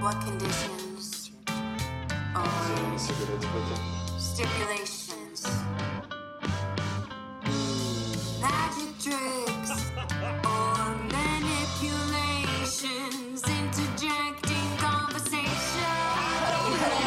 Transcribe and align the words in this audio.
What 0.00 0.16
conditions 0.22 1.30
or 2.34 2.98
stipulations? 4.18 5.46
Magic 8.40 8.98
tricks 8.98 9.92
or 10.42 10.96
manipulations 11.12 13.44
interjecting 13.44 14.70
conversation. 14.78 15.84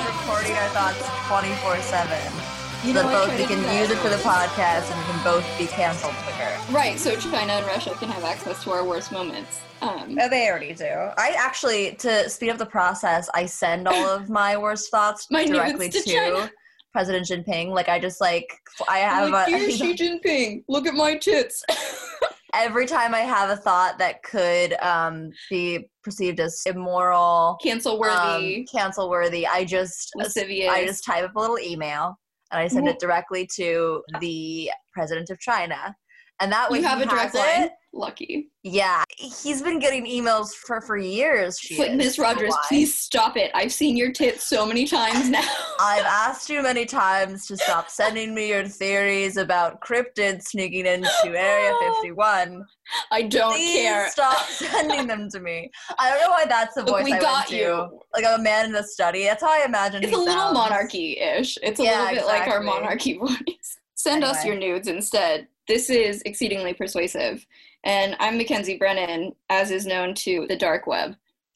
recording 0.05 0.53
our 0.53 0.69
thoughts 0.69 1.01
24 1.27 1.81
7. 1.81 2.42
You 2.83 2.93
know, 2.93 3.03
that 3.03 3.27
both 3.27 3.39
we 3.39 3.45
can 3.45 3.79
use 3.79 3.89
it 3.89 3.97
for 3.99 4.09
the 4.09 4.17
podcast 4.17 4.91
and 4.91 4.99
we 4.99 5.13
can 5.13 5.23
both 5.23 5.57
be 5.57 5.67
canceled 5.67 6.13
quicker. 6.15 6.51
Right, 6.69 6.99
so 6.99 7.15
China 7.15 7.53
and 7.53 7.65
Russia 7.65 7.91
can 7.91 8.09
have 8.09 8.25
access 8.25 8.61
to 8.65 8.71
our 8.71 8.83
worst 8.83 9.09
moments. 9.09 9.61
Um, 9.81 10.17
Oh, 10.19 10.27
they 10.27 10.49
already 10.49 10.73
do. 10.73 10.85
I 11.17 11.33
actually, 11.37 11.95
to 11.99 12.29
speed 12.29 12.49
up 12.49 12.57
the 12.57 12.65
process, 12.65 13.29
I 13.33 13.45
send 13.45 13.87
all 13.87 14.09
of 14.09 14.29
my 14.29 14.57
worst 14.57 14.91
thoughts 14.91 15.27
My 15.31 15.45
directly 15.45 15.87
to 15.87 16.01
to, 16.01 16.51
President 16.91 17.25
Jinping. 17.25 17.69
Like, 17.69 17.87
I 17.87 17.99
just 17.99 18.19
like, 18.19 18.53
I 18.89 18.97
have 18.97 19.29
like, 19.29 19.53
a, 19.53 19.71
Xi 19.77 19.95
Jinping, 19.95 20.65
look 20.67 20.85
at 20.85 20.93
my 20.93 21.15
tits. 21.15 21.63
every 22.53 22.85
time 22.85 23.15
I 23.15 23.21
have 23.21 23.49
a 23.49 23.55
thought 23.55 23.97
that 23.99 24.23
could 24.23 24.73
um, 24.81 25.31
be 25.49 25.89
perceived 26.03 26.41
as 26.41 26.61
immoral, 26.65 27.57
Cancel 27.63 27.97
worthy, 27.97 28.57
um, 28.57 28.65
cancel 28.65 29.09
worthy, 29.09 29.47
I 29.47 29.63
just 29.63 30.11
lascivious. 30.15 30.69
I 30.69 30.85
just 30.85 31.05
type 31.05 31.23
up 31.23 31.35
a 31.35 31.39
little 31.39 31.59
email 31.59 32.17
and 32.53 32.61
I 32.61 32.67
send 32.67 32.87
Wh- 32.87 32.91
it 32.91 32.99
directly 32.99 33.47
to 33.55 34.03
the 34.21 34.71
president 34.93 35.29
of 35.29 35.39
China. 35.39 35.95
And 36.39 36.51
that 36.51 36.69
way 36.69 36.79
you 36.79 36.85
have 36.85 36.99
a 37.01 37.05
direct 37.05 37.35
line. 37.35 37.63
it. 37.63 37.71
Lucky. 37.95 38.49
Yeah, 38.63 39.03
he's 39.17 39.61
been 39.61 39.77
getting 39.77 40.05
emails 40.07 40.49
for 40.55 40.81
for 40.81 40.97
years. 40.97 41.59
She 41.59 41.77
like. 41.77 41.93
Miss? 41.93 42.17
Rogers, 42.17 42.55
please 42.67 42.97
stop 42.97 43.37
it. 43.37 43.51
I've 43.53 43.71
seen 43.71 43.95
your 43.95 44.11
tits 44.11 44.47
so 44.47 44.65
many 44.65 44.87
times 44.87 45.29
now. 45.29 45.47
I've 45.79 46.03
asked 46.03 46.49
you 46.49 46.63
many 46.63 46.85
times 46.87 47.45
to 47.47 47.55
stop 47.57 47.91
sending 47.91 48.33
me 48.33 48.49
your 48.49 48.65
theories 48.65 49.37
about 49.37 49.79
cryptids 49.81 50.45
sneaking 50.45 50.87
into 50.87 51.07
Area 51.27 51.71
51. 52.01 52.65
I 53.11 53.21
don't 53.21 53.53
Please 53.53 53.75
care. 53.83 54.09
stop 54.09 54.39
sending 54.49 55.05
them 55.05 55.29
to 55.29 55.39
me. 55.39 55.69
I 55.99 56.09
don't 56.09 56.19
know 56.21 56.31
why 56.31 56.45
that's 56.45 56.73
the 56.73 56.81
Look, 56.81 56.95
voice 56.95 57.05
we 57.05 57.13
I 57.13 57.19
got 57.19 57.35
went 57.41 57.49
to. 57.49 57.55
you. 57.55 57.99
Like 58.11 58.25
a 58.27 58.41
man 58.41 58.65
in 58.65 58.71
the 58.71 58.83
study. 58.83 59.23
That's 59.25 59.43
how 59.43 59.51
I 59.51 59.65
imagine. 59.65 60.03
It's 60.03 60.13
a 60.13 60.17
little 60.17 60.51
monarchy-ish. 60.51 61.59
It's 61.61 61.79
a 61.79 61.83
Yeah, 61.83 61.99
little 62.05 62.15
bit 62.15 62.25
like 62.25 62.47
our 62.47 62.61
monarchy 62.61 63.13
voice. 63.19 63.77
Send 63.93 64.23
us 64.23 64.43
your 64.43 64.55
nudes 64.55 64.87
instead. 64.87 65.47
This 65.67 65.89
is 65.89 66.21
exceedingly 66.25 66.73
persuasive. 66.73 67.45
And 67.83 68.15
I'm 68.19 68.37
Mackenzie 68.37 68.77
Brennan, 68.77 69.33
as 69.49 69.71
is 69.71 69.85
known 69.85 70.13
to 70.15 70.45
the 70.47 70.57
dark 70.57 70.87
web, 70.87 71.15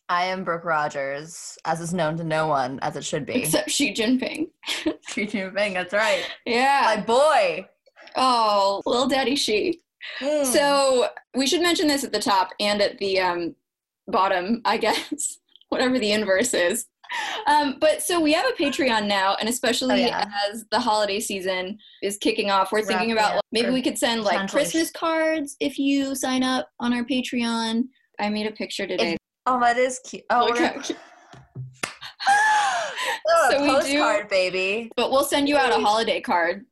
I 0.10 0.26
am 0.26 0.46
Brooke 0.46 0.64
Rogers, 0.64 1.58
as 1.66 1.82
is 1.82 1.94
known 1.94 2.16
to 2.18 2.24
no 2.24 2.48
one, 2.48 2.80
as 2.82 2.96
it 2.96 3.04
should 3.04 3.26
be. 3.26 3.34
except 3.34 3.70
Xi 3.70 3.94
Jinping. 3.94 4.48
Xi 4.66 5.28
Jinping, 5.28 5.74
that's 5.74 5.94
right. 5.94 6.24
Yeah. 6.46 6.82
My 6.96 7.02
boy. 7.02 7.68
oh, 8.16 8.82
little 8.86 9.08
daddy 9.08 9.36
Xi. 9.36 9.82
Mm. 10.22 10.46
So 10.46 11.08
we 11.36 11.46
should 11.46 11.62
mention 11.62 11.88
this 11.88 12.06
at 12.06 12.14
the 12.14 12.22
top 12.22 12.54
and 12.62 12.82
at 12.82 12.98
the 13.00 13.20
um, 13.20 13.56
bottom, 14.08 14.62
I 14.64 14.78
guess, 14.78 15.40
whatever 15.70 16.00
the 16.00 16.14
inverse 16.14 16.54
is. 16.54 16.88
Um, 17.48 17.78
but 17.80 18.02
so 18.02 18.20
we 18.20 18.34
have 18.34 18.46
a 18.46 18.52
Patreon 18.62 19.08
now, 19.08 19.36
and 19.40 19.48
especially 19.50 20.04
Oh, 20.04 20.08
yeah. 20.08 20.26
as 20.52 20.66
the 20.72 20.80
holiday 20.80 21.20
season 21.20 21.78
is 22.04 22.18
kicking 22.18 22.50
off, 22.52 22.72
we're 22.72 22.82
thinking 22.82 23.10
Wrapping 23.10 23.12
about 23.14 23.30
up, 23.30 23.36
like, 23.36 23.44
maybe 23.52 23.68
or 23.70 23.74
we 23.74 23.82
could 23.82 23.98
send 23.98 24.24
like 24.24 24.50
Christmas 24.50 24.92
cards 24.92 25.56
if 25.60 25.78
you 25.80 26.16
sign 26.16 26.44
up 26.44 26.70
on 26.80 26.94
our 26.94 27.04
Patreon. 27.04 27.84
I 28.20 28.30
made 28.30 28.48
a 28.48 28.52
picture 28.52 28.86
today. 28.88 29.18
oh, 29.46 29.60
that 29.60 29.78
is 29.78 30.00
cute. 30.06 30.24
Oh, 30.30 30.52
cute. 30.84 30.98
oh, 32.30 33.48
So 33.52 33.58
a 33.58 33.80
we 33.80 33.92
do- 33.92 34.28
baby. 34.30 34.92
But 34.96 35.12
we'll 35.12 35.24
send 35.24 35.48
you 35.48 35.58
out 35.58 35.72
a 35.72 35.82
holiday 35.82 36.22
card, 36.22 36.66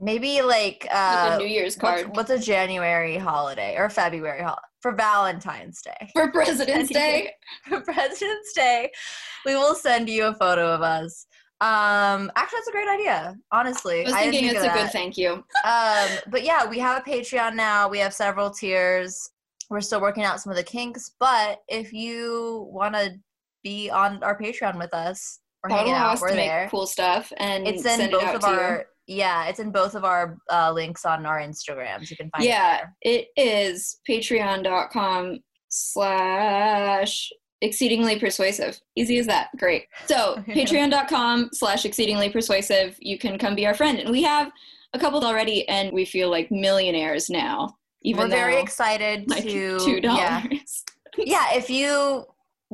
Maybe 0.00 0.42
like 0.42 0.86
uh, 0.92 1.30
a 1.34 1.38
New 1.38 1.46
Year's 1.46 1.76
what's, 1.78 2.02
card 2.02 2.16
what's 2.16 2.30
a 2.30 2.38
January 2.38 3.16
holiday 3.16 3.76
or 3.78 3.88
February 3.88 4.42
holiday 4.42 4.60
for 4.84 4.92
Valentine's 4.92 5.80
Day? 5.80 6.10
for 6.12 6.30
President's 6.30 6.90
Day. 6.92 7.30
for 7.68 7.80
President's 7.80 8.52
Day, 8.52 8.90
we 9.46 9.54
will 9.54 9.74
send 9.74 10.10
you 10.10 10.26
a 10.26 10.34
photo 10.34 10.70
of 10.70 10.82
us. 10.82 11.26
Um, 11.62 12.30
actually, 12.36 12.58
that's 12.58 12.68
a 12.68 12.72
great 12.72 12.88
idea. 12.88 13.34
Honestly, 13.50 14.00
I 14.00 14.04
was 14.04 14.12
didn't 14.12 14.32
think 14.32 14.52
it's 14.52 14.62
a 14.62 14.68
good 14.68 14.90
thank 14.90 15.16
you. 15.16 15.42
um, 15.64 16.08
but 16.28 16.42
yeah, 16.44 16.68
we 16.68 16.78
have 16.80 17.00
a 17.00 17.10
Patreon 17.10 17.54
now. 17.54 17.88
We 17.88 17.98
have 18.00 18.12
several 18.12 18.50
tiers. 18.50 19.30
We're 19.70 19.80
still 19.80 20.02
working 20.02 20.24
out 20.24 20.42
some 20.42 20.50
of 20.50 20.58
the 20.58 20.62
kinks, 20.62 21.12
but 21.18 21.60
if 21.68 21.94
you 21.94 22.68
want 22.70 22.94
to 22.94 23.14
be 23.62 23.88
on 23.88 24.22
our 24.22 24.38
Patreon 24.38 24.78
with 24.78 24.92
us 24.92 25.40
or 25.62 25.70
That'll 25.70 25.86
hanging 25.86 25.98
out, 25.98 26.20
we're 26.20 26.28
to 26.28 26.36
make 26.36 26.50
there. 26.50 26.68
cool 26.70 26.86
stuff 26.86 27.32
and 27.38 27.66
It's 27.66 27.86
in 27.86 28.02
it 28.02 28.12
both 28.12 28.22
out 28.22 28.34
of 28.34 28.44
our 28.44 28.84
yeah, 29.06 29.46
it's 29.46 29.60
in 29.60 29.70
both 29.70 29.94
of 29.94 30.04
our 30.04 30.36
uh, 30.50 30.72
links 30.72 31.04
on 31.04 31.26
our 31.26 31.38
Instagrams. 31.40 32.10
You 32.10 32.16
can 32.16 32.30
find 32.30 32.44
yeah 32.44 32.86
it 33.02 33.28
it 33.36 33.40
is 33.40 34.00
patreon.com 34.08 35.40
slash 35.68 37.30
exceedingly 37.60 38.18
persuasive. 38.18 38.78
Easy 38.96 39.18
as 39.18 39.26
that. 39.26 39.48
Great. 39.58 39.86
So 40.06 40.36
patreon.com 40.48 41.50
slash 41.52 41.84
exceedingly 41.84 42.28
persuasive. 42.30 42.96
You 43.00 43.18
can 43.18 43.38
come 43.38 43.54
be 43.54 43.66
our 43.66 43.74
friend. 43.74 43.98
And 43.98 44.10
we 44.10 44.22
have 44.22 44.50
a 44.92 44.98
couple 44.98 45.24
already 45.24 45.66
and 45.68 45.92
we 45.92 46.04
feel 46.04 46.30
like 46.30 46.50
millionaires 46.50 47.30
now 47.30 47.74
even 48.04 48.24
We're 48.24 48.28
very 48.28 48.60
excited 48.60 49.28
like 49.28 49.44
to 49.44 49.80
two 49.80 50.00
dollars. 50.00 50.84
Yeah. 51.16 51.24
yeah, 51.24 51.54
if 51.54 51.70
you 51.70 52.24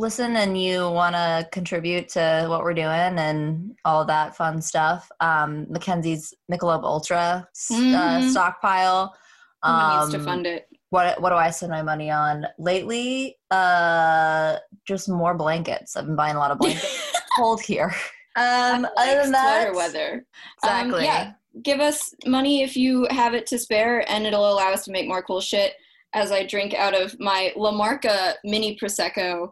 listen 0.00 0.36
and 0.36 0.60
you 0.60 0.90
want 0.90 1.14
to 1.14 1.46
contribute 1.52 2.08
to 2.08 2.46
what 2.48 2.62
we're 2.62 2.72
doing 2.74 3.18
and 3.18 3.76
all 3.84 4.02
that 4.06 4.34
fun 4.34 4.60
stuff, 4.62 5.10
um, 5.20 5.66
Mackenzie's 5.68 6.32
Michelob 6.50 6.82
Ultra 6.84 7.46
uh, 7.70 7.74
Mhm. 7.74 8.30
stockpile. 8.30 9.14
Someone 9.62 9.88
needs 10.00 10.10
to 10.12 10.16
Um, 10.18 10.24
fund 10.24 10.46
it 10.46 10.66
What 10.88 11.20
what 11.20 11.28
do 11.30 11.36
I 11.36 11.50
spend 11.50 11.70
my 11.70 11.82
money 11.82 12.10
on 12.10 12.46
lately? 12.58 13.36
Uh, 13.50 14.56
just 14.88 15.06
more 15.08 15.34
blankets. 15.34 15.96
I've 15.96 16.06
been 16.06 16.16
buying 16.16 16.34
a 16.36 16.38
lot 16.38 16.50
of 16.50 16.58
blankets. 16.62 17.20
Cold 17.36 17.60
here. 17.60 17.94
Um, 18.36 18.82
Like 18.82 18.92
other 18.96 19.22
than 19.22 19.32
that, 19.32 19.74
weather 19.74 20.24
Um, 20.62 20.70
exactly. 20.70 21.04
yeah 21.04 21.32
give 21.62 21.80
us 21.80 22.14
money 22.26 22.62
if 22.62 22.76
you 22.76 23.06
have 23.10 23.34
it 23.34 23.44
to 23.48 23.58
spare 23.58 24.08
and 24.10 24.24
it'll 24.24 24.50
allow 24.52 24.72
us 24.72 24.84
to 24.84 24.92
make 24.92 25.08
more 25.08 25.20
cool 25.20 25.40
shit 25.40 25.74
as 26.14 26.30
i 26.30 26.46
drink 26.46 26.72
out 26.72 26.94
of 26.94 27.18
my 27.18 27.52
la 27.56 27.72
marca 27.72 28.34
mini 28.44 28.78
prosecco 28.80 29.50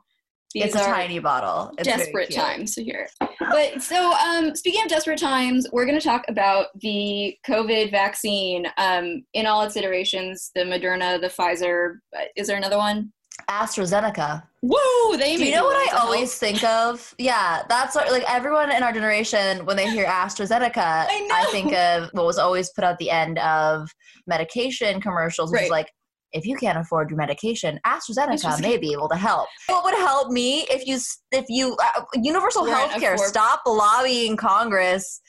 these 0.55 0.65
it's 0.65 0.75
a 0.77 0.79
tiny 0.79 1.19
bottle. 1.19 1.73
It's 1.79 1.87
desperate 1.89 2.31
times 2.31 2.75
here 2.75 3.09
but 3.51 3.83
so 3.83 4.13
um, 4.15 4.55
speaking 4.55 4.83
of 4.83 4.89
desperate 4.89 5.19
times 5.19 5.67
we're 5.73 5.85
going 5.87 5.99
to 5.99 6.05
talk 6.05 6.25
about 6.29 6.67
the 6.81 7.37
covid 7.47 7.91
vaccine 7.91 8.67
um, 8.79 9.25
in 9.35 9.47
all 9.47 9.63
its 9.63 9.77
iterations 9.77 10.51
the 10.55 10.63
moderna 10.63 11.21
the 11.21 11.29
pfizer 11.29 11.97
uh, 12.17 12.25
is 12.37 12.47
there 12.47 12.57
another 12.57 12.79
one 12.79 13.13
AstraZeneca. 13.49 14.43
whoa 14.63 15.17
they 15.17 15.37
Do 15.37 15.45
you 15.45 15.53
know 15.55 15.65
what 15.65 15.77
I 15.93 15.97
always 15.99 16.35
think 16.35 16.65
of? 16.65 17.15
Yeah, 17.19 17.63
that's 17.69 17.95
what, 17.95 18.11
like 18.11 18.25
everyone 18.29 18.71
in 18.73 18.83
our 18.83 18.93
generation 18.93 19.65
when 19.65 19.77
they 19.77 19.89
hear 19.89 20.07
AstraZeneca, 20.07 21.07
I 21.09 21.21
know. 21.45 21.51
think 21.53 21.73
of 21.73 22.11
what 22.13 22.27
was 22.27 22.37
always 22.39 22.71
put 22.71 22.83
at 22.85 22.99
the 22.99 23.11
end 23.11 23.39
of 23.39 23.89
medication 24.27 25.01
commercials, 25.01 25.53
which 25.53 25.59
Right. 25.61 25.65
is 25.67 25.71
like, 25.71 25.93
if 26.33 26.47
you 26.47 26.57
can't 26.57 26.79
afford 26.79 27.11
your 27.11 27.17
medication, 27.17 27.81
AstraZeneca 27.87 28.61
may 28.61 28.77
be 28.77 28.93
able 28.93 29.09
to 29.09 29.17
help. 29.17 29.49
What 29.67 29.85
would 29.85 29.95
help 29.95 30.31
me 30.31 30.67
if 30.71 30.87
you 30.87 30.99
if 31.33 31.47
you 31.49 31.77
uh, 31.97 32.03
universal 32.15 32.63
We're 32.63 32.69
in 32.71 32.75
health 32.75 33.01
care 33.01 33.19
stop 33.19 33.63
lobbying 33.67 34.37
Congress 34.37 35.21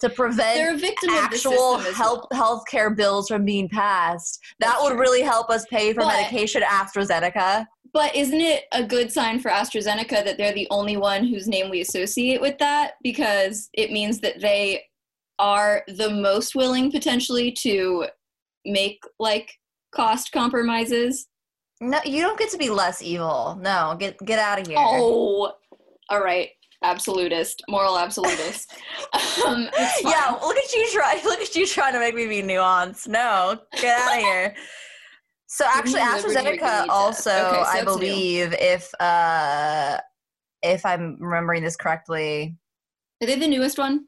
to 0.00 0.10
prevent 0.10 0.56
they're 0.56 0.74
a 0.74 0.78
victim 0.78 1.10
of 1.10 1.16
the 1.16 1.22
actual 1.22 1.78
health 1.78 2.26
well. 2.30 2.62
healthcare 2.66 2.94
bills 2.94 3.28
from 3.28 3.44
being 3.44 3.68
passed. 3.68 4.40
That 4.58 4.72
That's 4.72 4.82
would 4.82 4.90
true. 4.90 5.00
really 5.00 5.22
help 5.22 5.48
us 5.48 5.64
pay 5.70 5.92
for 5.92 6.00
But- 6.00 6.08
medication 6.08 6.62
AstraZeneca. 6.62 7.66
But 7.94 8.16
isn't 8.16 8.40
it 8.40 8.64
a 8.72 8.82
good 8.82 9.12
sign 9.12 9.38
for 9.38 9.50
AstraZeneca 9.50 10.24
that 10.24 10.38
they're 10.38 10.54
the 10.54 10.66
only 10.70 10.96
one 10.96 11.26
whose 11.26 11.46
name 11.46 11.68
we 11.68 11.82
associate 11.82 12.40
with 12.40 12.56
that? 12.58 12.92
Because 13.02 13.68
it 13.74 13.92
means 13.92 14.18
that 14.20 14.40
they 14.40 14.84
are 15.38 15.84
the 15.88 16.08
most 16.08 16.54
willing 16.54 16.90
potentially 16.90 17.52
to 17.52 18.06
make 18.64 18.98
like 19.18 19.52
cost 19.94 20.32
compromises. 20.32 21.28
No, 21.80 21.98
you 22.04 22.22
don't 22.22 22.38
get 22.38 22.50
to 22.50 22.58
be 22.58 22.70
less 22.70 23.02
evil. 23.02 23.58
No, 23.60 23.96
get 23.98 24.18
get 24.24 24.38
out 24.38 24.60
of 24.60 24.66
here. 24.66 24.76
Oh, 24.78 25.52
all 26.08 26.22
right. 26.22 26.50
Absolutist, 26.84 27.62
moral 27.68 27.96
absolutist. 27.96 28.72
um, 29.46 29.68
yeah. 30.04 30.36
Look 30.42 30.56
at 30.56 30.72
you 30.72 30.90
try. 30.92 31.20
Look 31.24 31.40
at 31.40 31.54
you 31.54 31.66
trying 31.66 31.92
to 31.92 32.00
make 32.00 32.14
me 32.14 32.26
be 32.26 32.42
nuanced. 32.42 33.06
No, 33.08 33.58
get 33.80 33.98
out 33.98 34.16
of 34.16 34.22
here. 34.22 34.54
So 35.46 35.64
actually, 35.68 36.00
me 36.00 36.06
liberty 36.16 36.58
or 36.58 36.58
AstraZeneca 36.58 36.88
also, 36.88 37.30
Okay, 37.30 37.56
so 37.56 37.62
I 37.62 37.84
that's 37.84 37.86
new. 37.86 38.00
believe, 38.00 38.54
if 38.58 38.92
uh, 39.00 39.98
if 40.62 40.86
I'm 40.86 41.16
remembering 41.20 41.62
this 41.62 41.76
correctly, 41.76 42.56
Are 43.22 43.26
they 43.26 43.36
the 43.36 43.46
newest 43.48 43.78
one? 43.78 44.06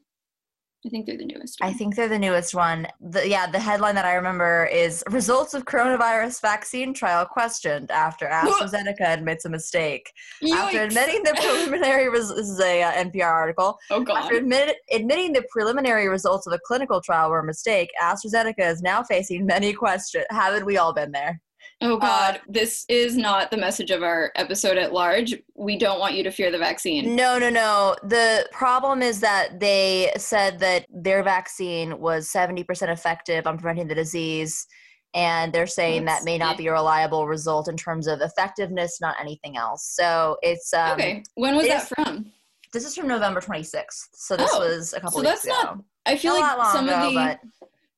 I 0.85 0.89
think 0.89 1.07
they're 1.07 1.17
the 1.17 1.25
newest. 1.25 1.59
One. 1.59 1.69
I 1.69 1.73
think 1.73 1.95
they're 1.95 2.07
the 2.07 2.19
newest 2.19 2.53
one. 2.53 2.87
The, 3.01 3.27
yeah, 3.27 3.49
the 3.49 3.59
headline 3.59 3.95
that 3.95 4.05
I 4.05 4.13
remember 4.13 4.65
is 4.65 5.03
results 5.09 5.55
of 5.55 5.65
coronavirus 5.65 6.41
vaccine 6.41 6.93
trial 6.93 7.25
questioned 7.25 7.89
after 7.89 8.27
AstraZeneca 8.31 9.01
admits 9.01 9.45
a 9.45 9.49
mistake. 9.49 10.11
After 10.53 10.83
admitting 10.83 11.23
the 11.23 11.33
preliminary 11.33 12.09
res- 12.09 12.29
this 12.29 12.49
is 12.49 12.59
a 12.59 12.83
uh, 12.83 12.91
NPR 12.91 13.25
article. 13.25 13.79
oh 13.89 14.01
god. 14.01 14.23
After 14.25 14.35
admit, 14.35 14.77
admitting 14.91 15.33
the 15.33 15.43
preliminary 15.49 16.07
results 16.07 16.45
of 16.45 16.53
a 16.53 16.59
clinical 16.65 17.01
trial 17.01 17.31
were 17.31 17.39
a 17.39 17.45
mistake, 17.45 17.89
AstraZeneca 18.01 18.71
is 18.71 18.81
now 18.81 19.01
facing 19.01 19.45
many 19.45 19.73
questions. 19.73 20.25
Haven't 20.29 20.65
we 20.65 20.77
all 20.77 20.93
been 20.93 21.11
there? 21.11 21.41
Oh 21.81 21.97
God, 21.97 22.39
this 22.47 22.85
is 22.87 23.17
not 23.17 23.51
the 23.51 23.57
message 23.57 23.91
of 23.91 24.01
our 24.01 24.31
episode 24.35 24.77
at 24.77 24.93
large. 24.93 25.35
We 25.55 25.77
don't 25.77 25.99
want 25.99 26.15
you 26.15 26.23
to 26.23 26.31
fear 26.31 26.51
the 26.51 26.57
vaccine. 26.57 27.15
No, 27.15 27.37
no, 27.37 27.49
no. 27.49 27.95
The 28.03 28.47
problem 28.51 29.01
is 29.01 29.19
that 29.19 29.59
they 29.59 30.11
said 30.17 30.59
that 30.59 30.85
their 30.89 31.21
vaccine 31.21 31.99
was 31.99 32.31
70% 32.31 32.89
effective 32.89 33.45
on 33.45 33.57
preventing 33.57 33.87
the 33.87 33.95
disease. 33.95 34.65
And 35.13 35.53
they're 35.53 35.67
saying 35.67 36.03
That's 36.05 36.19
that 36.19 36.25
may 36.25 36.37
not 36.37 36.57
be 36.57 36.67
a 36.67 36.73
reliable 36.73 37.25
result 37.25 37.69
in 37.69 37.77
terms 37.77 38.05
of 38.07 38.19
effectiveness, 38.21 38.99
not 38.99 39.15
anything 39.19 39.55
else. 39.55 39.85
So 39.95 40.37
it's 40.41 40.73
um, 40.73 40.91
okay, 40.93 41.23
when 41.35 41.55
was 41.55 41.67
that 41.67 41.87
from? 41.87 42.31
this 42.73 42.83
is 42.85 42.95
from 42.95 43.07
November 43.07 43.39
26th. 43.39 44.07
So 44.13 44.35
this 44.35 44.51
Oh, 44.53 44.59
was 44.59 44.91
a 44.93 44.99
couple 44.99 45.19
so 45.23 45.29
weeks 45.29 45.43
that's 45.43 45.47
not. 45.63 45.79
I 46.05 46.17
feel 46.17 46.37
Not 46.37 46.57
like 46.57 46.71
some 46.73 46.89
ago, 46.89 47.07
of 47.07 47.09
the 47.13 47.15
but 47.15 47.39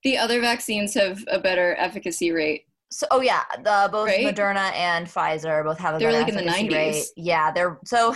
the 0.04 0.16
other 0.18 0.40
vaccines 0.40 0.94
have 0.94 1.24
a 1.28 1.40
better 1.40 1.76
efficacy 1.80 2.32
rate. 2.32 2.67
So, 2.90 3.06
oh 3.12 3.22
yeah, 3.22 3.44
the 3.64 3.90
both 3.92 4.08
Right? 4.08 4.26
Moderna 4.26 4.72
and 4.74 5.08
Pfizer 5.08 5.64
both 5.64 5.78
have 5.80 5.96
a 5.96 6.00
They 6.00 6.06
were, 6.06 6.12
better 6.12 6.24
like, 6.24 6.30
in 6.30 6.36
the 6.36 6.52
90s. 6.52 7.08
Yeah, 7.18 7.52
they're 7.52 7.80
so. 7.86 8.16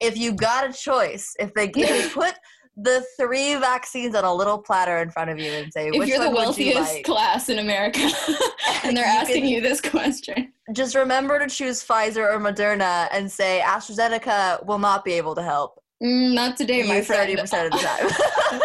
If 0.00 0.16
you 0.16 0.32
got 0.32 0.68
a 0.68 0.72
choice, 0.72 1.34
if 1.38 1.54
they 1.54 1.68
if 1.68 1.76
you 1.76 2.10
put 2.14 2.34
the 2.76 3.04
three 3.18 3.56
vaccines 3.56 4.14
on 4.14 4.24
a 4.24 4.32
little 4.32 4.58
platter 4.58 4.98
in 4.98 5.10
front 5.10 5.30
of 5.30 5.38
you 5.38 5.52
and 5.54 5.72
say, 5.72 5.88
If 5.88 5.96
which 5.96 6.08
you're 6.08 6.18
the 6.18 6.28
would 6.30 6.36
you 6.36 6.36
wealthiest 6.36 6.80
like? 6.94 7.04
class 7.04 7.48
in 7.48 7.58
America 7.58 8.00
and 8.84 8.94
they're 8.96 9.04
You 9.06 9.10
asking 9.10 9.46
you 9.46 9.60
this 9.60 9.80
question. 9.80 10.52
just 10.72 10.94
remember 10.94 11.38
to 11.38 11.48
choose 11.48 11.84
Pfizer 11.84 12.32
or 12.32 12.38
Moderna 12.38 13.08
and 13.12 13.30
say 13.30 13.60
AstraZeneca 13.64 14.64
will 14.66 14.78
not 14.78 15.04
be 15.04 15.12
able 15.14 15.34
to 15.34 15.42
help 15.42 15.78
Mm, 16.02 16.32
not 16.32 16.56
today, 16.56 16.82
my 16.82 17.02
friend. 17.02 17.28
thirty 17.28 17.36
percent 17.36 17.74
of 17.74 17.80
the 17.80 17.86
time. 17.86 18.60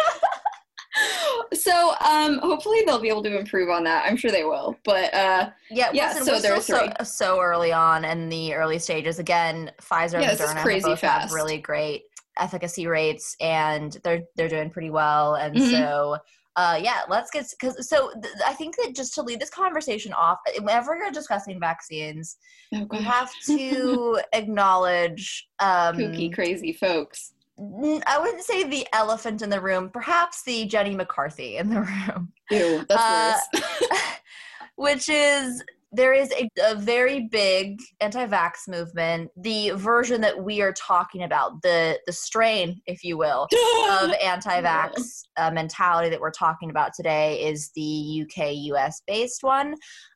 So 1.54 1.94
um 2.04 2.38
hopefully 2.38 2.82
they'll 2.86 3.00
be 3.00 3.08
able 3.08 3.22
to 3.22 3.38
improve 3.38 3.68
on 3.70 3.84
that. 3.84 4.04
I'm 4.06 4.16
sure 4.16 4.30
they 4.30 4.44
will. 4.44 4.76
But 4.84 5.12
uh 5.14 5.50
yeah, 5.70 5.90
Yeah, 5.92 6.08
listen, 6.08 6.24
so 6.24 6.32
we're 6.34 6.40
there 6.40 6.60
still 6.60 6.76
are 6.76 6.92
so, 7.04 7.04
so 7.04 7.40
early 7.40 7.72
on 7.72 8.04
in 8.04 8.28
the 8.28 8.54
early 8.54 8.78
stages. 8.78 9.18
Again, 9.18 9.72
Pfizer 9.80 10.20
Yeah, 10.20 10.30
and 10.30 10.38
Moderna 10.38 10.82
both 10.82 11.00
have 11.00 11.32
really 11.32 11.58
great 11.58 12.04
efficacy 12.38 12.86
rates, 12.86 13.34
and 13.40 13.98
they're 14.04 14.22
they're 14.36 14.48
doing 14.48 14.70
pretty 14.70 14.90
well. 14.90 15.34
And 15.36 15.56
Mhm. 15.56 15.70
so, 15.70 16.18
uh, 16.56 16.78
yeah, 16.80 17.02
let's 17.08 17.30
get 17.30 17.46
because 17.58 17.88
so 17.88 18.12
th- 18.22 18.34
I 18.46 18.52
think 18.52 18.76
that 18.76 18.94
just 18.94 19.14
to 19.14 19.22
lead 19.22 19.40
this 19.40 19.50
conversation 19.50 20.12
off, 20.12 20.38
whenever 20.60 20.96
you're 20.96 21.10
discussing 21.10 21.58
vaccines, 21.60 22.36
oh 22.74 22.86
we 22.90 22.98
have 23.02 23.30
to 23.46 24.20
acknowledge 24.32 25.48
um, 25.60 25.96
kooky 25.96 26.32
crazy 26.32 26.72
folks. 26.72 27.32
I 27.58 28.18
wouldn't 28.20 28.42
say 28.44 28.64
the 28.64 28.86
elephant 28.92 29.40
in 29.42 29.48
the 29.50 29.60
room, 29.60 29.88
perhaps 29.90 30.42
the 30.42 30.66
Jenny 30.66 30.94
McCarthy 30.94 31.56
in 31.56 31.70
the 31.70 31.80
room. 32.08 32.32
Ew, 32.50 32.84
that's 32.88 33.02
Uh, 33.02 33.38
worse. 33.54 33.62
which 34.76 35.08
is 35.08 35.62
there 35.92 36.12
is 36.12 36.30
a, 36.32 36.48
a 36.66 36.74
very 36.74 37.28
big 37.30 37.80
anti-vax 38.00 38.68
movement 38.68 39.30
the 39.36 39.70
version 39.70 40.20
that 40.20 40.38
we 40.42 40.60
are 40.60 40.72
talking 40.72 41.22
about 41.22 41.62
the 41.62 41.98
the 42.06 42.12
strain 42.12 42.78
if 42.86 43.02
you 43.04 43.16
will 43.16 43.46
of 43.90 44.12
anti-vax 44.22 45.22
uh, 45.38 45.50
mentality 45.50 46.10
that 46.10 46.20
we're 46.20 46.30
talking 46.30 46.70
about 46.70 46.92
today 46.92 47.42
is 47.42 47.70
the 47.74 48.22
uk 48.24 48.36
us 48.76 49.00
based 49.06 49.42
one 49.42 49.74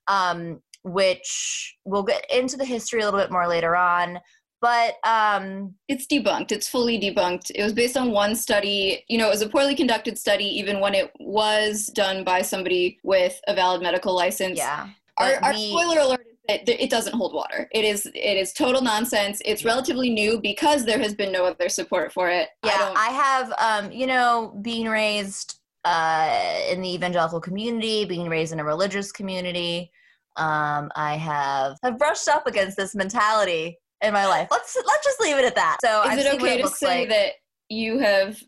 um, 0.09 0.61
which 0.83 1.77
we'll 1.85 2.03
get 2.03 2.25
into 2.31 2.57
the 2.57 2.65
history 2.65 3.01
a 3.01 3.05
little 3.05 3.21
bit 3.21 3.31
more 3.31 3.47
later 3.49 3.77
on 3.77 4.19
but 4.61 4.97
um, 5.05 5.75
It's 5.89 6.07
debunked. 6.07 6.53
It's 6.53 6.69
fully 6.69 7.01
debunked. 7.01 7.51
It 7.55 7.63
was 7.63 7.73
based 7.73 7.97
on 7.97 8.13
one 8.13 8.37
study. 8.37 9.05
You 9.09 9.19
know, 9.19 9.27
it 9.27 9.31
was 9.31 9.43
a 9.43 9.49
poorly 9.49 9.75
conducted 9.75 10.19
study, 10.19 10.45
even 10.45 10.81
when 10.81 10.95
it 10.95 11.13
was 11.19 11.87
done 11.87 12.25
by 12.25 12.43
somebody 12.43 12.99
with 13.03 13.41
a 13.49 13.55
valid 13.55 13.83
medical 13.83 14.15
license. 14.15 14.59
yeah 14.59 14.89
Our, 15.19 15.35
our 15.43 15.55
spoiler 15.55 16.01
alert 16.01 16.21
is 16.21 16.37
that 16.49 16.69
it 16.69 16.91
doesn't 16.91 17.15
hold 17.15 17.35
water. 17.35 17.69
It 17.73 17.85
is 17.85 18.07
it 18.07 18.37
is 18.37 18.53
total 18.53 18.83
nonsense. 18.83 19.41
It's 19.45 19.65
relatively 19.65 20.11
new 20.11 20.41
because 20.41 20.85
there 20.85 20.99
has 20.99 21.15
been 21.15 21.33
no 21.33 21.45
other 21.45 21.69
support 21.69 22.13
for 22.13 22.29
it. 22.29 22.49
Yeah 22.65 22.79
don't, 22.79 22.97
I, 22.97 23.09
have 23.09 23.53
um 23.59 23.93
you 23.93 24.07
know 24.07 24.59
being 24.63 24.89
raised 24.89 25.61
uh 25.85 26.61
in 26.69 26.83
the 26.83 26.93
evangelical 26.93 27.41
community 27.41 28.05
being 28.05 28.29
raised 28.29 28.53
in 28.53 28.61
a 28.61 28.65
religious 28.65 29.11
community 29.11 29.91
um 30.37 30.91
i 30.95 31.17
have 31.17 31.79
have 31.83 31.99
brushed 31.99 32.29
up 32.29 32.47
against 32.47 32.77
this 32.77 32.95
mentality 32.95 33.79
in 34.03 34.13
my 34.13 34.27
life 34.27 34.49
let's 34.51 34.77
let's 34.87 35.05
just 35.05 35.21
leave 35.21 35.37
it 35.37 35.45
at 35.45 35.55
that 35.55 35.79
so 35.83 36.03
is 36.03 36.11
I've 36.11 36.19
it 36.19 36.35
okay 36.35 36.63
to 36.63 36.69
say 36.69 37.01
like. 37.01 37.09
that 37.11 37.33
you 37.69 37.99
have 37.99 38.43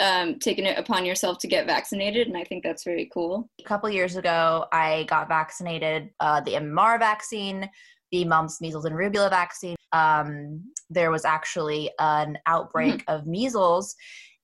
um, 0.00 0.38
taken 0.38 0.64
it 0.64 0.78
upon 0.78 1.04
yourself 1.04 1.36
to 1.40 1.46
get 1.46 1.66
vaccinated? 1.66 2.26
And 2.26 2.34
I 2.34 2.44
think 2.44 2.64
that's 2.64 2.84
very 2.84 3.10
cool. 3.12 3.50
a 3.60 3.64
couple 3.64 3.90
years 3.90 4.16
ago 4.16 4.66
i 4.72 5.04
got 5.08 5.28
vaccinated 5.28 6.10
uh 6.20 6.40
the 6.40 6.52
mmr 6.52 6.98
vaccine 6.98 7.68
the 8.12 8.24
mumps 8.24 8.60
measles 8.60 8.86
and 8.86 8.96
rubella 8.96 9.30
vaccine 9.30 9.76
um 9.92 10.62
there 10.88 11.10
was 11.10 11.24
actually 11.24 11.90
an 11.98 12.38
outbreak 12.46 13.04
of 13.08 13.26
measles 13.26 13.94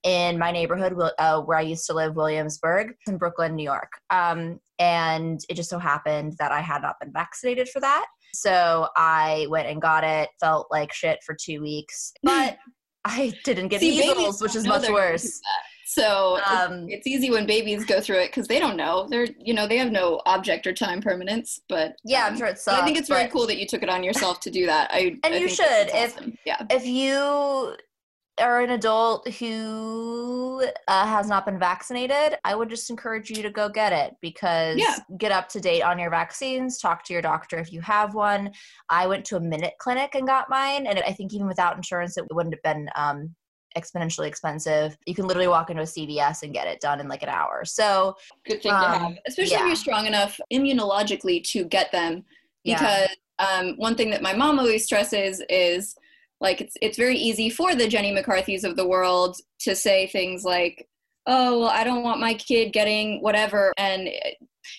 in 0.07 0.39
my 0.39 0.53
neighborhood 0.53 0.95
uh, 1.19 1.41
where 1.41 1.59
I 1.59 1.63
used 1.63 1.85
to 1.87 1.93
live, 1.93 2.15
Williamsburg, 2.15 2.95
in 3.09 3.19
Brooklyn, 3.19 3.57
New 3.57 3.65
York. 3.65 3.91
Um, 4.11 4.61
and 4.79 5.41
it 5.49 5.55
just 5.55 5.69
so 5.69 5.81
happened 5.81 6.35
that 6.39 6.53
I 6.53 6.61
had 6.61 6.83
not 6.83 6.95
been 7.01 7.13
vaccinated 7.13 7.69
for 7.69 7.81
that. 7.81 8.07
So 8.35 8.89
I 8.97 9.47
went 9.49 9.69
and 9.69 9.81
got 9.81 10.05
it, 10.05 10.29
felt 10.41 10.69
like 10.71 10.93
shit 10.93 11.19
for 11.25 11.35
two 11.35 11.61
weeks, 11.61 12.13
but 12.23 12.59
I 13.05 13.33
didn't 13.45 13.69
get 13.69 13.81
See, 13.81 13.99
measles, 13.99 14.43
which 14.43 14.57
is 14.57 14.67
much 14.67 14.83
they're 14.83 14.91
gonna 14.91 15.03
do 15.07 15.13
worse. 15.13 15.41
So 15.89 16.37
it's- 16.39 16.67
Um, 16.69 16.87
it's 16.89 17.07
easy 17.07 17.31
when 17.31 17.47
babies 17.47 17.85
go 17.85 18.01
through 18.01 18.19
it 18.19 18.27
because 18.27 18.49
they 18.49 18.59
don't 18.59 18.77
know. 18.77 19.07
They're 19.09 19.29
you 19.39 19.55
know 19.55 19.69
they 19.69 19.79
have 19.79 19.93
no 19.93 20.21
object 20.27 20.67
or 20.67 20.73
time 20.73 21.01
permanence. 21.01 21.61
But 21.69 21.95
yeah, 22.05 22.27
I'm 22.27 22.33
um, 22.33 22.39
sure 22.39 22.49
it 22.49 22.53
but 22.53 22.59
sucks. 22.61 22.83
I 22.83 22.85
think 22.85 22.99
it's 22.99 23.09
very 23.09 23.29
cool 23.29 23.47
that 23.47 23.59
you 23.59 23.67
took 23.67 23.85
it 23.85 23.89
on 23.89 24.03
yourself 24.03 24.41
to 24.41 24.51
do 24.51 24.67
that. 24.67 24.91
I 24.93 25.17
And 25.23 25.35
I 25.35 25.37
you 25.39 25.49
should, 25.49 25.67
if- 25.95 26.19
yeah. 26.45 26.61
If 26.71 26.85
you 26.85 27.77
are 28.39 28.61
an 28.61 28.71
adult 28.71 29.27
who 29.35 30.63
uh, 30.89 31.07
has 31.07 31.29
not 31.29 31.47
been 31.47 31.59
vaccinated, 31.59 32.39
I 32.45 32.55
would 32.55 32.69
just 32.69 32.91
encourage 32.91 33.31
you 33.31 33.43
to 33.43 33.51
go 33.51 33.69
get 33.69 33.93
it 33.93 34.15
because 34.21 34.77
Yeah. 34.77 34.97
get 35.19 35.33
up 35.33 35.49
to 35.51 35.61
date 35.61 35.83
on 35.83 35.99
your 35.99 36.11
vaccines. 36.11 36.79
Talk 36.79 37.05
to 37.05 37.13
your 37.13 37.23
doctor 37.23 37.59
if 37.59 37.73
you 37.73 37.81
have 37.81 38.15
one. 38.15 38.53
I 38.91 39.07
went 39.07 39.25
to 39.27 39.37
a 39.37 39.41
minute 39.41 39.75
clinic 39.79 40.15
and 40.15 40.27
got 40.27 40.51
mine, 40.51 40.87
and 40.87 40.99
I 41.01 41.13
think 41.13 41.33
even 41.33 41.47
without 41.47 41.77
insurance, 41.77 42.17
it 42.19 42.25
wouldn't 42.31 42.55
have 42.55 42.63
been 42.63 42.89
um, 42.95 43.35
exponentially 43.77 44.27
expensive. 44.27 44.97
You 45.07 45.15
can 45.15 45.27
literally 45.27 45.49
walk 45.49 45.71
into 45.71 45.83
a 45.83 45.87
CVS 45.87 46.43
and 46.43 46.53
get 46.53 46.67
it 46.67 46.81
done 46.81 47.01
in 47.01 47.09
like 47.09 47.23
an 47.23 47.29
hour. 47.29 47.65
So 47.65 48.17
good 48.47 48.63
thing 48.63 48.73
to 48.73 48.77
Um, 48.77 49.01
have, 49.01 49.13
especially 49.27 49.57
if 49.57 49.67
you're 49.67 49.77
strong 49.77 50.07
enough 50.07 50.39
immunologically 50.53 51.43
to 51.53 51.65
get 51.65 51.91
them. 51.93 52.25
Yeah. 52.65 52.79
Because 52.79 53.09
um, 53.39 53.75
one 53.77 53.95
thing 53.95 54.11
that 54.11 54.23
my 54.23 54.33
mom 54.35 54.59
always 54.59 54.85
stresses 54.85 55.43
is 55.49 55.95
like 56.41 56.61
it's 56.61 56.77
it's 56.83 56.99
very 56.99 57.17
easy 57.17 57.51
for 57.51 57.75
the 57.75 57.89
Jenny 57.89 58.13
McCarthy's 58.13 58.65
of 58.65 58.77
the 58.77 58.87
world 58.87 59.37
to 59.61 59.75
say 59.75 60.07
things 60.07 60.45
like, 60.45 60.89
"Oh, 61.27 61.61
well, 61.61 61.69
I 61.69 61.85
don't 61.85 62.03
want 62.03 62.21
my 62.21 62.35
kid 62.35 62.73
getting 62.73 63.23
whatever," 63.23 63.73
and 63.79 64.09
eh, 64.09 64.33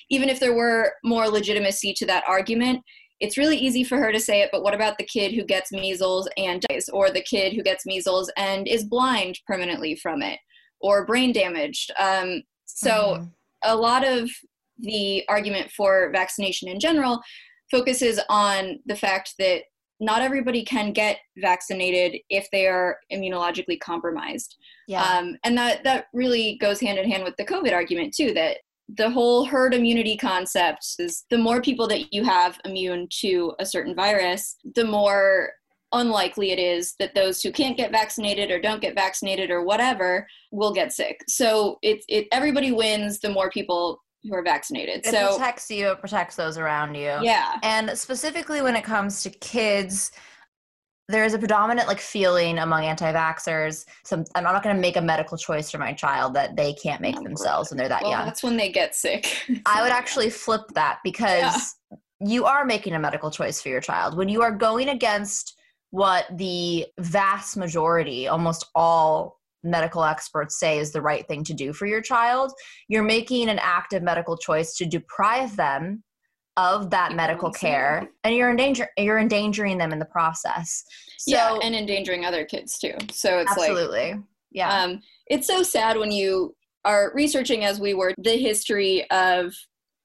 even 0.10 0.30
if 0.30 0.40
there 0.40 0.54
were 0.54 0.94
more 1.04 1.28
legitimacy 1.28 1.94
to 1.94 2.06
that 2.08 2.24
argument. 2.28 2.84
It's 3.20 3.36
really 3.38 3.58
easy 3.58 3.84
for 3.84 3.98
her 3.98 4.12
to 4.12 4.20
say 4.20 4.42
it, 4.44 4.50
but 4.52 4.62
what 4.62 4.76
about 4.76 5.00
the 5.00 5.04
kid 5.04 5.34
who 5.34 5.44
gets 5.44 5.72
measles 5.72 6.30
and 6.38 6.64
dies, 6.70 6.88
or 6.90 7.10
the 7.10 7.24
kid 7.24 7.54
who 7.54 7.64
gets 7.64 7.84
measles 7.84 8.32
and 8.38 8.68
is 8.68 8.84
blind 8.84 9.40
permanently 9.48 9.96
from 9.96 10.22
it, 10.22 10.38
or 10.82 11.04
brain 11.04 11.32
damaged? 11.32 11.92
Um, 11.98 12.44
so, 12.66 12.92
mhm. 12.92 13.32
a 13.64 13.76
lot 13.76 14.08
of 14.08 14.30
the 14.78 15.24
argument 15.30 15.72
for 15.72 16.12
vaccination 16.12 16.70
in 16.70 16.80
general 16.80 17.20
focuses 17.72 18.20
on 18.30 18.80
the 18.86 18.96
fact 18.96 19.34
that 19.40 19.64
not 20.00 20.22
everybody 20.22 20.64
can 20.64 20.92
get 20.92 21.18
vaccinated 21.38 22.22
if 22.30 22.48
they 22.52 22.68
are 22.68 22.98
immunologically 23.12 23.80
compromised. 23.80 24.56
yeah, 24.88 25.04
Um, 25.04 25.38
and 25.44 25.58
that, 25.58 25.84
that 25.84 26.06
really 26.14 26.58
goes 26.62 26.80
hand 26.80 27.00
in 27.00 27.10
hand 27.10 27.24
with 27.24 27.36
the 27.38 27.46
COVID 27.46 27.74
argument, 27.74 28.14
too, 28.16 28.34
that 28.34 28.58
the 28.96 29.10
whole 29.10 29.44
herd 29.46 29.74
immunity 29.74 30.16
concept 30.16 30.86
is 31.00 31.26
the 31.30 31.38
more 31.38 31.62
people 31.62 31.88
that 31.88 32.14
you 32.14 32.24
have 32.24 32.60
immune 32.64 33.08
to 33.20 33.54
a 33.60 33.66
certain 33.66 33.96
virus, 33.96 34.58
the 34.76 34.86
more 34.86 35.52
unlikely 35.94 36.52
it 36.52 36.60
is 36.60 36.96
that 37.00 37.16
those 37.16 37.42
who 37.42 37.52
can't 37.52 37.78
get 37.78 37.92
vaccinated 37.92 38.52
or 38.52 38.60
don't 38.60 38.82
get 38.82 38.96
vaccinated 38.96 39.50
or 39.50 39.64
whatever 39.64 40.28
will 40.52 40.74
get 40.74 40.92
sick. 40.94 41.22
So 41.28 41.80
it's 41.82 42.06
it 42.10 42.28
everybody 42.32 42.72
wins 42.72 43.20
the 43.20 43.30
more 43.30 43.50
people 43.50 44.02
who 44.28 44.36
are 44.36 44.44
vaccinated. 44.44 45.06
it 45.06 45.12
so 45.12 45.30
protects 45.38 45.70
you. 45.72 45.90
It 45.92 46.00
protects 46.00 46.36
those 46.36 46.58
around 46.58 46.96
you. 46.96 47.16
yeah. 47.22 47.54
And 47.64 47.98
specifically 47.98 48.62
when 48.62 48.76
it 48.76 48.84
comes 48.84 49.24
to 49.24 49.30
kids, 49.30 50.12
there 51.10 51.24
is 51.24 51.34
a 51.34 51.40
predominant 51.40 51.88
like 51.88 52.02
feeling 52.02 52.60
among 52.60 52.84
anti-vaxxers. 52.84 53.86
Some 54.04 54.26
I'm 54.36 54.44
not 54.44 54.62
going 54.62 54.76
to 54.76 54.82
make 54.82 54.98
a 54.98 55.02
medical 55.02 55.38
choice 55.38 55.72
for 55.72 55.78
my 55.78 55.94
child 55.94 56.34
that 56.34 56.56
they 56.58 56.74
can't 56.74 57.02
make 57.02 57.16
Oh, 57.18 57.24
themselves 57.24 57.70
when 57.70 57.78
they're 57.78 57.88
that 57.88 58.02
well, 58.02 58.12
young. 58.12 58.26
that's 58.26 58.44
when 58.44 58.58
they 58.58 58.70
get 58.72 58.94
sick. 58.94 59.26
I 59.66 59.82
would 59.82 59.92
actually 60.02 60.30
flip 60.30 60.64
that 60.76 61.00
because 61.06 61.76
you 62.20 62.44
are 62.46 62.66
making 62.66 62.94
a 62.94 63.00
medical 63.00 63.32
choice 63.32 63.62
for 63.62 63.70
your 63.70 63.80
child. 63.80 64.18
When 64.18 64.28
you 64.28 64.42
are 64.42 64.52
going 64.52 64.90
against 64.90 65.54
what 65.92 66.26
the 66.38 66.86
vast 67.00 67.56
majority, 67.56 68.28
almost 68.28 68.66
all 68.76 69.37
medical 69.68 70.04
experts 70.04 70.60
say 70.60 70.80
is 70.80 70.92
the 70.92 71.02
right 71.02 71.28
thing 71.28 71.44
to 71.44 71.54
do 71.54 71.74
for 71.74 71.86
your 71.86 72.02
child, 72.02 72.52
you're 72.88 73.04
making 73.04 73.50
an 73.50 73.60
active 73.60 74.04
medical 74.04 74.38
choice 74.38 74.76
to 74.78 74.86
deprive 74.86 75.56
them 75.56 76.04
of 76.58 76.90
that 76.90 77.12
Yeah, 77.12 77.18
medical 77.18 77.52
care 77.52 78.10
and 78.24 78.34
you're 78.34 78.50
in 78.50 78.56
danger 78.56 78.90
you're 78.98 79.20
endangering 79.20 79.78
them 79.78 79.94
in 79.94 80.00
the 80.00 80.06
process. 80.06 80.84
So 81.20 81.36
yeah, 81.36 81.58
and 81.62 81.76
endangering 81.76 82.26
other 82.26 82.46
kids 82.46 82.80
too. 82.80 82.94
So 83.12 83.38
it's 83.38 83.56
like 83.58 83.70
absolutely. 83.70 84.16
yeah. 84.52 84.84
Um, 84.84 85.02
it's 85.28 85.46
so 85.46 85.62
sad 85.62 85.98
when 85.98 86.12
you 86.12 86.56
are 86.84 87.12
researching, 87.14 87.64
as 87.64 87.80
we 87.80 87.94
were, 87.94 88.14
the 88.18 88.38
history 88.38 89.10
of, 89.12 89.54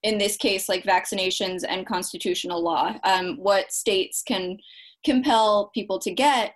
in 0.03 0.19
this 0.19 0.37
case, 0.37 0.69
like 0.69 0.85
vaccinations 0.85 1.63
and 1.67 1.87
constitutional 1.87 2.63
law, 2.63 2.95
um, 3.05 3.37
what 3.37 3.73
states 3.73 4.23
can 4.27 4.59
compel 5.05 5.71
people 5.73 5.99
to 6.01 6.11
get, 6.13 6.55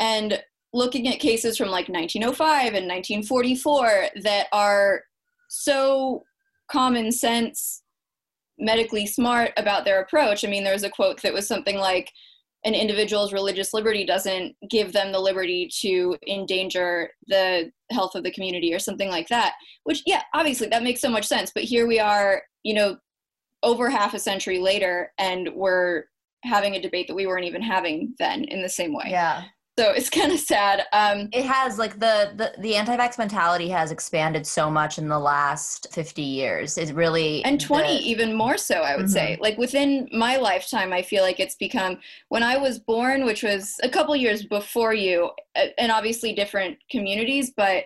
and 0.00 0.42
looking 0.76 1.08
at 1.08 1.18
cases 1.18 1.56
from 1.56 1.68
like 1.68 1.88
1905 1.88 2.74
and 2.74 2.86
1944 2.86 4.08
that 4.22 4.46
are 4.52 5.02
so 5.48 6.22
common 6.70 7.10
sense, 7.10 7.82
medically 8.58 9.06
smart 9.06 9.52
about 9.56 9.84
their 9.84 10.00
approach. 10.00 10.44
I 10.44 10.48
mean, 10.48 10.64
there 10.64 10.72
was 10.72 10.84
a 10.84 10.90
quote 10.90 11.22
that 11.22 11.32
was 11.32 11.48
something 11.48 11.76
like, 11.76 12.10
an 12.64 12.74
individual's 12.74 13.32
religious 13.32 13.72
liberty 13.72 14.04
doesn't 14.04 14.56
give 14.68 14.92
them 14.92 15.12
the 15.12 15.20
liberty 15.20 15.70
to 15.82 16.16
endanger 16.26 17.10
the 17.28 17.70
health 17.92 18.16
of 18.16 18.24
the 18.24 18.30
community 18.32 18.74
or 18.74 18.78
something 18.78 19.08
like 19.08 19.28
that 19.28 19.52
which 19.84 20.02
yeah 20.04 20.22
obviously 20.34 20.66
that 20.66 20.82
makes 20.82 21.00
so 21.00 21.08
much 21.08 21.26
sense 21.26 21.52
but 21.54 21.62
here 21.62 21.86
we 21.86 22.00
are 22.00 22.42
you 22.64 22.74
know 22.74 22.96
over 23.62 23.88
half 23.88 24.14
a 24.14 24.18
century 24.18 24.58
later 24.58 25.12
and 25.18 25.48
we're 25.54 26.04
having 26.44 26.74
a 26.74 26.82
debate 26.82 27.06
that 27.06 27.14
we 27.14 27.26
weren't 27.26 27.44
even 27.44 27.62
having 27.62 28.14
then 28.18 28.42
in 28.44 28.62
the 28.62 28.68
same 28.68 28.92
way 28.92 29.06
yeah. 29.08 29.44
So 29.78 29.90
it's 29.90 30.08
kind 30.10 30.32
of 30.32 30.38
sad 30.38 30.84
um 30.92 31.28
It 31.32 31.44
has 31.44 31.78
like 31.78 31.98
the, 31.98 32.32
the 32.36 32.52
the 32.60 32.76
anti-vax 32.76 33.18
mentality 33.18 33.68
has 33.68 33.90
expanded 33.90 34.46
so 34.46 34.70
much 34.70 34.98
in 34.98 35.08
the 35.08 35.18
last 35.18 35.88
50 35.92 36.22
years. 36.22 36.78
It 36.78 36.94
really 36.94 37.44
and 37.44 37.60
20 37.60 37.86
the- 37.86 38.08
even 38.10 38.34
more 38.34 38.56
so 38.56 38.76
i 38.76 38.96
would 38.96 39.10
say. 39.10 39.36
Like 39.40 39.58
within 39.58 40.08
my 40.12 40.36
lifetime 40.36 40.92
i 40.92 41.02
feel 41.02 41.22
like 41.22 41.40
it's 41.40 41.56
become 41.56 41.98
when 42.28 42.42
i 42.42 42.56
was 42.56 42.78
born 42.78 43.24
which 43.24 43.42
was 43.42 43.76
a 43.82 43.88
couple 43.88 44.14
years 44.16 44.44
before 44.44 44.94
you 44.94 45.30
and 45.78 45.92
obviously 45.92 46.32
different 46.32 46.78
communities 46.90 47.52
but 47.56 47.84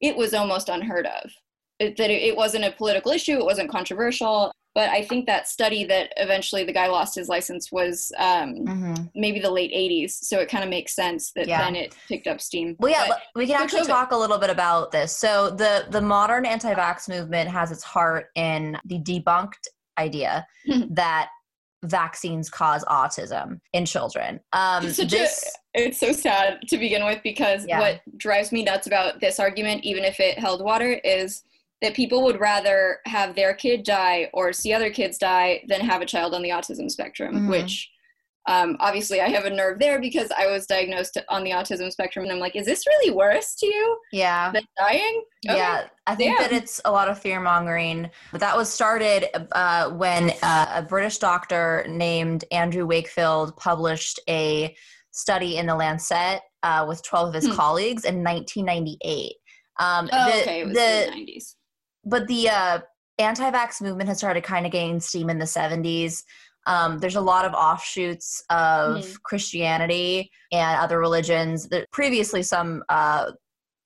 it 0.00 0.16
was 0.16 0.34
almost 0.34 0.68
unheard 0.68 1.06
of. 1.06 1.30
It, 1.78 1.96
that 1.98 2.10
it 2.10 2.34
wasn't 2.34 2.64
a 2.64 2.70
political 2.70 3.12
issue 3.12 3.36
it 3.38 3.44
wasn't 3.44 3.70
controversial 3.70 4.50
but 4.76 4.88
i 4.90 5.02
think 5.02 5.26
that 5.26 5.48
study 5.48 5.82
that 5.84 6.12
eventually 6.18 6.62
the 6.62 6.72
guy 6.80 6.86
lost 6.86 7.14
his 7.20 7.28
license 7.28 7.72
was 7.72 8.12
um, 8.18 8.48
Mhm. 8.72 9.10
maybe 9.14 9.40
the 9.40 9.50
late 9.50 9.72
80s 9.72 10.12
so 10.30 10.38
it 10.38 10.48
kind 10.48 10.62
of 10.62 10.70
makes 10.70 10.94
sense 10.94 11.32
that 11.36 11.48
Yeah. 11.48 11.62
then 11.64 11.74
it 11.74 11.94
picked 12.08 12.26
up 12.28 12.40
steam 12.40 12.76
Well, 12.78 12.92
yeah, 12.92 13.06
But- 13.08 13.22
we 13.34 13.46
can 13.46 13.56
actually 13.60 13.82
COVID. 13.82 13.96
talk 13.98 14.12
a 14.12 14.16
little 14.16 14.38
bit 14.38 14.50
about 14.50 14.92
this. 14.92 15.10
So 15.16 15.50
the 15.62 15.86
the 15.96 16.00
modern 16.16 16.44
anti-vax 16.46 17.08
movement 17.08 17.48
has 17.58 17.68
its 17.72 17.82
heart 17.94 18.26
in 18.34 18.78
the 18.84 18.98
debunked 19.00 19.64
idea 19.98 20.46
that 21.02 21.30
vaccines 21.84 22.48
cause 22.50 22.84
autism 22.86 23.60
in 23.72 23.84
children. 23.86 24.40
Um, 24.52 24.86
It's 24.86 24.96
this, 24.96 25.44
a, 25.76 25.84
it's 25.86 26.00
so 26.00 26.10
sad 26.12 26.60
to 26.68 26.76
begin 26.78 27.04
with 27.04 27.20
because 27.22 27.64
Yeah. 27.66 27.78
what 27.80 28.00
drives 28.18 28.50
me 28.52 28.62
nuts 28.64 28.86
about 28.86 29.20
this 29.20 29.38
argument, 29.38 29.84
even 29.84 30.04
if 30.04 30.18
it 30.20 30.38
held 30.38 30.62
water, 30.62 30.92
is 31.04 31.42
that 31.82 31.94
people 31.94 32.22
would 32.24 32.40
rather 32.40 32.98
have 33.06 33.34
their 33.34 33.54
kid 33.54 33.82
die 33.82 34.30
or 34.32 34.52
see 34.52 34.72
other 34.72 34.90
kids 34.90 35.18
die 35.18 35.62
than 35.68 35.80
have 35.80 36.00
a 36.02 36.06
child 36.06 36.34
on 36.34 36.42
the 36.42 36.48
autism 36.50 36.90
spectrum, 36.90 37.34
Mhm. 37.34 37.50
which 37.50 37.90
um, 38.48 38.76
obviously 38.78 39.20
I 39.20 39.28
have 39.28 39.44
a 39.44 39.50
nerve 39.50 39.80
there 39.80 40.00
because 40.00 40.30
I 40.38 40.46
was 40.46 40.66
diagnosed 40.68 41.18
on 41.28 41.42
the 41.42 41.50
autism 41.50 41.90
spectrum 41.90 42.24
and 42.24 42.32
I'm 42.32 42.38
like, 42.38 42.54
is 42.54 42.64
this 42.64 42.86
really 42.86 43.12
worse 43.12 43.56
to 43.56 43.66
you 43.66 43.98
yeah, 44.12 44.52
than 44.52 44.62
dying? 44.78 45.24
Okay. 45.48 45.56
Yeah, 45.58 45.88
I 46.06 46.14
think 46.14 46.38
that 46.38 46.52
it's 46.52 46.80
a 46.84 46.92
lot 46.92 47.08
of 47.08 47.18
fear 47.20 47.40
mongering. 47.40 48.08
But 48.30 48.40
that 48.42 48.56
was 48.56 48.72
started 48.72 49.26
uh, 49.50 49.90
when 49.90 50.30
uh, 50.44 50.74
a 50.76 50.82
British 50.82 51.18
doctor 51.18 51.84
named 51.88 52.44
Andrew 52.52 52.86
Wakefield 52.86 53.56
published 53.56 54.20
a 54.28 54.76
study 55.10 55.56
in 55.56 55.66
the 55.66 55.74
Lancet 55.74 56.40
uh, 56.62 56.84
with 56.88 57.02
12 57.02 57.28
of 57.30 57.34
his 57.34 57.46
Hmm. 57.48 57.52
colleagues 57.56 58.04
in 58.04 58.22
1998. 58.22 59.32
Um, 59.80 60.08
Oh, 60.12 60.30
the- 60.30 60.40
okay. 60.42 60.60
It 60.60 60.66
was 60.68 60.74
the- 60.76 61.10
the 61.10 61.16
90s. 61.16 61.56
But 62.06 62.26
the 62.28 62.48
uh, 62.48 62.78
anti-vax 63.18 63.82
movement 63.82 64.08
has 64.08 64.18
started 64.18 64.42
kind 64.44 64.64
of 64.64 64.72
gaining 64.72 65.00
steam 65.00 65.28
in 65.28 65.38
the 65.38 65.44
70s 65.44 66.22
um, 66.68 66.98
there's 66.98 67.14
a 67.16 67.20
lot 67.20 67.44
of 67.44 67.52
offshoots 67.52 68.42
of 68.50 68.98
Mhm. 69.04 69.22
christianity 69.22 70.30
and 70.52 70.80
other 70.80 70.98
religions 70.98 71.68
that 71.68 71.90
previously 71.90 72.42
some 72.42 72.82
uh, 72.88 73.32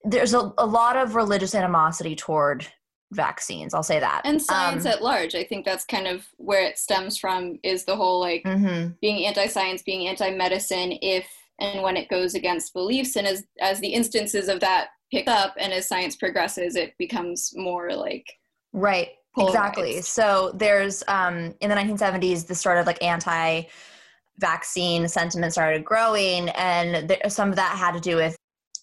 there's 0.05 0.35
a, 0.35 0.53
a 0.59 0.67
lot 0.67 0.97
of 0.97 1.15
religious 1.15 1.55
animosity 1.55 2.15
toward 2.17 2.67
vaccines 3.13 3.75
i'll 3.75 3.83
say 3.83 3.99
that 3.99 4.23
And 4.25 4.41
science 4.41 4.87
um, 4.87 4.93
at 4.93 5.03
large. 5.03 5.35
I 5.35 5.43
think 5.45 5.65
that's 5.65 5.85
kind 5.85 6.07
of 6.07 6.27
where 6.37 6.63
it 6.65 6.79
stems 6.79 7.19
from 7.19 7.59
is 7.65 7.85
the 7.85 7.97
whole 7.97 8.21
like 8.21 8.45
mhm. 8.45 8.97
being 9.01 9.27
anti-science, 9.27 9.83
being 9.83 10.07
anti-medicine, 10.07 10.97
if 11.03 11.27
and 11.59 11.83
when 11.83 11.97
it 11.97 12.09
goes 12.09 12.35
against 12.37 12.73
beliefs, 12.73 13.17
and 13.17 13.27
as 13.27 13.45
as 13.61 13.81
the 13.81 13.93
instances 13.93 14.49
of 14.49 14.61
that 14.61 14.91
pick 15.11 15.29
up, 15.29 15.55
and 15.59 15.73
as 15.73 15.89
science 15.89 16.17
progresses, 16.17 16.77
it 16.77 16.95
becomes 16.99 17.53
more 17.57 17.93
like 17.95 18.25
Right. 18.73 19.11
Exactly. 19.39 20.01
So 20.03 20.53
there's 20.55 21.05
um 21.09 21.55
in 21.61 21.71
the 21.71 21.77
1970s 21.77 22.47
the 22.47 22.55
start 22.55 22.79
of 22.79 22.87
like 22.87 23.03
anti 23.03 23.63
vaccine 24.39 25.07
sentiment 25.07 25.53
started 25.53 25.85
growing 25.85 26.49
and 26.51 27.17
some 27.29 27.51
of 27.51 27.57
that 27.57 27.77
had 27.77 27.93
to 27.93 28.01
do 28.01 28.17
with 28.17 28.35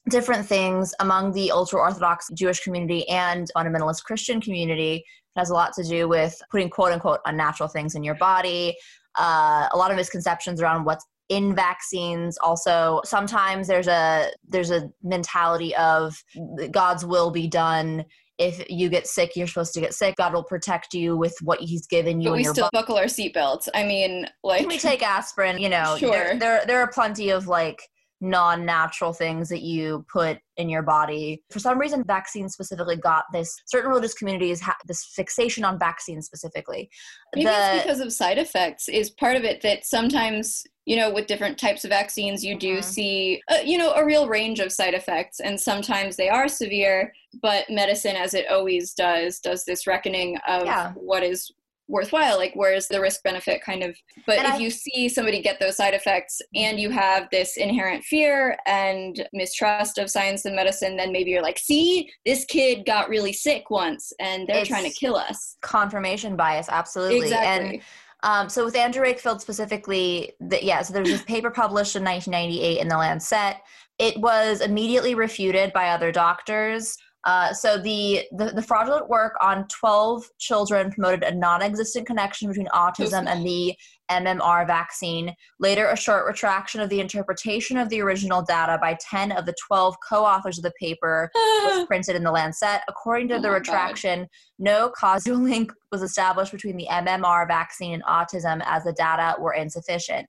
different 0.10 0.46
things 0.46 0.94
among 1.00 1.34
the 1.34 1.52
ultra 1.52 1.80
orthodox 1.80 2.30
Jewish 2.34 2.62
community 2.62 3.08
and 3.10 3.50
fundamentalist 3.56 4.04
Christian 4.04 4.40
community. 4.40 4.96
It 5.36 5.40
has 5.40 5.50
a 5.50 5.54
lot 5.54 5.74
to 5.74 5.84
do 5.84 6.08
with 6.08 6.40
putting 6.50 6.70
quote 6.70 6.94
unquote 6.94 7.20
unnatural 7.26 7.68
things 7.68 7.96
in 7.96 8.04
your 8.04 8.16
body. 8.16 8.76
Uh, 9.16 9.68
a 9.72 9.78
lot 9.78 9.92
of 9.92 9.98
misconceptions 9.98 10.62
around 10.62 10.86
what's 10.86 11.06
in 11.30 11.54
vaccines 11.54 12.38
also 12.38 13.02
sometimes 13.04 13.68
there's 13.68 13.88
a 13.88 14.32
there's 14.48 14.72
a 14.72 14.90
mentality 15.04 15.76
of 15.76 16.24
god's 16.72 17.06
will 17.06 17.32
be 17.32 17.48
done 17.48 18.06
if 18.38 18.64
you 18.70 18.90
get 18.90 19.08
sick, 19.08 19.36
you're 19.36 19.48
supposed 19.48 19.74
to 19.74 19.82
get 19.82 19.94
sick. 19.94 20.16
God 20.16 20.34
will 20.34 20.44
protect 20.44 20.94
you 20.94 21.18
with 21.18 21.36
what 21.42 21.60
He's 21.60 21.88
given 21.88 22.22
you 22.22 22.30
but 22.30 22.36
we 22.36 22.44
still 22.44 22.66
body. 22.66 22.70
buckle 22.74 22.98
our 22.98 23.06
seatbelts. 23.06 23.68
I 23.74 23.84
mean, 23.84 24.28
like 24.44 24.68
We 24.68 24.78
take 24.78 25.02
aspirin, 25.02 25.60
you 25.60 25.70
know. 25.70 25.96
Sure. 26.08 26.12
There, 26.12 26.38
there, 26.38 26.66
there 26.68 26.80
are 26.82 26.92
plenty 26.92 27.32
of 27.32 27.48
like 27.48 27.82
non-natural 28.20 29.14
things 29.14 29.50
that 29.50 29.62
you 29.62 30.06
put 30.12 30.40
in 30.58 30.70
your 30.70 30.82
body. 30.82 31.44
For 31.52 31.60
some 31.60 31.78
reason, 31.78 32.04
vaccines 32.04 32.54
specifically 32.54 32.96
got 32.96 33.26
this. 33.32 33.56
Certain 33.68 33.90
religious 33.90 34.14
communities 34.16 34.60
have 34.62 34.76
this 34.88 35.06
fixation 35.06 35.64
on 35.64 35.78
vaccines 35.78 36.26
specifically. 36.26 36.90
maybe 37.36 37.46
The- 37.46 37.76
it's 37.76 37.84
because 37.84 38.00
of 38.00 38.12
side 38.14 38.38
effects 38.38 38.88
is 38.90 39.10
part 39.12 39.36
of 39.36 39.44
it 39.44 39.62
that 39.62 39.86
sometimes 39.86 40.64
you 40.86 40.96
know 40.96 41.12
with 41.14 41.28
different 41.28 41.60
types 41.60 41.84
of 41.84 41.90
vaccines 41.90 42.44
you 42.46 42.58
do 42.58 42.78
Mhm. 42.78 42.84
see 42.84 43.42
uh, 43.52 43.58
you 43.66 43.78
know 43.78 43.92
a 43.94 44.06
real 44.06 44.28
range 44.30 44.60
of 44.62 44.72
side 44.72 44.94
effects 44.94 45.42
and 45.42 45.60
sometimes 45.60 46.16
they 46.16 46.30
are 46.30 46.48
severe 46.48 47.12
but 47.42 47.70
medicine 47.70 48.16
as 48.16 48.34
it 48.34 48.48
always 48.50 48.94
does 48.94 49.40
does 49.40 49.66
this 49.66 49.86
reckoning 49.86 50.38
of 50.48 50.66
Yeah. 50.66 50.94
what 50.94 51.22
is 51.24 51.52
worthwhile 51.88 52.38
like 52.38 52.52
where's 52.56 52.88
the 52.88 53.00
risk 53.00 53.24
benefit 53.24 53.62
kind 53.64 53.84
of 53.84 53.96
but 54.26 54.38
And 54.38 54.48
if 54.48 54.54
I- 54.56 54.58
you 54.58 54.70
see 54.70 55.08
somebody 55.08 55.42
get 55.42 55.60
those 55.60 55.78
side 55.78 55.94
effects 55.94 56.42
and 56.56 56.80
you 56.80 56.90
have 56.90 57.28
this 57.32 57.58
inherent 57.58 58.04
fear 58.04 58.58
and 58.66 59.28
mistrust 59.34 59.98
of 59.98 60.10
science 60.10 60.46
and 60.46 60.56
medicine 60.56 60.98
then 60.98 61.12
maybe 61.12 61.32
you're 61.32 61.42
like 61.42 61.58
see 61.60 62.10
this 62.26 62.46
kid 62.46 62.86
got 62.86 63.10
really 63.10 63.34
sick 63.34 63.70
once 63.70 64.12
and 64.20 64.48
they're 64.48 64.66
trying 64.66 64.84
to 64.84 64.92
kill 64.98 65.16
us 65.16 65.58
confirmation 65.62 66.36
bias, 66.36 66.68
absolutely. 66.70 67.22
exactly 67.28 67.76
And 67.76 67.82
Um, 68.24 68.50
so 68.50 68.66
with 68.66 68.76
Andrew 68.76 69.04
Wakefield 69.04 69.42
specifically, 69.42 70.34
the, 70.40 70.64
yeah, 70.64 70.82
so 70.82 70.92
there 70.92 71.04
was 71.04 71.12
this 71.12 71.22
paper 71.22 71.52
published 71.52 71.96
in 71.96 72.04
1998 72.04 72.80
in 72.82 72.88
the 72.88 72.98
Lancet. 72.98 73.58
It 74.00 74.20
was 74.20 74.62
immediately 74.62 75.14
refuted 75.14 75.72
by 75.72 75.90
other 75.90 76.12
doctors. 76.12 76.98
Uh, 77.28 77.52
so 77.54 77.78
the, 77.78 78.24
the 78.32 78.54
the 78.56 78.62
fraudulent 78.62 79.10
work 79.10 79.34
on 79.42 79.68
12 79.68 80.24
children 80.40 80.90
promoted 80.90 81.24
a 81.24 81.36
non-existent 81.36 82.08
connection 82.08 82.48
between 82.48 82.68
autism 82.68 83.28
and 83.28 83.46
the 83.46 83.76
MMR 84.10 84.66
vaccine. 84.66 85.34
Later, 85.60 85.88
a 85.90 85.98
short 85.98 86.26
retraction 86.26 86.80
of 86.80 86.90
the 86.90 87.02
interpretation 87.02 87.76
of 87.78 87.90
the 87.90 88.00
original 88.00 88.42
data 88.42 88.78
by 88.80 88.98
10 89.02 89.34
of 89.34 89.46
the 89.46 89.54
12 89.68 89.96
co-authors 90.08 90.58
of 90.58 90.64
the 90.64 90.72
paper 90.80 91.30
was 91.36 91.86
printed 91.88 92.16
in 92.16 92.24
the 92.24 92.32
Lancet. 92.32 92.80
According 92.88 93.28
to 93.28 93.36
Oh 93.36 93.42
the 93.42 93.50
my 93.50 93.56
God. 93.56 93.60
retraction, 93.60 94.28
no 94.58 94.90
causal 94.98 95.36
link 95.44 95.74
was 95.92 96.02
established 96.02 96.54
between 96.54 96.78
the 96.78 96.88
MMR 96.90 97.46
vaccine 97.46 97.94
and 97.94 98.04
autism 98.06 98.62
as 98.66 98.86
the 98.86 98.94
data 98.94 99.36
were 99.38 99.54
insufficient. 99.54 100.28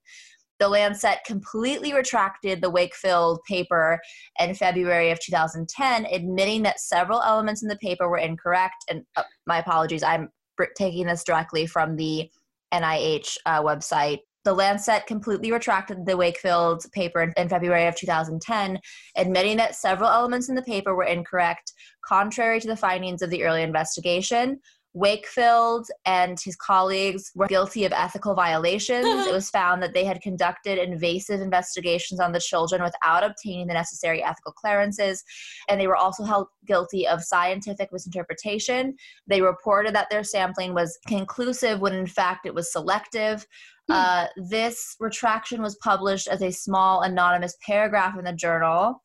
The 0.59 0.69
Lancet 0.69 1.19
completely 1.25 1.95
retracted 1.95 2.61
the 2.61 2.71
Wakefield 2.71 3.41
paper 3.47 4.01
in 4.41 4.55
February 4.55 5.11
of 5.11 5.21
2010, 5.21 6.07
admitting 6.07 6.63
that 6.63 6.81
several 6.81 7.23
elements 7.23 7.63
in 7.63 7.69
the 7.69 7.77
paper 7.77 8.09
were 8.09 8.19
incorrect. 8.19 8.85
And 8.91 9.05
uh, 9.17 9.23
my 9.47 9.59
apologies, 9.59 10.03
I'm 10.03 10.31
taking 10.77 11.07
this 11.07 11.23
directly 11.23 11.67
from 11.67 11.97
the 11.97 12.29
NIH 12.73 13.37
uh, 13.47 13.63
website. 13.63 14.19
The 14.45 14.55
Lancet 14.55 15.07
completely 15.07 15.53
retracted 15.53 16.07
the 16.07 16.17
Wakefield 16.17 16.85
paper 16.93 17.23
in, 17.23 17.33
in 17.37 17.49
February 17.49 17.87
of 17.87 17.97
2010, 17.97 18.79
admitting 19.17 19.57
that 19.59 19.75
several 19.75 20.09
elements 20.09 20.49
in 20.49 20.55
the 20.55 20.63
paper 20.63 20.95
were 20.95 21.05
incorrect, 21.05 21.73
contrary 22.05 22.61
to 22.61 22.69
the 22.69 22.77
findings 22.77 23.21
of 23.23 23.31
the 23.31 23.45
early 23.45 23.63
investigation. 23.63 24.59
Wakefield 24.95 25.87
and 26.07 26.39
his 26.41 26.57
colleagues 26.57 27.31
were 27.35 27.47
guilty 27.47 27.85
of 27.85 27.93
ethical 27.93 28.35
violations. 28.35 29.07
it 29.07 29.33
was 29.33 29.51
found 29.51 29.83
that 29.83 29.95
they 29.95 30.05
had 30.05 30.21
conducted 30.21 30.79
invasive 30.79 31.41
investigations 31.41 32.21
on 32.21 32.33
the 32.33 32.41
children 32.41 32.83
without 32.83 33.23
obtaining 33.23 33.67
the 33.67 33.75
necessary 33.75 34.23
ethical 34.23 34.53
clearances, 34.53 35.23
and 35.69 35.81
they 35.81 35.87
were 35.87 35.97
also 35.97 36.25
held 36.25 36.49
guilty 36.67 37.07
of 37.07 37.23
scientific 37.23 37.91
misinterpretation. 37.93 38.95
They 39.27 39.43
reported 39.43 39.95
that 39.95 40.11
their 40.11 40.25
sampling 40.25 40.75
was 40.75 40.99
conclusive 41.07 41.81
when 41.81 41.95
in 41.95 42.07
fact 42.07 42.47
it 42.47 42.55
was 42.55 42.73
selective. 42.73 43.47
Hmm. 43.89 43.95
Uh, 43.95 44.27
this 44.37 44.97
retraction 45.01 45.63
was 45.63 45.77
published 45.77 46.29
as 46.29 46.43
a 46.43 46.51
small 46.51 47.03
anonymous 47.03 47.57
paragraph 47.65 48.19
in 48.19 48.25
the 48.25 48.33
journal, 48.33 49.03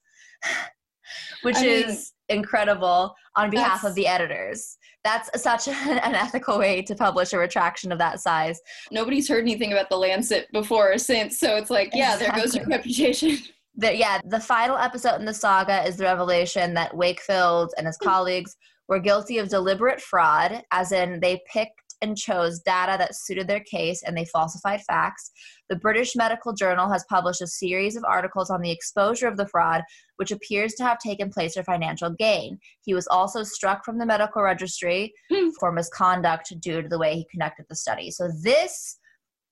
which 1.41 1.57
I 1.57 1.61
mean, 1.61 1.89
is 1.89 2.13
incredible 2.29 3.15
on 3.35 3.49
behalf 3.49 3.83
of 3.83 3.95
the 3.95 4.07
editors. 4.07 4.77
That's 5.03 5.41
such 5.41 5.67
an 5.67 6.15
ethical 6.15 6.59
way 6.59 6.81
to 6.83 6.95
publish 6.95 7.33
a 7.33 7.37
retraction 7.37 7.91
of 7.91 7.99
that 7.99 8.19
size. 8.19 8.59
Nobody's 8.91 9.27
heard 9.27 9.43
anything 9.43 9.73
about 9.73 9.89
the 9.89 9.97
Lancet 9.97 10.51
before 10.51 10.93
or 10.93 10.97
since, 10.97 11.39
so 11.39 11.55
it's 11.55 11.69
like, 11.69 11.91
yeah, 11.93 12.15
there 12.15 12.31
goes 12.31 12.55
your 12.55 12.65
reputation. 12.65 13.37
The, 13.75 13.97
yeah, 13.97 14.21
the 14.25 14.39
final 14.39 14.77
episode 14.77 15.15
in 15.15 15.25
the 15.25 15.33
saga 15.33 15.83
is 15.83 15.97
the 15.97 16.03
revelation 16.03 16.75
that 16.75 16.95
Wakefield 16.95 17.73
and 17.75 17.87
his 17.87 17.97
hmm. 17.99 18.07
colleagues 18.07 18.55
were 18.87 18.99
guilty 18.99 19.39
of 19.39 19.49
deliberate 19.49 19.99
fraud, 19.99 20.61
as 20.71 20.91
in 20.91 21.19
they 21.19 21.41
picked 21.51 21.82
and 22.03 22.17
chose 22.17 22.59
data 22.59 22.95
that 22.97 23.15
suited 23.15 23.47
their 23.47 23.61
case 23.61 24.03
and 24.03 24.15
they 24.15 24.25
falsified 24.25 24.81
facts. 24.81 25.31
The 25.69 25.75
British 25.77 26.15
Medical 26.15 26.53
Journal 26.53 26.91
has 26.91 27.05
published 27.09 27.41
a 27.41 27.47
series 27.47 27.95
of 27.95 28.03
articles 28.03 28.49
on 28.49 28.61
the 28.61 28.69
exposure 28.69 29.27
of 29.27 29.37
the 29.37 29.47
fraud, 29.47 29.81
which 30.17 30.31
appears 30.31 30.73
to 30.75 30.83
have 30.83 30.99
taken 30.99 31.31
place 31.31 31.55
for 31.55 31.63
financial 31.63 32.11
gain. 32.11 32.59
He 32.83 32.93
was 32.93 33.07
also 33.07 33.41
struck 33.43 33.83
from 33.83 33.97
the 33.97 34.05
medical 34.05 34.43
registry 34.43 35.13
Hmm. 35.31 35.49
for 35.59 35.71
misconduct 35.71 36.53
due 36.59 36.81
to 36.81 36.89
the 36.89 36.99
way 36.99 37.15
he 37.15 37.27
conducted 37.31 37.65
the 37.69 37.75
study. 37.75 38.11
So 38.11 38.29
this 38.43 38.99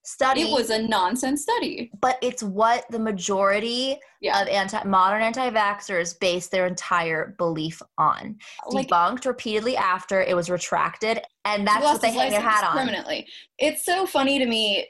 study 0.04 0.42
It 0.42 0.52
was 0.52 0.70
a 0.70 0.82
nonsense 0.82 1.44
study. 1.44 1.92
but 2.02 2.18
it's 2.22 2.42
what 2.42 2.86
the 2.90 3.00
majority 3.00 3.98
Yeah. 4.20 4.42
of 4.42 4.48
anti 4.48 4.84
modern 4.84 5.22
anti-vaxxers 5.22 6.20
base 6.20 6.48
their 6.48 6.66
entire 6.66 7.36
belief 7.38 7.82
on. 7.98 8.38
Like, 8.68 8.88
Debunked 8.88 9.26
repeatedly 9.26 9.78
after 9.78 10.22
it 10.22 10.36
was 10.36 10.50
retracted, 10.50 11.22
and 11.46 11.68
that's 11.68 11.84
what 11.84 12.02
they 12.02 12.12
hang 12.12 12.32
their 12.32 12.42
hat 12.42 12.64
on. 12.64 12.78
permanently. 12.78 13.28
It's 13.60 13.86
so 13.86 14.06
funny 14.06 14.40
to 14.40 14.46
me, 14.46 14.88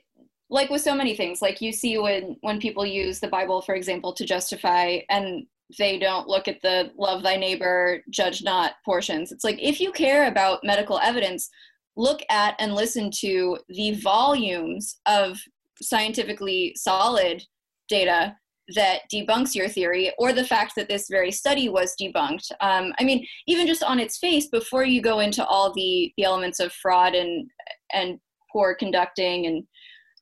like 0.50 0.70
with 0.70 0.82
so 0.82 0.96
many 0.96 1.16
things. 1.16 1.42
Like 1.42 1.62
you 1.62 1.72
see 1.72 1.98
when 1.98 2.38
when 2.42 2.60
people 2.60 2.86
use 2.86 3.20
the 3.20 3.28
Bible, 3.28 3.62
for 3.62 3.76
example, 3.76 4.14
to 4.14 4.26
justify, 4.26 5.00
and 5.10 5.46
they 5.78 5.98
don't 5.98 6.28
look 6.28 6.50
at 6.50 6.62
the 6.62 6.92
"love 6.98 7.24
thy 7.24 7.38
neighbor, 7.38 8.04
judge 8.10 8.44
not" 8.44 8.74
portions. 8.84 9.32
It's 9.32 9.44
like 9.46 9.58
if 9.62 9.80
you 9.80 9.92
care 9.94 10.28
about 10.28 10.64
medical 10.64 11.00
evidence, 11.00 11.50
look 11.98 12.22
at 12.30 12.56
and 12.60 12.74
listen 12.74 13.12
to 13.20 13.58
the 13.70 13.92
volumes 13.96 15.00
of 15.06 15.40
scientifically 15.82 16.74
solid 16.76 17.44
data 17.90 18.36
that 18.76 19.00
debunks 19.14 19.54
your 19.54 19.68
theory 19.68 20.14
or 20.18 20.32
the 20.32 20.44
fact 20.46 20.74
that 20.76 20.88
this 20.88 21.08
very 21.10 21.32
study 21.32 21.68
was 21.68 21.94
debunked. 22.02 22.50
Um, 22.62 22.94
I 23.00 23.04
mean, 23.04 23.26
even 23.48 23.68
just 23.68 23.84
on 23.84 24.00
its 24.00 24.18
face, 24.18 24.48
before 24.48 24.86
you 24.86 25.02
go 25.02 25.20
into 25.20 25.46
all 25.46 25.74
the, 25.74 26.12
the 26.18 26.24
elements 26.24 26.60
of 26.60 26.72
fraud 26.74 27.14
and 27.14 27.50
and 27.94 28.20
poor 28.52 28.76
conducting 28.76 29.46
and 29.48 29.64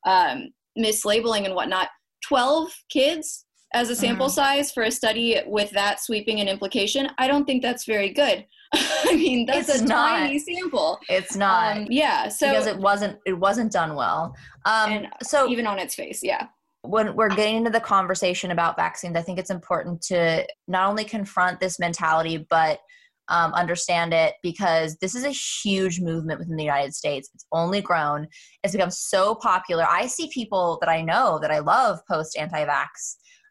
um, 0.06 0.48
mislabeling 0.78 1.44
and 1.44 1.54
whatnot, 1.54 1.88
12 2.26 2.70
kids 2.90 3.44
as 3.74 3.90
a 3.90 3.94
sample 3.96 4.26
Mhm. 4.26 4.32
size 4.32 4.72
for 4.72 4.82
a 4.84 4.90
study 4.90 5.40
with 5.46 5.70
that 5.70 6.00
sweeping 6.00 6.40
an 6.40 6.48
implication, 6.48 7.10
I 7.18 7.28
don't 7.28 7.44
think 7.44 7.62
that's 7.62 7.84
very 7.84 8.10
good. 8.10 8.44
I 8.74 9.14
mean, 9.16 9.46
that's 9.46 9.68
It's 9.68 9.80
a 9.80 9.84
not. 9.84 10.10
tiny 10.10 10.38
sample. 10.38 10.98
It's 11.08 11.34
not 11.36 11.76
Um, 11.76 11.86
yeah, 11.90 12.28
so 12.28 12.48
because 12.48 12.66
it 12.66 12.78
wasn't 12.78 13.18
it 13.26 13.32
wasn't 13.38 13.72
done 13.72 13.94
well. 13.94 14.34
Um, 14.64 15.06
so 15.22 15.48
even 15.48 15.66
on 15.66 15.78
its 15.78 15.94
face, 15.94 16.20
yeah. 16.22 16.46
when 16.82 17.16
we're 17.16 17.28
getting 17.30 17.56
into 17.56 17.70
the 17.70 17.80
conversation 17.80 18.50
about 18.52 18.76
vaccines, 18.76 19.16
I 19.16 19.22
think 19.22 19.38
it's 19.38 19.50
important 19.50 20.02
to 20.02 20.46
not 20.68 20.88
only 20.88 21.04
confront 21.04 21.58
this 21.60 21.78
mentality, 21.78 22.46
but 22.48 22.80
um, 23.28 23.52
understand 23.54 24.12
it 24.12 24.34
because 24.42 24.96
this 25.00 25.14
is 25.14 25.24
a 25.24 25.30
huge 25.30 26.00
movement 26.00 26.40
within 26.40 26.56
the 26.56 26.64
United 26.64 26.94
States. 26.94 27.30
It's 27.34 27.46
only 27.52 27.80
grown. 27.80 28.26
It's 28.64 28.72
become 28.72 28.90
so 28.90 29.36
popular. 29.36 29.86
I 29.88 30.06
see 30.06 30.28
people 30.34 30.78
that 30.80 30.90
I 30.90 31.00
know 31.02 31.38
that 31.40 31.50
I 31.50 31.60
love 31.60 32.00
post 32.10 32.36
anti-vax 32.36 32.88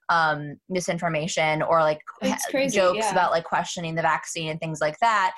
um, 0.10 0.56
misinformation 0.70 1.62
or 1.62 1.82
like 1.82 2.02
crazy, 2.50 2.76
jokes 2.76 2.98
yeah. 3.00 3.12
about 3.12 3.32
like 3.32 3.44
questioning 3.44 3.96
the 3.96 4.02
vaccine 4.02 4.50
and 4.50 4.60
things 4.60 4.80
like 4.82 4.98
that. 5.00 5.36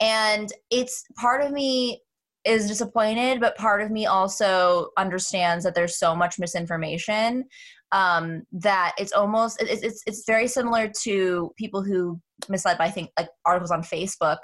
And 0.00 0.52
it's 0.70 1.04
part 1.16 1.42
of 1.42 1.52
me 1.52 2.02
is 2.44 2.66
disappointed, 2.66 3.40
but 3.40 3.56
part 3.56 3.82
of 3.82 3.90
me 3.90 4.06
also 4.06 4.88
understands 4.96 5.64
that 5.64 5.74
there's 5.74 5.98
so 5.98 6.14
much 6.14 6.38
misinformation 6.38 7.44
um, 7.92 8.42
that 8.52 8.94
it's 8.98 9.12
almost 9.12 9.60
it's, 9.62 9.82
it's 9.82 10.02
it's 10.06 10.24
very 10.26 10.48
similar 10.48 10.90
to 11.02 11.52
people 11.56 11.82
who 11.82 12.20
misled 12.48 12.78
by 12.78 12.90
think 12.90 13.10
like 13.18 13.28
articles 13.44 13.70
on 13.70 13.82
Facebook, 13.82 14.38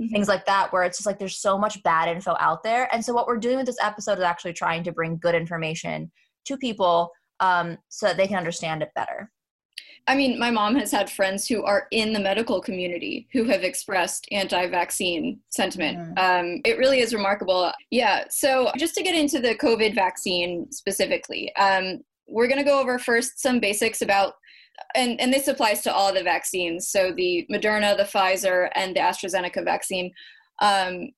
Mhm. 0.00 0.10
things 0.10 0.28
like 0.28 0.44
that, 0.46 0.72
where 0.72 0.82
it's 0.82 0.98
just 0.98 1.06
like 1.06 1.18
there's 1.18 1.40
so 1.40 1.56
much 1.56 1.82
bad 1.84 2.08
info 2.08 2.36
out 2.40 2.62
there. 2.64 2.92
And 2.92 3.04
so 3.04 3.14
what 3.14 3.26
we're 3.26 3.38
doing 3.38 3.56
with 3.56 3.66
this 3.66 3.78
episode 3.80 4.18
is 4.18 4.24
actually 4.24 4.52
trying 4.52 4.82
to 4.84 4.92
bring 4.92 5.18
good 5.18 5.34
information 5.36 6.10
to 6.46 6.56
people 6.56 7.10
um, 7.40 7.78
so 7.88 8.06
that 8.06 8.16
they 8.16 8.26
can 8.26 8.36
understand 8.36 8.82
it 8.82 8.90
better. 8.94 9.30
I 10.06 10.14
mean, 10.14 10.38
my 10.38 10.50
mom 10.50 10.76
has 10.76 10.92
had 10.92 11.08
friends 11.08 11.48
who 11.48 11.64
are 11.64 11.86
in 11.90 12.12
the 12.12 12.20
medical 12.20 12.60
community 12.60 13.26
who 13.32 13.44
have 13.44 13.62
expressed 13.62 14.26
anti 14.32 14.66
vaccine 14.66 15.40
sentiment. 15.48 15.98
Mhm. 15.98 16.18
Um, 16.18 16.60
it 16.64 16.76
really 16.76 17.00
is 17.00 17.14
remarkable. 17.14 17.72
Yeah. 17.90 18.24
So, 18.28 18.70
just 18.76 18.94
to 18.96 19.02
get 19.02 19.14
into 19.14 19.40
the 19.40 19.54
COVID 19.54 19.94
vaccine 19.94 20.70
specifically, 20.70 21.54
um, 21.56 22.04
we're 22.28 22.48
going 22.48 22.58
to 22.58 22.64
go 22.64 22.80
over 22.80 22.98
first 22.98 23.40
some 23.40 23.60
basics 23.60 24.02
about, 24.02 24.34
and, 24.94 25.18
and 25.20 25.32
this 25.32 25.48
applies 25.48 25.80
to 25.82 25.94
all 25.94 26.12
the 26.12 26.22
vaccines. 26.22 26.88
So, 26.88 27.12
the 27.16 27.46
Moderna, 27.50 27.96
the 27.96 28.04
Pfizer, 28.04 28.70
and 28.74 28.94
the 28.94 29.00
AstraZeneca 29.00 29.64
vaccine. 29.64 30.12
Um, 30.60 31.12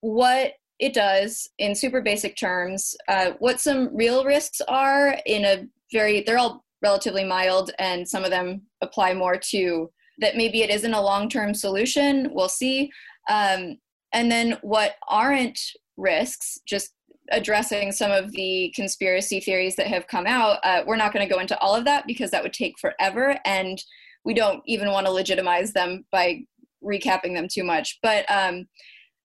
what 0.00 0.54
it 0.78 0.94
does 0.94 1.48
in 1.58 1.74
super 1.74 2.00
basic 2.00 2.36
terms, 2.36 2.94
uh, 3.08 3.32
what 3.38 3.60
some 3.60 3.94
real 3.94 4.24
risks 4.24 4.60
are 4.68 5.18
in 5.26 5.44
a 5.44 5.66
very, 5.92 6.22
they're 6.22 6.38
all 6.38 6.64
relatively 6.82 7.24
mild 7.24 7.70
and 7.78 8.06
some 8.06 8.24
of 8.24 8.30
them 8.30 8.62
apply 8.82 9.14
more 9.14 9.36
to 9.36 9.90
that 10.18 10.36
maybe 10.36 10.62
it 10.62 10.70
isn't 10.70 10.94
a 10.94 11.00
long-term 11.00 11.54
solution 11.54 12.30
we'll 12.32 12.48
see. 12.48 12.90
Um, 13.28 13.78
and 14.12 14.30
then 14.30 14.58
what 14.62 14.96
aren't 15.08 15.58
risks 15.96 16.58
just 16.66 16.92
addressing 17.32 17.90
some 17.90 18.12
of 18.12 18.30
the 18.32 18.72
conspiracy 18.76 19.40
theories 19.40 19.74
that 19.76 19.88
have 19.88 20.06
come 20.06 20.26
out 20.26 20.58
uh, 20.62 20.84
we're 20.86 20.94
not 20.94 21.12
going 21.12 21.26
to 21.26 21.34
go 21.34 21.40
into 21.40 21.58
all 21.58 21.74
of 21.74 21.84
that 21.84 22.06
because 22.06 22.30
that 22.30 22.42
would 22.42 22.52
take 22.52 22.78
forever 22.78 23.36
and 23.44 23.82
we 24.24 24.34
don't 24.34 24.62
even 24.66 24.90
want 24.90 25.06
to 25.06 25.12
legitimize 25.12 25.72
them 25.72 26.04
by 26.12 26.40
recapping 26.84 27.34
them 27.34 27.48
too 27.50 27.64
much. 27.64 27.98
But 28.02 28.30
um, 28.30 28.66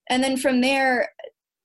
and 0.10 0.24
then 0.24 0.38
from 0.38 0.62
there 0.62 1.10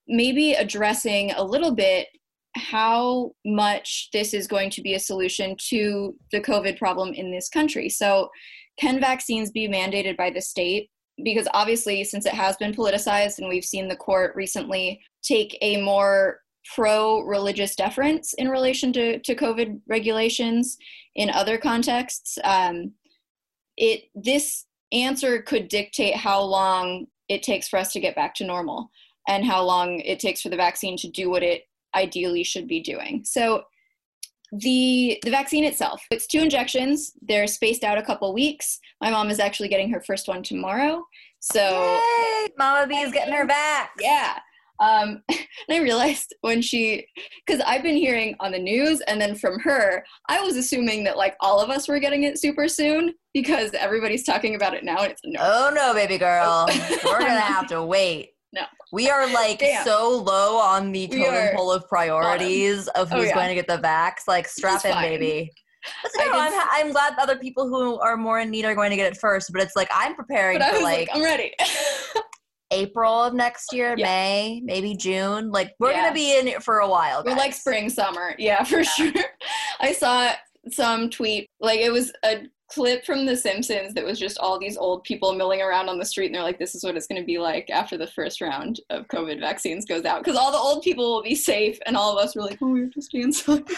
maybe 0.09 0.53
addressing 0.53 1.33
a 1.33 1.43
little 1.43 1.75
bit 1.75 2.09
how 2.57 3.33
much 3.45 4.09
this 4.13 4.33
is 4.33 4.47
going 4.47 4.71
to 4.71 4.83
be 4.83 4.95
a 4.95 5.01
solution 5.01 5.57
to 5.69 6.15
the 6.33 6.41
COVID 6.41 6.79
problem 6.79 7.13
in 7.13 7.31
this 7.31 7.49
country. 7.49 7.89
So, 7.89 8.31
can 8.79 9.01
vaccines 9.01 9.51
be 9.51 9.69
mandated 9.69 10.17
by 10.17 10.31
the 10.31 10.41
state? 10.41 10.91
Because 11.23 11.49
obviously, 11.55 12.05
since 12.05 12.27
it 12.27 12.35
has 12.35 12.57
been 12.57 12.75
politicized 12.75 13.39
and 13.39 13.49
we've 13.49 13.65
seen 13.65 13.89
the 13.89 13.97
court 13.97 14.35
recently 14.37 15.01
take 15.23 15.57
a 15.63 15.81
more 15.81 16.41
pro 16.75 17.21
religious 17.23 17.75
deference 17.75 18.35
in 18.35 18.49
relation 18.49 18.93
to, 18.93 19.19
to 19.21 19.35
COVID 19.35 19.81
regulations 19.89 20.77
in 21.15 21.31
other 21.31 21.57
contexts, 21.57 22.39
um, 22.45 22.93
it 23.77 24.05
this 24.15 24.67
answer 24.93 25.43
could 25.43 25.69
dictate 25.69 26.17
how 26.17 26.41
long 26.41 27.07
it 27.29 27.43
takes 27.43 27.69
for 27.69 27.79
us 27.79 27.93
to 27.93 28.01
get 28.01 28.15
back 28.15 28.35
to 28.35 28.45
normal 28.45 28.91
and 29.29 29.45
how 29.45 29.63
long 29.63 30.01
it 30.01 30.21
takes 30.21 30.43
for 30.43 30.49
the 30.49 30.57
vaccine 30.57 30.97
to 30.99 31.09
do 31.09 31.31
what 31.31 31.43
it 31.43 31.65
ideally 31.95 32.45
should 32.45 32.69
be 32.69 32.81
doing. 32.81 33.23
So 33.25 33.65
the 34.53 35.19
the 35.25 35.31
vaccine 35.31 35.65
itself, 35.65 36.03
it's 36.11 36.27
two 36.27 36.41
injections. 36.41 37.13
They're 37.23 37.47
spaced 37.47 37.85
out 37.85 37.99
a 37.99 38.03
couple 38.03 38.33
weeks. 38.33 38.79
My 39.01 39.11
mom 39.11 39.31
is 39.31 39.41
actually 39.41 39.69
getting 39.69 39.91
her 39.91 40.01
first 40.01 40.29
one 40.29 40.43
tomorrow. 40.43 41.05
So 41.41 41.61
Yay! 41.61 42.49
Mama 42.59 42.87
B 42.87 42.97
is 42.97 43.13
getting 43.13 43.35
her 43.35 43.47
back. 43.47 43.91
yeah. 44.01 44.39
Um, 44.79 45.23
and 45.29 45.39
I 45.71 45.79
realized 45.79 46.35
when 46.43 46.61
she, 46.61 47.07
because 47.47 47.63
I've 47.67 47.83
been 47.83 47.97
hearing 47.97 48.37
on 48.41 48.53
the 48.53 48.59
news 48.59 49.01
and 49.03 49.21
then 49.21 49.35
from 49.35 49.59
her, 49.61 50.05
I 50.29 50.41
was 50.41 50.57
assuming 50.57 51.05
that 51.05 51.17
like 51.17 51.35
all 51.41 51.61
of 51.61 51.71
us 51.71 51.89
were 51.89 51.99
getting 51.99 52.25
it 52.25 52.39
super 52.39 52.69
soon 52.69 53.15
because 53.33 53.71
everybody's 53.73 54.25
talking 54.25 54.55
about 54.55 54.75
it 54.75 54.85
now 54.85 54.99
and 54.99 55.13
it's 55.13 55.23
no. 55.25 55.41
Oh 55.43 55.73
no, 55.75 55.95
baby 55.95 56.19
girl. 56.19 56.67
We're 57.05 57.21
gonna 57.21 57.41
have 57.41 57.67
to 57.69 57.83
wait. 57.83 58.31
No. 58.57 58.63
We 58.93 59.11
are 59.11 59.31
like 59.33 59.59
Damn. 59.61 59.85
so 59.85 60.09
low 60.27 60.57
on 60.59 60.91
the 60.91 61.07
totem 61.07 61.55
pole 61.55 61.71
of 61.71 61.87
priorities 61.89 62.89
of 62.89 63.13
Oh, 63.13 63.17
who's 63.19 63.29
yeah. 63.29 63.35
going 63.35 63.49
to 63.49 63.55
get 63.55 63.69
the 63.69 63.79
vax. 63.79 64.21
Like 64.27 64.49
strap 64.49 64.85
in, 64.85 64.93
baby. 64.93 65.51
No, 66.19 66.25
I'm, 66.33 66.53
I'm 66.73 66.91
glad 66.93 67.15
other 67.21 67.37
people 67.37 67.69
who 67.69 68.01
are 68.01 68.17
more 68.17 68.41
in 68.41 68.51
need 68.51 68.65
are 68.65 68.75
going 68.75 68.91
to 68.91 68.97
get 68.97 69.13
it 69.13 69.19
first. 69.19 69.53
But 69.53 69.63
it's 69.63 69.77
like 69.77 69.89
I'm 69.93 70.15
preparing 70.17 70.59
But 70.59 70.67
I 70.67 70.71
for 70.71 70.75
was 70.77 70.83
like, 70.83 70.99
like, 71.09 71.11
I'm 71.17 71.23
ready. 71.23 71.53
April 72.73 73.23
of 73.23 73.35
next 73.35 73.73
year, 73.73 73.95
Yeah. 73.97 74.07
May, 74.07 74.61
maybe 74.65 74.97
June. 74.97 75.51
Like 75.53 75.75
we're 75.79 75.93
Yeah. 75.93 76.03
gonna 76.05 76.15
be 76.15 76.37
in 76.39 76.49
it 76.49 76.63
for 76.65 76.79
a 76.81 76.89
while. 76.89 77.23
We're 77.25 77.37
like 77.37 77.53
spring, 77.55 77.89
summer. 77.89 78.35
Yeah, 78.39 78.65
for 78.65 78.83
sure. 78.83 79.13
I 79.81 79.93
saw 79.93 80.33
some 80.73 81.09
tweet, 81.11 81.49
like 81.61 81.79
it 81.79 81.93
was 81.93 82.11
a 82.25 82.43
clip 82.69 83.05
from 83.05 83.27
The 83.27 83.37
Simpsons 83.37 83.95
that 83.95 84.05
was 84.05 84.19
just 84.19 84.39
all 84.39 84.59
these 84.59 84.77
old 84.77 85.05
people 85.05 85.33
milling 85.35 85.63
around 85.63 85.89
on 85.89 85.99
the 85.99 86.05
street, 86.05 86.27
and 86.27 86.35
they're 86.35 86.43
like, 86.43 86.59
"This 86.59 86.75
is 86.75 86.83
what 86.85 86.97
it's 86.97 87.07
going 87.07 87.21
to 87.21 87.27
be 87.27 87.39
like 87.39 87.71
after 87.71 87.97
the 87.97 88.07
first 88.09 88.41
round 88.41 88.81
of 88.91 89.07
COVID 89.09 89.41
vaccines 89.41 89.85
goes 89.85 90.05
out," 90.05 90.23
because 90.25 90.37
all 90.39 90.51
the 90.51 90.59
old 90.59 90.83
people 90.83 91.15
will 91.15 91.23
be 91.23 91.35
safe, 91.35 91.79
and 91.87 91.97
all 91.97 92.17
of 92.17 92.23
us 92.25 92.35
were 92.35 92.43
like, 92.43 92.59
"Oh, 92.61 92.71
we 92.71 92.81
have 92.83 92.93
to 92.93 93.03
stay 93.03 93.21
inside." 93.23 93.63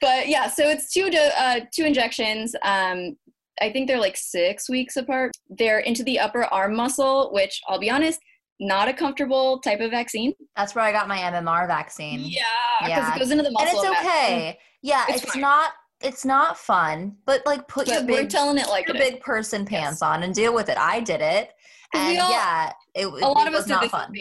but 0.00 0.28
yeah, 0.28 0.48
so 0.48 0.68
it's 0.68 0.92
two 0.92 1.10
do- 1.10 1.18
uh, 1.38 1.60
two 1.74 1.84
injections. 1.84 2.54
Um, 2.62 3.16
I 3.62 3.70
think 3.70 3.88
they're 3.88 4.00
like 4.00 4.16
six 4.16 4.68
weeks 4.68 4.96
apart. 4.96 5.32
They're 5.48 5.80
into 5.80 6.02
the 6.04 6.18
upper 6.18 6.44
arm 6.44 6.74
muscle, 6.74 7.30
which 7.32 7.60
I'll 7.68 7.78
be 7.78 7.90
honest, 7.90 8.20
not 8.58 8.88
a 8.88 8.92
comfortable 8.94 9.60
type 9.60 9.80
of 9.80 9.90
vaccine. 9.90 10.32
That's 10.56 10.74
where 10.74 10.84
I 10.84 10.92
got 10.92 11.08
my 11.08 11.18
MMR 11.18 11.66
vaccine. 11.66 12.20
Yeah, 12.20 12.42
because 12.80 12.88
Yeah. 12.90 13.14
it 13.14 13.18
goes 13.18 13.30
into 13.30 13.42
the 13.44 13.50
muscle. 13.50 13.80
and 13.82 13.90
it's 13.92 14.00
okay. 14.00 14.58
Yeah, 14.82 15.04
It's 15.10 15.24
it's, 15.24 15.36
not. 15.36 15.72
It's 16.02 16.24
not 16.24 16.58
fun, 16.58 17.16
but 17.26 17.44
like 17.46 17.68
put 17.68 17.86
your 17.88 18.00
But 18.00 18.08
we're 18.10 18.20
big, 18.22 18.30
telling 18.30 18.58
it 18.58 18.68
like 18.68 18.86
your 18.88 18.96
is. 18.96 19.02
big 19.10 19.20
person 19.20 19.64
pants 19.66 20.00
on 20.02 20.22
and 20.22 20.34
deal 20.34 20.54
with 20.54 20.68
it. 20.68 20.78
I 20.78 21.00
did 21.00 21.20
it, 21.20 21.50
and 21.94 22.18
all- 22.18 22.30
yeah, 22.30 22.72
it, 22.94 23.06
A 23.06 23.08
lot 23.08 23.46
it 23.46 23.48
of 23.48 23.52
was 23.54 23.62
us 23.62 23.66
did 23.68 23.80
this 23.82 23.90
fun. 23.90 24.14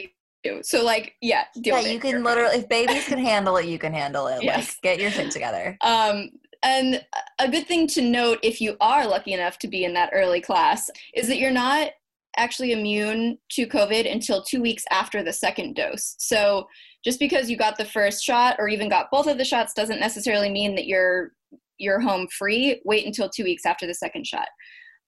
too. 0.43 0.59
So 0.63 0.83
like, 0.83 1.13
yeah, 1.21 1.45
deal 1.61 1.75
Yeah, 1.75 1.81
with 1.81 1.87
it. 1.87 1.93
you 1.93 1.99
can 1.99 2.23
literally, 2.23 2.57
if 2.57 2.69
babies 2.69 3.05
can 3.07 3.19
handle 3.19 3.57
it, 3.57 3.65
you 3.65 3.79
can 3.79 3.93
handle 3.93 4.27
it. 4.27 4.43
Yes. 4.43 4.67
Like, 4.67 4.81
get 4.81 4.99
your 4.99 5.11
shit 5.11 5.31
together. 5.31 5.77
Um, 5.83 6.29
and 6.61 7.01
a 7.39 7.49
good 7.49 7.67
thing 7.67 7.87
to 7.87 8.01
note 8.01 8.39
if 8.43 8.59
you 8.59 8.75
are 8.81 9.07
lucky 9.07 9.31
enough 9.31 9.57
to 9.59 9.67
be 9.69 9.85
in 9.85 9.93
that 9.93 10.09
early 10.11 10.41
class 10.41 10.89
is 11.13 11.29
that 11.29 11.37
you're 11.37 11.51
not 11.51 11.91
actually 12.35 12.73
immune 12.73 13.37
to 13.51 13.65
COVID 13.65 14.11
until 14.11 14.43
two 14.43 14.61
weeks 14.61 14.83
after 14.91 15.23
the 15.23 15.31
second 15.31 15.75
dose. 15.77 16.15
So 16.19 16.67
just 17.05 17.17
because 17.17 17.49
you 17.49 17.55
got 17.55 17.77
the 17.77 17.85
first 17.85 18.21
shot 18.25 18.57
or 18.59 18.67
even 18.67 18.89
got 18.89 19.09
both 19.09 19.27
of 19.27 19.37
the 19.37 19.45
shots 19.45 19.73
doesn't 19.73 20.01
necessarily 20.01 20.49
mean 20.49 20.75
that 20.75 20.85
you're 20.85 21.31
you're 21.79 21.99
home 21.99 22.27
free. 22.37 22.81
Wait 22.85 23.05
until 23.05 23.29
two 23.29 23.43
weeks 23.43 23.65
after 23.65 23.87
the 23.87 23.93
second 23.93 24.27
shot. 24.27 24.47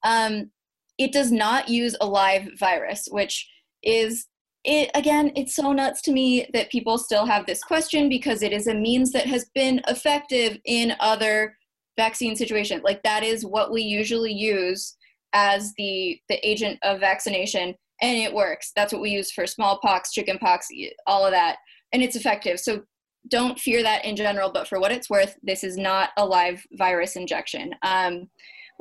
Um, 0.03 0.51
it 0.97 1.11
does 1.11 1.31
not 1.31 1.69
use 1.69 1.95
a 2.01 2.05
live 2.05 2.47
virus, 2.59 3.07
which 3.11 3.47
is 3.83 4.27
it 4.63 4.91
again 4.93 5.31
it's 5.35 5.55
so 5.55 5.71
nuts 5.71 6.01
to 6.03 6.11
me 6.11 6.47
that 6.53 6.69
people 6.69 6.97
still 6.97 7.25
have 7.25 7.45
this 7.45 7.63
question 7.63 8.09
because 8.09 8.43
it 8.43 8.53
is 8.53 8.67
a 8.67 8.73
means 8.73 9.11
that 9.11 9.25
has 9.25 9.49
been 9.55 9.81
effective 9.87 10.57
in 10.65 10.93
other 10.99 11.57
vaccine 11.97 12.35
situations 12.35 12.81
like 12.83 13.01
that 13.03 13.23
is 13.23 13.45
what 13.45 13.71
we 13.71 13.81
usually 13.81 14.31
use 14.31 14.95
as 15.33 15.73
the 15.77 16.19
the 16.29 16.47
agent 16.47 16.77
of 16.83 16.99
vaccination 16.99 17.73
and 18.01 18.17
it 18.17 18.33
works 18.33 18.71
that's 18.75 18.93
what 18.93 19.01
we 19.01 19.09
use 19.09 19.31
for 19.31 19.47
smallpox 19.47 20.11
chickenpox 20.11 20.67
all 21.07 21.25
of 21.25 21.31
that 21.31 21.57
and 21.91 22.03
it's 22.03 22.15
effective 22.15 22.59
so 22.59 22.83
don't 23.29 23.59
fear 23.59 23.83
that 23.83 24.03
in 24.03 24.15
general 24.15 24.51
but 24.51 24.67
for 24.67 24.79
what 24.79 24.91
it's 24.91 25.09
worth 25.09 25.37
this 25.43 25.63
is 25.63 25.77
not 25.77 26.09
a 26.17 26.25
live 26.25 26.63
virus 26.73 27.15
injection 27.15 27.73
um, 27.83 28.27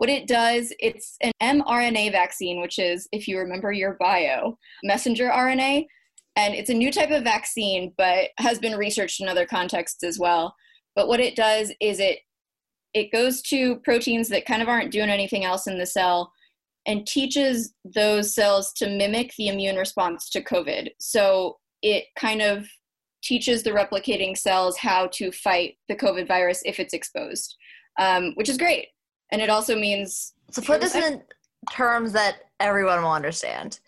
what 0.00 0.08
it 0.08 0.26
does, 0.26 0.72
it's 0.80 1.18
an 1.20 1.32
mRNA 1.42 2.12
vaccine, 2.12 2.62
which 2.62 2.78
is, 2.78 3.06
if 3.12 3.28
you 3.28 3.36
remember 3.36 3.70
your 3.70 3.98
bio, 4.00 4.56
messenger 4.82 5.28
RNA. 5.28 5.84
And 6.36 6.54
it's 6.54 6.70
a 6.70 6.74
new 6.74 6.90
type 6.90 7.10
of 7.10 7.22
vaccine, 7.22 7.92
but 7.98 8.30
has 8.38 8.58
been 8.58 8.78
researched 8.78 9.20
in 9.20 9.28
other 9.28 9.44
contexts 9.44 10.02
as 10.02 10.18
well. 10.18 10.56
But 10.96 11.06
what 11.06 11.20
it 11.20 11.36
does 11.36 11.70
is 11.82 12.00
it 12.00 12.20
it 12.94 13.12
goes 13.12 13.42
to 13.42 13.76
proteins 13.84 14.30
that 14.30 14.46
kind 14.46 14.62
of 14.62 14.70
aren't 14.70 14.90
doing 14.90 15.10
anything 15.10 15.44
else 15.44 15.66
in 15.66 15.76
the 15.76 15.84
cell 15.84 16.32
and 16.86 17.06
teaches 17.06 17.74
those 17.84 18.34
cells 18.34 18.72
to 18.78 18.88
mimic 18.88 19.34
the 19.36 19.48
immune 19.48 19.76
response 19.76 20.30
to 20.30 20.42
COVID. 20.42 20.88
So 20.98 21.58
it 21.82 22.04
kind 22.18 22.40
of 22.40 22.66
teaches 23.22 23.62
the 23.62 23.70
replicating 23.70 24.36
cells 24.36 24.76
how 24.78 25.08
to 25.08 25.30
fight 25.30 25.76
the 25.88 25.96
COVID 25.96 26.26
virus 26.26 26.62
if 26.64 26.80
it's 26.80 26.94
exposed, 26.94 27.56
um, 27.98 28.32
which 28.34 28.48
is 28.48 28.56
great. 28.56 28.88
And 29.32 29.40
it 29.40 29.50
also 29.50 29.76
means 29.76 30.34
So 30.50 30.62
put 30.62 30.80
this 30.80 30.94
in 30.94 31.22
terms 31.70 32.12
that 32.12 32.36
everyone 32.58 33.02
will 33.02 33.12
understand. 33.12 33.80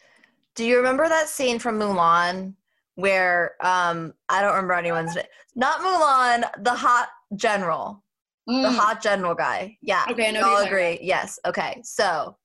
Do 0.54 0.64
you 0.64 0.76
remember 0.76 1.08
that 1.08 1.28
scene 1.28 1.58
from 1.58 1.78
Mulan 1.78 2.54
where 2.96 3.56
um 3.60 4.12
I 4.28 4.40
don't 4.40 4.50
remember 4.50 4.74
anyone's 4.74 5.14
name. 5.14 5.24
Not 5.54 5.80
Mulan, 5.80 6.44
the 6.62 6.74
hot 6.74 7.08
general. 7.36 8.02
The 8.46 8.52
Mm, 8.52 8.74
hot 8.76 9.00
general 9.00 9.36
guy. 9.36 9.78
Yeah. 9.82 10.04
Okay, 10.10 10.28
I 10.28 10.30
know 10.32 10.40
we 10.40 10.52
all 10.52 10.64
agree. 10.64 10.98
Yes. 11.00 11.38
Okay. 11.46 11.80
So 11.84 12.36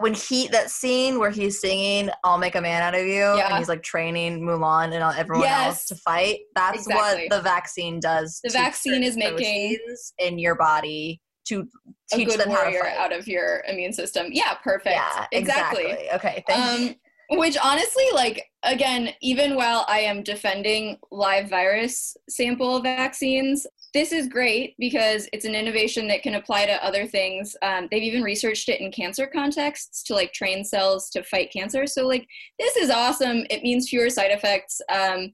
when 0.00 0.14
he 0.14 0.48
that 0.48 0.70
scene 0.70 1.18
where 1.18 1.30
he's 1.30 1.60
singing 1.60 2.10
"I'll 2.24 2.38
make 2.38 2.54
a 2.54 2.60
man 2.60 2.82
out 2.82 2.94
of 2.94 3.06
you" 3.06 3.22
and 3.24 3.56
he's 3.56 3.68
like 3.68 3.82
training 3.82 4.40
Mulan 4.40 4.92
and 4.92 5.16
everyone 5.16 5.46
else 5.48 5.84
to 5.86 5.96
fight. 5.96 6.40
That's 6.54 6.86
Exactly. 6.86 7.28
what 7.28 7.30
the 7.36 7.42
vaccine 7.42 8.00
does. 8.00 8.40
The 8.42 8.50
vaccine 8.50 9.02
is 9.02 9.16
making- 9.16 9.78
in 10.18 10.38
your 10.38 10.54
body 10.56 11.20
to 11.48 11.66
a 12.12 12.16
teach 12.16 12.28
good 12.28 12.40
them 12.40 12.50
how 12.50 12.64
to 12.64 12.70
warrior 12.70 12.82
fight. 12.82 12.96
out 12.98 13.12
of 13.12 13.26
your 13.28 13.62
immune 13.68 13.92
system. 13.92 14.26
Yeah, 14.30 14.54
perfect. 14.54 14.94
Yeah, 14.96 15.26
exactly. 15.32 15.84
exactly. 15.84 16.10
Okay, 16.12 16.44
thank 16.46 16.90
Um, 17.30 17.38
which 17.38 17.56
honestly, 17.62 18.04
like 18.14 18.44
again, 18.64 19.10
even 19.22 19.54
while 19.54 19.84
I 19.88 20.00
am 20.00 20.22
defending 20.22 20.98
live 21.10 21.48
virus 21.48 22.16
sample 22.28 22.80
vaccines, 22.80 23.66
this 23.94 24.12
is 24.12 24.28
great 24.28 24.74
because 24.78 25.28
it's 25.32 25.44
an 25.44 25.54
innovation 25.54 26.08
that 26.08 26.22
can 26.22 26.34
apply 26.34 26.66
to 26.66 26.84
other 26.84 27.06
things. 27.06 27.56
Um, 27.62 27.88
they've 27.90 28.02
even 28.02 28.22
researched 28.22 28.68
it 28.68 28.80
in 28.80 28.92
cancer 28.92 29.26
contexts 29.26 30.02
to 30.04 30.14
like 30.14 30.32
train 30.32 30.64
cells 30.64 31.08
to 31.10 31.22
fight 31.22 31.50
cancer. 31.52 31.86
So 31.86 32.06
like 32.06 32.26
this 32.58 32.76
is 32.76 32.90
awesome. 32.90 33.44
It 33.50 33.62
means 33.62 33.88
fewer 33.88 34.10
side 34.10 34.30
effects. 34.30 34.80
Um, 34.92 35.32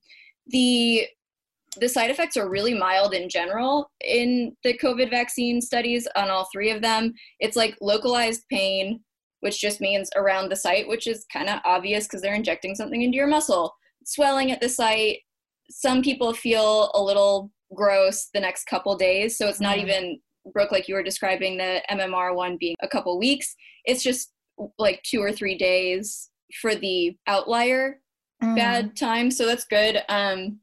the 0.49 1.07
the 1.81 1.89
side 1.89 2.11
effects 2.11 2.37
are 2.37 2.49
really 2.49 2.75
mild 2.75 3.15
in 3.15 3.29
general 3.29 3.91
in 4.01 4.57
the 4.63 4.79
COVID 4.79 5.11
vaccine 5.11 5.61
studies 5.61 6.07
on 6.15 6.31
all 6.31 6.47
three 6.53 6.71
of 6.71 6.81
them. 6.81 7.13
It's 7.41 7.57
like 7.57 7.77
localized 7.81 8.45
pain, 8.49 9.01
which 9.41 9.61
just 9.61 9.81
means 9.81 10.09
around 10.15 10.49
the 10.49 10.57
site, 10.57 10.87
which 10.87 11.09
is 11.09 11.27
kind 11.33 11.49
of 11.49 11.59
obvious 11.65 12.07
because 12.07 12.23
they're 12.23 12.35
injecting 12.35 12.77
something 12.77 13.03
into 13.03 13.17
your 13.17 13.27
muscle. 13.27 13.75
Swelling 14.05 14.53
at 14.53 14.61
the 14.61 14.69
site. 14.69 15.19
Some 15.71 16.03
people 16.03 16.33
feel 16.33 16.93
a 16.95 17.03
little 17.03 17.51
gross 17.75 18.29
the 18.35 18.41
next 18.41 18.65
couple 18.67 18.97
days, 18.97 19.37
so 19.39 19.49
it's 19.49 19.61
not 19.61 19.77
Mhm. 19.77 19.83
even 19.83 20.21
Brooke 20.53 20.73
like 20.73 20.89
you 20.89 20.95
were 20.95 21.03
describing 21.03 21.57
the 21.57 21.83
MMR 21.91 22.35
one 22.35 22.57
being 22.59 22.77
a 22.83 22.89
couple 22.89 23.19
weeks. 23.19 23.55
It's 23.85 24.03
just 24.03 24.33
like 24.79 25.03
two 25.03 25.21
or 25.23 25.33
three 25.33 25.57
days 25.57 26.31
for 26.61 26.75
the 26.75 27.17
outlier 27.27 28.01
Mm. 28.43 28.57
bad 28.57 28.97
time, 28.97 29.31
so 29.31 29.47
that's 29.47 29.65
good. 29.65 30.03
Um, 30.09 30.61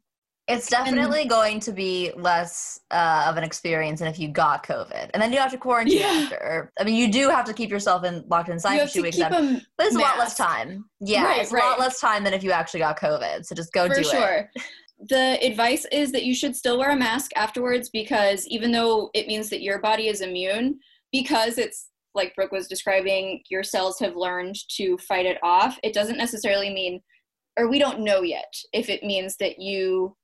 It's 0.48 0.68
definitely 0.68 1.26
going 1.26 1.60
to 1.62 1.72
be 1.72 2.12
less 2.16 2.80
uh, 2.92 3.26
of 3.30 3.38
an 3.38 3.44
experience 3.44 4.00
than 4.00 4.10
if 4.10 4.20
you 4.20 4.28
got 4.28 4.66
COVID, 4.66 5.10
and 5.14 5.22
then 5.22 5.32
you 5.32 5.40
have 5.40 5.52
to 5.52 5.58
quarantine 5.58 6.00
Yeah. 6.00 6.08
after. 6.24 6.74
I 6.78 6.84
mean, 6.84 6.96
you 6.96 7.10
do 7.12 7.30
have 7.30 7.46
to 7.46 7.54
keep 7.54 7.70
yourself 7.70 8.04
in 8.04 8.26
locked 8.28 8.50
inside 8.50 8.80
for 8.82 8.88
two 8.94 9.02
weeks, 9.04 9.18
then, 9.18 9.66
but 9.78 9.86
it's 9.88 9.96
a 9.96 10.00
lot 10.00 10.18
less 10.18 10.36
time. 10.36 10.90
Yeah, 11.00 11.24
Right, 11.24 11.42
it's 11.42 11.52
a 11.54 11.56
lot 11.56 11.80
less 11.80 12.02
time 12.02 12.24
than 12.26 12.34
if 12.34 12.44
you 12.44 12.52
actually 12.52 12.82
got 12.82 13.00
COVID. 13.00 13.46
So 13.46 13.56
just 13.56 13.72
go 13.72 13.88
for 13.88 13.96
do 13.96 14.04
sure. 14.04 14.50
it. 14.56 14.64
The 15.08 15.40
advice 15.44 15.86
is 15.92 16.12
that 16.12 16.26
you 16.26 16.36
should 16.36 16.56
still 16.56 16.78
wear 16.78 16.92
a 16.92 16.96
mask 16.96 17.32
afterwards 17.36 17.90
because 17.90 18.48
even 18.48 18.72
though 18.72 19.10
it 19.14 19.28
means 19.28 19.50
that 19.50 19.62
your 19.62 19.80
body 19.80 20.08
is 20.08 20.22
immune, 20.22 20.80
because 21.12 21.58
it's 21.58 21.88
like 22.14 22.36
Brooke 22.36 22.52
was 22.52 22.68
describing, 22.68 23.42
your 23.50 23.64
cells 23.64 24.00
have 24.00 24.16
learned 24.16 24.56
to 24.78 24.98
fight 25.00 25.26
it 25.26 25.38
off, 25.42 25.80
it 25.84 25.94
doesn't 25.94 26.18
necessarily 26.18 26.70
mean, 26.72 27.02
or 27.58 27.68
we 27.70 27.80
don't 27.80 28.02
know 28.02 28.22
yet 28.22 28.54
if 28.74 28.90
it 28.90 29.04
means 29.04 29.38
that 29.38 29.60
you 29.60 30.16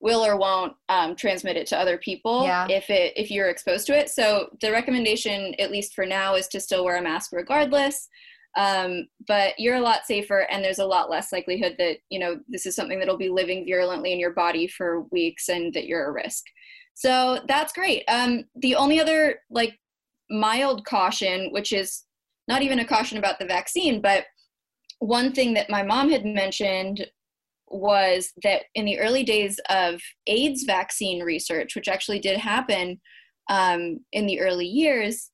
will 0.00 0.24
or 0.24 0.36
won't 0.36 0.74
um, 0.88 1.16
transmit 1.16 1.56
it 1.56 1.66
to 1.66 1.78
other 1.78 1.98
people 1.98 2.44
Yeah. 2.44 2.66
if 2.70 2.88
it 2.88 3.12
if 3.16 3.30
you're 3.30 3.48
exposed 3.48 3.86
to 3.88 3.98
it. 3.98 4.08
So 4.10 4.48
the 4.60 4.70
recommendation, 4.70 5.54
at 5.58 5.72
least 5.72 5.94
for 5.94 6.06
now, 6.06 6.34
is 6.36 6.48
to 6.48 6.60
still 6.60 6.84
wear 6.84 6.96
a 6.96 7.02
mask 7.02 7.32
regardless 7.32 8.08
um, 8.56 9.06
but 9.26 9.54
you're 9.58 9.76
a 9.76 9.80
lot 9.80 10.06
safer 10.06 10.46
and 10.50 10.64
there's 10.64 10.78
a 10.78 10.86
lot 10.86 11.10
less 11.10 11.32
likelihood 11.32 11.76
that 11.78 11.98
you 12.10 12.18
know 12.18 12.40
this 12.48 12.66
is 12.66 12.74
something 12.74 12.98
that'll 12.98 13.16
be 13.16 13.28
living 13.28 13.64
virulently 13.66 14.12
in 14.12 14.20
your 14.20 14.32
body 14.32 14.66
for 14.66 15.02
weeks 15.10 15.48
and 15.48 15.72
that 15.74 15.86
you're 15.86 16.08
a 16.08 16.12
risk. 16.12 16.44
So 16.94 17.40
that's 17.46 17.72
great. 17.72 18.04
Um, 18.08 18.44
the 18.56 18.74
only 18.74 19.00
other 19.00 19.40
like 19.50 19.78
mild 20.30 20.84
caution 20.84 21.52
which 21.52 21.72
is 21.72 22.04
not 22.48 22.62
even 22.62 22.80
a 22.80 22.84
caution 22.84 23.16
about 23.16 23.38
the 23.38 23.46
vaccine 23.46 24.02
but 24.02 24.24
one 24.98 25.32
thing 25.32 25.54
that 25.54 25.70
my 25.70 25.82
mom 25.82 26.10
had 26.10 26.24
mentioned 26.24 27.06
was 27.70 28.32
that 28.42 28.62
in 28.74 28.84
the 28.84 28.98
early 28.98 29.22
days 29.22 29.60
of 29.68 30.00
AIDS 30.26 30.64
vaccine 30.64 31.22
research, 31.22 31.74
which 31.74 31.88
actually 31.88 32.18
did 32.18 32.38
happen 32.38 33.00
um, 33.50 34.00
in 34.12 34.26
the 34.26 34.40
early 34.40 34.66
years, 34.66 35.30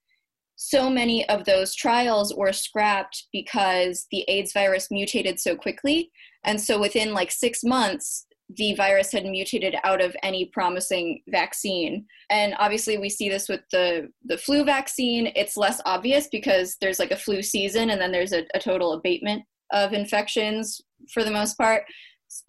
so 0.56 0.88
many 0.88 1.28
of 1.28 1.44
those 1.44 1.74
trials 1.74 2.34
were 2.34 2.52
scrapped 2.52 3.26
because 3.32 4.06
the 4.10 4.24
AIDS 4.28 4.52
virus 4.52 4.88
mutated 4.90 5.40
so 5.40 5.56
quickly. 5.56 6.10
And 6.44 6.60
so 6.60 6.78
within 6.78 7.12
like 7.12 7.30
six 7.30 7.64
months, 7.64 8.26
the 8.56 8.74
virus 8.74 9.10
had 9.10 9.24
mutated 9.24 9.74
out 9.84 10.02
of 10.02 10.14
any 10.22 10.46
promising 10.46 11.22
vaccine. 11.28 12.06
And 12.30 12.54
obviously 12.58 12.98
we 12.98 13.08
see 13.08 13.28
this 13.28 13.48
with 13.48 13.62
the, 13.72 14.10
the 14.24 14.38
flu 14.38 14.64
vaccine. 14.64 15.32
It's 15.34 15.56
less 15.56 15.80
obvious 15.86 16.28
because 16.30 16.76
there's 16.80 16.98
like 16.98 17.10
a 17.10 17.16
flu 17.16 17.42
season 17.42 17.90
and 17.90 18.00
then 18.00 18.12
there's 18.12 18.32
a, 18.32 18.44
a 18.54 18.60
total 18.60 18.92
abatement 18.92 19.42
of 19.72 19.92
infections 19.92 20.80
for 21.12 21.24
the 21.24 21.30
most 21.30 21.56
part 21.56 21.84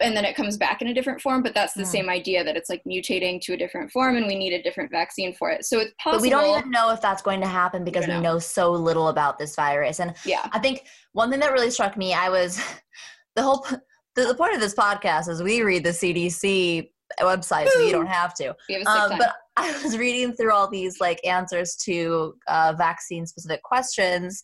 and 0.00 0.16
then 0.16 0.24
it 0.24 0.34
comes 0.36 0.56
back 0.56 0.82
in 0.82 0.88
a 0.88 0.94
different 0.94 1.20
form 1.20 1.42
but 1.42 1.54
that's 1.54 1.74
the 1.74 1.82
Hmm. 1.84 1.90
same 1.90 2.08
idea 2.10 2.42
that 2.44 2.56
it's 2.56 2.68
like 2.68 2.82
mutating 2.86 3.40
to 3.42 3.52
a 3.52 3.56
different 3.56 3.90
form 3.90 4.16
and 4.16 4.26
we 4.26 4.34
need 4.34 4.52
a 4.52 4.62
different 4.62 4.90
vaccine 4.90 5.32
for 5.34 5.50
it 5.50 5.64
so 5.64 5.78
it's 5.78 5.92
possible 6.02 6.18
But 6.18 6.22
we 6.22 6.30
don't 6.30 6.58
even 6.58 6.70
know 6.70 6.90
if 6.90 7.00
that's 7.00 7.22
going 7.22 7.40
to 7.40 7.46
happen 7.46 7.84
because 7.84 8.06
we 8.06 8.18
know 8.20 8.38
so 8.38 8.70
little 8.72 9.08
about 9.08 9.38
this 9.38 9.54
virus. 9.54 10.00
And 10.00 10.14
yeah 10.24 10.48
I 10.52 10.58
think 10.58 10.86
one 11.12 11.30
thing 11.30 11.40
that 11.40 11.52
really 11.52 11.70
struck 11.70 11.96
me, 11.96 12.12
I 12.14 12.28
was 12.28 12.60
the 13.36 13.42
whole 13.42 13.60
p- 13.62 13.76
the, 14.16 14.24
the 14.26 14.34
point 14.34 14.54
of 14.54 14.60
this 14.60 14.74
podcast 14.74 15.28
is 15.28 15.42
we 15.42 15.62
read 15.62 15.84
the 15.84 15.90
CDC 15.90 16.90
website, 17.20 17.68
so 17.68 17.80
you 17.80 17.92
don't 17.92 18.06
have 18.06 18.34
to. 18.34 18.48
Um, 18.86 19.18
but 19.18 19.34
I 19.56 19.70
was 19.82 19.96
reading 19.96 20.32
through 20.32 20.52
all 20.52 20.68
these 20.68 21.00
like 21.00 21.20
answers 21.24 21.76
to 21.84 22.34
uh, 22.48 22.74
vaccine 22.76 23.26
specific 23.26 23.62
questions 23.62 24.42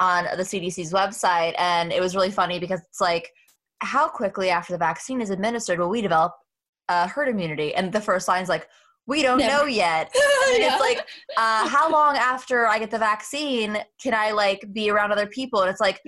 on 0.00 0.24
the 0.36 0.42
CDC's 0.42 0.92
website, 0.92 1.54
and 1.58 1.92
it 1.92 2.00
was 2.00 2.14
really 2.14 2.30
funny 2.30 2.58
because 2.58 2.80
it's 2.88 3.00
like, 3.00 3.30
how 3.82 4.08
quickly 4.08 4.50
after 4.50 4.72
the 4.72 4.78
vaccine 4.78 5.20
is 5.20 5.30
administered 5.30 5.78
will 5.78 5.88
we 5.90 6.02
develop 6.02 6.32
uh, 6.88 7.06
herd 7.08 7.28
immunity? 7.28 7.74
And 7.74 7.92
the 7.92 8.00
first 8.00 8.28
line 8.28 8.42
is 8.42 8.48
like, 8.48 8.68
we 9.06 9.22
don't 9.22 9.38
Never. 9.38 9.62
know 9.62 9.64
yet. 9.66 10.14
And 10.50 10.62
Yeah. 10.64 10.72
it's 10.72 10.80
like, 10.80 11.06
uh, 11.36 11.68
how 11.68 11.88
long 11.90 12.16
after 12.16 12.66
I 12.66 12.80
get 12.80 12.90
the 12.90 12.98
vaccine 12.98 13.78
can 14.02 14.14
I 14.14 14.32
like 14.32 14.64
be 14.72 14.90
around 14.90 15.12
other 15.12 15.26
people? 15.26 15.60
And 15.60 15.70
it's 15.70 15.80
like, 15.80 16.00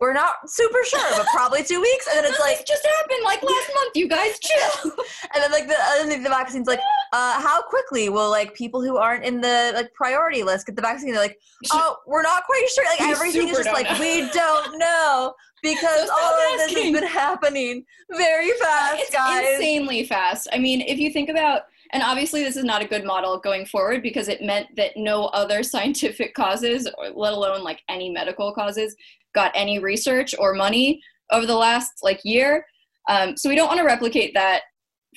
we're 0.00 0.12
not 0.12 0.34
super 0.46 0.82
sure, 0.84 1.08
but 1.16 1.26
probably 1.26 1.62
two 1.62 1.80
weeks. 1.80 2.06
And 2.08 2.18
then 2.18 2.24
it's 2.32 2.40
like, 2.40 2.66
just 2.66 2.84
happened 2.84 3.20
like 3.24 3.42
last 3.44 3.70
month 3.74 3.92
you 3.94 4.08
guys 4.08 4.38
chill 4.40 4.92
and 5.34 5.42
then 5.42 5.52
like 5.52 5.68
the, 5.68 5.76
and 6.00 6.10
then 6.10 6.22
the 6.24 6.28
vaccine's 6.28 6.66
like, 6.66 6.80
uh, 7.12 7.40
how 7.40 7.62
quickly 7.62 8.08
will 8.08 8.28
like 8.30 8.54
people 8.54 8.82
who 8.82 8.96
aren't 8.96 9.24
in 9.24 9.40
the 9.40 9.72
like 9.76 9.92
priority 9.94 10.42
list 10.42 10.66
get 10.66 10.74
the 10.74 10.82
vaccine? 10.82 11.12
They're 11.12 11.20
like, 11.22 11.38
oh, 11.72 11.96
we're 12.06 12.22
not 12.22 12.44
quite 12.44 12.66
sure. 12.74 12.84
Like 12.86 13.02
everything 13.02 13.48
is 13.48 13.56
just 13.56 13.72
like 13.72 13.88
know. 13.88 14.00
we 14.00 14.28
don't 14.30 14.78
know 14.78 15.34
because 15.74 16.06
So 16.06 16.12
all 16.12 16.32
of 16.32 16.58
this 16.58 16.74
has 16.74 16.92
been 16.92 17.06
happening 17.06 17.84
very 18.10 18.52
fast, 18.52 19.00
it's 19.00 19.10
guys. 19.10 19.44
insanely 19.54 20.04
fast. 20.04 20.48
I 20.52 20.58
mean, 20.58 20.80
if 20.80 20.98
you 20.98 21.10
think 21.10 21.28
about, 21.28 21.62
and 21.92 22.02
obviously 22.02 22.42
this 22.42 22.56
is 22.56 22.64
not 22.64 22.82
a 22.82 22.86
good 22.86 23.04
model 23.04 23.38
going 23.38 23.66
forward 23.66 24.02
because 24.02 24.28
it 24.28 24.42
meant 24.42 24.68
that 24.76 24.96
no 24.96 25.26
other 25.26 25.62
scientific 25.72 26.34
causes, 26.34 26.88
or 26.98 27.10
let 27.10 27.32
alone 27.32 27.62
like 27.62 27.82
any 27.88 28.10
medical 28.10 28.52
causes, 28.52 28.96
got 29.34 29.52
any 29.54 29.78
research 29.78 30.34
or 30.38 30.54
money 30.54 31.00
over 31.30 31.46
the 31.46 31.54
last 31.54 31.92
like 32.02 32.20
year. 32.24 32.64
Um, 33.08 33.36
so 33.36 33.48
we 33.48 33.54
don't 33.54 33.68
want 33.68 33.78
to 33.78 33.86
replicate 33.86 34.34
that 34.34 34.62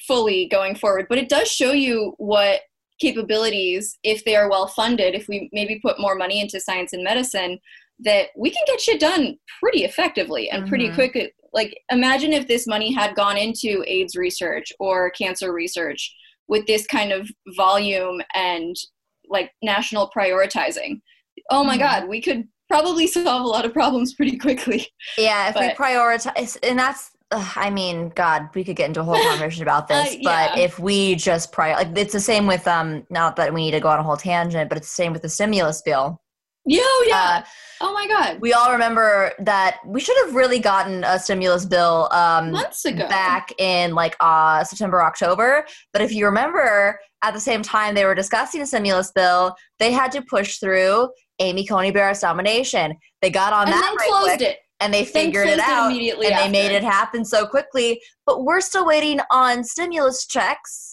fully 0.07 0.47
going 0.47 0.75
forward, 0.75 1.07
but 1.09 1.17
it 1.17 1.29
does 1.29 1.47
show 1.49 1.71
you 1.71 2.13
what 2.17 2.61
capabilities, 2.99 3.97
if 4.03 4.23
they 4.25 4.35
are 4.35 4.49
well 4.49 4.67
funded, 4.67 5.15
if 5.15 5.27
we 5.27 5.49
maybe 5.51 5.79
put 5.79 5.99
more 5.99 6.15
money 6.15 6.41
into 6.41 6.59
science 6.59 6.93
and 6.93 7.03
medicine, 7.03 7.59
that 8.01 8.27
we 8.37 8.49
can 8.49 8.63
get 8.67 8.79
shit 8.79 8.99
done 8.99 9.37
pretty 9.61 9.83
effectively 9.83 10.49
and 10.49 10.67
pretty 10.67 10.89
Mhm. 10.89 10.95
quick. 10.95 11.33
Like, 11.51 11.77
imagine 11.91 12.31
if 12.33 12.47
this 12.47 12.65
money 12.67 12.91
had 12.93 13.15
gone 13.15 13.37
into 13.37 13.83
AIDS 13.87 14.15
research 14.15 14.71
or 14.79 15.09
cancer 15.11 15.51
research 15.51 16.15
with 16.47 16.65
this 16.67 16.87
kind 16.87 17.11
of 17.11 17.29
volume 17.57 18.21
and 18.33 18.75
like 19.29 19.51
national 19.61 20.09
prioritizing. 20.15 21.01
Oh 21.51 21.63
my 21.63 21.75
Mhm. 21.75 21.79
God, 21.79 22.07
we 22.07 22.21
could 22.21 22.47
probably 22.69 23.05
solve 23.07 23.41
a 23.43 23.47
lot 23.47 23.65
of 23.65 23.73
problems 23.73 24.13
pretty 24.13 24.37
quickly. 24.37 24.87
Yeah, 25.17 25.49
if 25.49 25.55
we 25.55 25.69
prioritize, 25.69 26.57
and 26.63 26.77
that's, 26.79 27.11
ugh, 27.31 27.51
I 27.55 27.69
mean, 27.69 28.09
God, 28.09 28.49
we 28.55 28.63
could 28.63 28.75
get 28.75 28.87
into 28.87 29.01
a 29.01 29.03
whole 29.03 29.15
conversation 29.23 29.63
about 29.63 29.87
this, 29.87 30.15
Uh, 30.15 30.19
but 30.23 30.57
if 30.57 30.79
we 30.79 31.15
just 31.15 31.51
prior, 31.51 31.73
like, 31.75 31.95
it's 31.97 32.13
the 32.13 32.19
same 32.19 32.47
with, 32.47 32.67
um, 32.67 33.05
not 33.09 33.35
that 33.35 33.53
we 33.53 33.61
need 33.61 33.71
to 33.71 33.79
go 33.79 33.89
on 33.89 33.99
a 33.99 34.03
whole 34.03 34.17
tangent, 34.17 34.69
but 34.69 34.77
it's 34.77 34.87
the 34.87 34.93
same 34.93 35.13
with 35.13 35.21
the 35.23 35.29
stimulus 35.29 35.81
bill. 35.81 36.21
Yo, 36.65 36.83
yeah. 37.07 37.41
Uh, 37.43 37.49
oh 37.81 37.93
my 37.93 38.07
God. 38.07 38.39
we 38.41 38.53
all 38.53 38.71
remember 38.71 39.31
that 39.39 39.77
we 39.85 39.99
should 39.99 40.17
have 40.25 40.35
really 40.35 40.59
gotten 40.59 41.03
a 41.03 41.17
stimulus 41.17 41.65
bill, 41.65 42.09
um, 42.11 42.51
Months 42.51 42.85
ago. 42.85 43.07
back 43.07 43.51
in 43.57 43.95
like 43.95 44.15
uh, 44.19 44.63
September, 44.63 45.01
October. 45.01 45.65
But 45.93 46.01
if 46.01 46.11
you 46.11 46.25
remember, 46.25 46.99
at 47.23 47.33
the 47.33 47.39
same 47.39 47.61
time 47.61 47.95
they 47.95 48.05
were 48.05 48.15
discussing 48.15 48.61
a 48.61 48.67
stimulus 48.67 49.11
bill, 49.11 49.55
they 49.79 49.91
had 49.91 50.11
to 50.11 50.21
push 50.21 50.57
through 50.59 51.09
Amy 51.39 51.65
Coney 51.65 51.91
Barrett's 51.91 52.21
nomination. 52.21 52.95
They 53.21 53.29
got 53.29 53.53
on 53.53 53.63
and 53.67 53.73
that 53.73 53.95
right 53.97 54.09
closed 54.09 54.37
quick, 54.37 54.41
it. 54.41 54.59
and 54.79 54.93
they 54.93 55.05
figured 55.05 55.47
it 55.47 55.59
out 55.59 55.89
immediately 55.91 56.27
and 56.27 56.37
they 56.37 56.49
made 56.49 56.75
it 56.75 56.83
happen 56.83 57.23
so 57.25 57.47
quickly. 57.47 58.01
But 58.25 58.43
we're 58.43 58.61
still 58.61 58.85
waiting 58.85 59.19
on 59.31 59.63
stimulus 59.63 60.27
checks, 60.27 60.88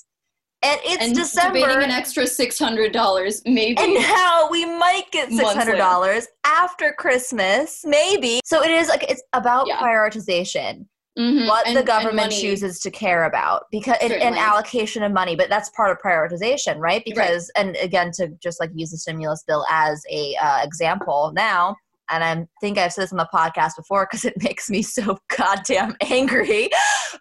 and 0.62 0.80
it's 0.84 1.04
and 1.04 1.14
December. 1.14 1.58
debating 1.60 1.84
an 1.84 1.90
extra 1.90 2.26
six 2.26 2.58
hundred 2.58 2.92
dollars, 2.92 3.42
maybe. 3.46 3.76
and 3.78 3.94
now 3.94 4.48
we 4.50 4.64
might 4.64 5.04
get 5.12 5.30
six 5.30 5.52
hundred 5.52 5.76
dollars 5.76 6.26
after 6.44 6.92
Christmas, 6.92 7.82
maybe. 7.84 8.40
So 8.44 8.62
it 8.62 8.70
is 8.70 8.88
like 8.88 9.04
it's 9.10 9.22
about 9.32 9.66
Yeah. 9.66 9.78
prioritization 9.78 10.86
Mhm, 11.18 11.48
what 11.48 11.66
and- 11.66 11.74
the 11.76 11.82
government 11.82 12.30
chooses 12.32 12.78
to 12.80 12.90
care 12.90 13.24
about 13.24 13.64
because 13.70 13.96
and 14.02 14.36
allocation 14.36 15.02
of 15.02 15.12
money 15.12 15.34
but 15.34 15.48
that's 15.48 15.70
part 15.70 15.90
of 15.90 15.96
prioritization 15.98 16.76
right 16.78 17.02
because 17.06 17.50
and 17.56 17.74
again 17.76 18.10
to 18.12 18.28
just 18.42 18.60
like 18.60 18.70
use 18.74 18.90
the 18.90 18.98
stimulus 18.98 19.42
bill 19.46 19.64
as 19.70 20.02
a 20.10 20.36
uh, 20.36 20.62
example 20.62 21.32
now 21.34 21.74
and 22.10 22.22
i 22.24 22.46
think 22.60 22.78
i've 22.78 22.92
said 22.92 23.02
this 23.02 23.12
on 23.12 23.18
the 23.18 23.28
podcast 23.32 23.76
before 23.76 24.06
because 24.10 24.24
it 24.24 24.34
makes 24.42 24.68
me 24.70 24.82
so 24.82 25.18
goddamn 25.36 25.94
angry 26.02 26.68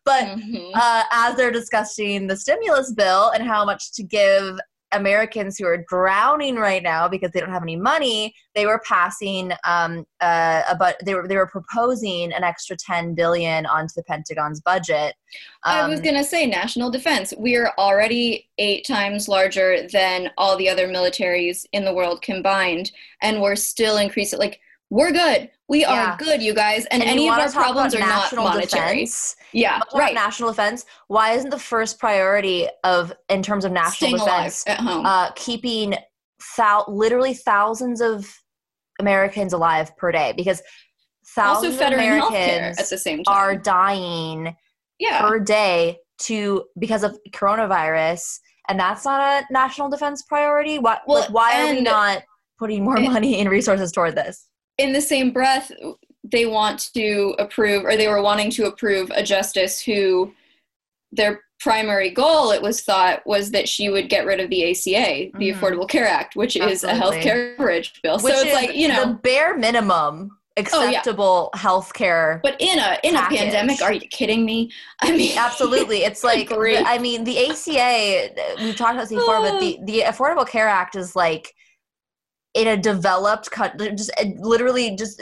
but 0.05 0.23
Mhm. 0.25 0.71
uh, 0.75 1.03
as 1.11 1.35
they're 1.35 1.51
discussing 1.51 2.27
the 2.27 2.37
stimulus 2.37 2.91
bill 2.93 3.29
and 3.31 3.43
how 3.45 3.65
much 3.65 3.91
to 3.93 4.03
give 4.03 4.57
Americans 4.91 5.57
who 5.57 5.65
are 5.65 5.83
drowning 5.89 6.55
right 6.55 6.81
now 6.81 7.07
because 7.07 7.31
they 7.31 7.41
don't 7.41 7.51
have 7.51 7.63
any 7.63 7.75
money, 7.75 8.33
they 8.53 8.65
were 8.65 8.81
passing 8.87 9.51
um, 9.65 10.05
uh, 10.21 10.61
about 10.69 10.93
they 11.03 11.13
were 11.15 11.27
they 11.27 11.35
were 11.35 11.47
proposing 11.47 12.31
an 12.31 12.43
extra 12.45 12.77
ten 12.77 13.13
billion 13.13 13.65
onto 13.65 13.91
the 13.95 14.03
Pentagon's 14.03 14.61
budget. 14.61 15.15
I 15.65 15.85
was 15.87 15.99
Um, 15.99 16.05
gonna 16.05 16.23
say 16.23 16.45
national 16.45 16.91
defense. 16.91 17.33
We 17.37 17.57
are 17.57 17.73
already 17.77 18.47
eight 18.57 18.85
times 18.87 19.27
larger 19.27 19.85
than 19.87 20.31
all 20.37 20.55
the 20.55 20.69
other 20.69 20.87
militaries 20.87 21.65
in 21.73 21.83
the 21.83 21.93
world 21.93 22.21
combined, 22.21 22.91
and 23.21 23.41
we're 23.41 23.57
still 23.57 23.97
increasing. 23.97 24.39
Like 24.39 24.61
we're 24.89 25.11
good. 25.11 25.49
We 25.67 25.81
Yeah. 25.81 26.13
are 26.13 26.17
good, 26.17 26.41
you 26.41 26.53
guys. 26.53 26.85
And, 26.91 27.01
and 27.01 27.09
any 27.09 27.27
of 27.27 27.37
our 27.37 27.51
problems 27.51 27.95
are 27.95 27.99
not 27.99 28.07
national 28.07 28.43
monetary. 28.45 28.91
defense. 29.05 29.35
Yeah, 29.51 29.79
right. 29.95 30.13
National 30.13 30.49
defense. 30.49 30.85
Why 31.07 31.31
isn't 31.33 31.49
the 31.49 31.59
first 31.59 31.99
priority 31.99 32.67
of 32.83 33.11
in 33.29 33.41
terms 33.41 33.65
of 33.65 33.71
national 33.71 34.09
Staying 34.11 34.17
defense 34.17 34.63
at 34.67 34.79
home. 34.79 35.05
uh, 35.05 35.31
keeping 35.35 35.95
thou- 36.57 36.85
literally 36.87 37.33
thousands 37.33 37.99
of 38.01 38.31
Americans 38.99 39.53
alive 39.53 39.95
per 39.97 40.11
day 40.11 40.33
because 40.37 40.61
thousands 41.35 41.75
of 41.75 41.81
Americans 41.81 42.77
at 42.77 42.89
the 42.89 42.97
same 42.97 43.23
time. 43.23 43.35
are 43.35 43.55
dying 43.57 44.55
yeah, 44.99 45.21
per 45.21 45.39
day 45.39 45.97
to 46.19 46.63
because 46.79 47.03
of 47.03 47.17
coronavirus, 47.31 48.39
and 48.69 48.79
that's 48.79 49.03
not 49.03 49.19
a 49.43 49.53
national 49.53 49.89
defense 49.89 50.21
priority. 50.21 50.79
Why? 50.79 50.99
Well, 51.07 51.21
like, 51.21 51.29
why 51.31 51.61
are 51.69 51.73
we 51.73 51.81
not 51.81 52.23
putting 52.59 52.83
more 52.83 52.95
money 52.99 53.39
and 53.39 53.49
resources 53.49 53.91
toward 53.91 54.15
this? 54.15 54.47
In 54.77 54.93
the 54.93 55.01
same 55.01 55.31
breath, 55.31 55.71
they 56.23 56.45
want 56.45 56.91
to 56.93 57.35
approve, 57.39 57.85
or 57.85 57.95
they 57.95 58.07
were 58.07 58.21
wanting 58.21 58.49
to 58.51 58.65
approve 58.65 59.11
a 59.15 59.23
justice 59.23 59.79
who 59.81 60.33
their 61.11 61.41
primary 61.59 62.09
goal, 62.09 62.51
it 62.51 62.61
was 62.61 62.81
thought, 62.81 63.25
was 63.25 63.51
that 63.51 63.69
she 63.69 63.89
would 63.89 64.09
get 64.09 64.25
rid 64.25 64.39
of 64.39 64.49
the 64.49 64.71
ACA, 64.71 65.31
the 65.37 65.51
Mhm. 65.51 65.55
Affordable 65.59 65.87
Care 65.87 66.07
Act, 66.07 66.35
which 66.35 66.55
is 66.57 66.83
a 66.83 66.89
Absolutely. 66.89 66.99
health 66.99 67.23
care 67.23 67.55
coverage 67.55 68.01
bill. 68.01 68.19
Which 68.19 68.33
so 68.35 68.41
it's 68.41 68.53
like, 68.53 68.75
you 68.75 68.87
know, 68.89 69.05
the 69.05 69.13
bare 69.13 69.57
minimum 69.57 70.31
Oh, 70.57 70.61
yeah. 70.83 70.89
acceptable 70.89 71.49
health 71.53 71.93
care. 71.93 72.39
but 72.43 72.55
in 72.59 72.79
a 72.79 72.97
in 73.03 73.13
package. 73.13 73.39
a 73.39 73.41
pandemic, 73.43 73.81
are 73.81 73.93
you 73.93 74.01
kidding 74.01 74.45
me? 74.45 74.71
I 75.01 75.11
mean, 75.15 75.37
Absolutely, 75.37 76.03
it's 76.03 76.23
like 76.23 76.49
I 76.51 76.97
mean 76.97 77.23
the 77.23 77.49
ACA. 77.49 78.29
We've 78.59 78.75
talked 78.75 78.93
about 78.95 79.09
this 79.09 79.17
before, 79.17 79.39
but 79.41 79.59
the 79.59 79.79
the 79.83 79.99
Affordable 80.01 80.47
Care 80.47 80.67
Act 80.67 80.95
is 80.95 81.15
like 81.15 81.53
in 82.55 82.67
a 82.67 82.77
developed 82.77 83.51
country, 83.51 83.91
just 83.91 84.11
uh, 84.19 84.25
literally 84.39 84.95
just 84.95 85.21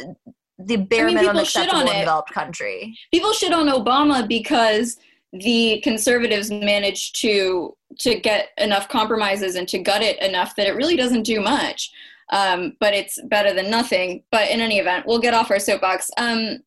the 0.59 0.77
bare 0.77 1.07
mean, 1.07 1.15
minimum 1.15 1.37
acceptable 1.37 1.81
in 1.81 1.87
a 1.87 1.99
developed 1.99 2.31
country. 2.31 2.95
people 3.11 3.33
shit 3.33 3.51
on 3.51 3.67
Obama 3.67 4.25
because 4.27 4.97
the 5.33 5.81
conservatives 5.83 6.51
managed 6.51 7.19
to 7.19 7.75
to 7.99 8.19
get 8.19 8.49
enough 8.59 8.87
compromises 8.87 9.55
and 9.55 9.67
to 9.67 9.79
gut 9.79 10.01
it 10.01 10.21
enough 10.21 10.55
that 10.55 10.67
it 10.67 10.75
really 10.75 10.95
doesn't 10.95 11.23
do 11.23 11.41
much. 11.41 11.91
Um, 12.31 12.77
but 12.79 12.93
it's 12.93 13.19
better 13.25 13.53
than 13.53 13.69
nothing. 13.69 14.23
But 14.31 14.49
in 14.49 14.61
any 14.61 14.79
event, 14.79 15.05
we'll 15.05 15.19
get 15.19 15.33
off 15.33 15.51
our 15.51 15.59
soapbox. 15.59 16.09
Um, 16.17 16.59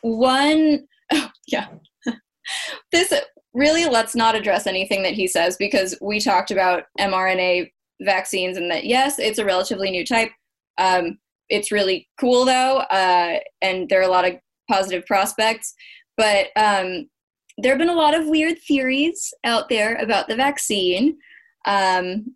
one 0.00 0.86
oh, 1.12 1.30
yeah. 1.46 1.68
this 2.92 3.12
really 3.52 3.86
let's 3.86 4.16
not 4.16 4.34
address 4.34 4.66
anything 4.66 5.02
that 5.02 5.14
he 5.14 5.26
says 5.26 5.56
because 5.56 5.96
we 6.00 6.20
talked 6.20 6.50
about 6.50 6.84
mRNA 6.98 7.70
vaccines 8.00 8.56
and 8.56 8.70
that 8.70 8.84
yes, 8.84 9.18
it's 9.18 9.38
a 9.38 9.44
relatively 9.44 9.90
new 9.90 10.04
type. 10.04 10.30
Um, 10.78 11.18
it's 11.48 11.70
really 11.70 12.08
cool 12.18 12.44
though, 12.44 12.78
uh, 12.78 13.38
and 13.62 13.88
there 13.88 14.00
are 14.00 14.04
a 14.04 14.08
lot 14.08 14.26
of 14.26 14.34
positive 14.70 15.04
prospects. 15.06 15.74
But 16.16 16.48
um, 16.56 17.08
there 17.58 17.72
have 17.72 17.78
been 17.78 17.88
a 17.88 17.94
lot 17.94 18.14
of 18.14 18.26
weird 18.26 18.58
theories 18.66 19.32
out 19.44 19.68
there 19.68 19.96
about 19.96 20.28
the 20.28 20.36
vaccine. 20.36 21.16
Um, 21.66 22.34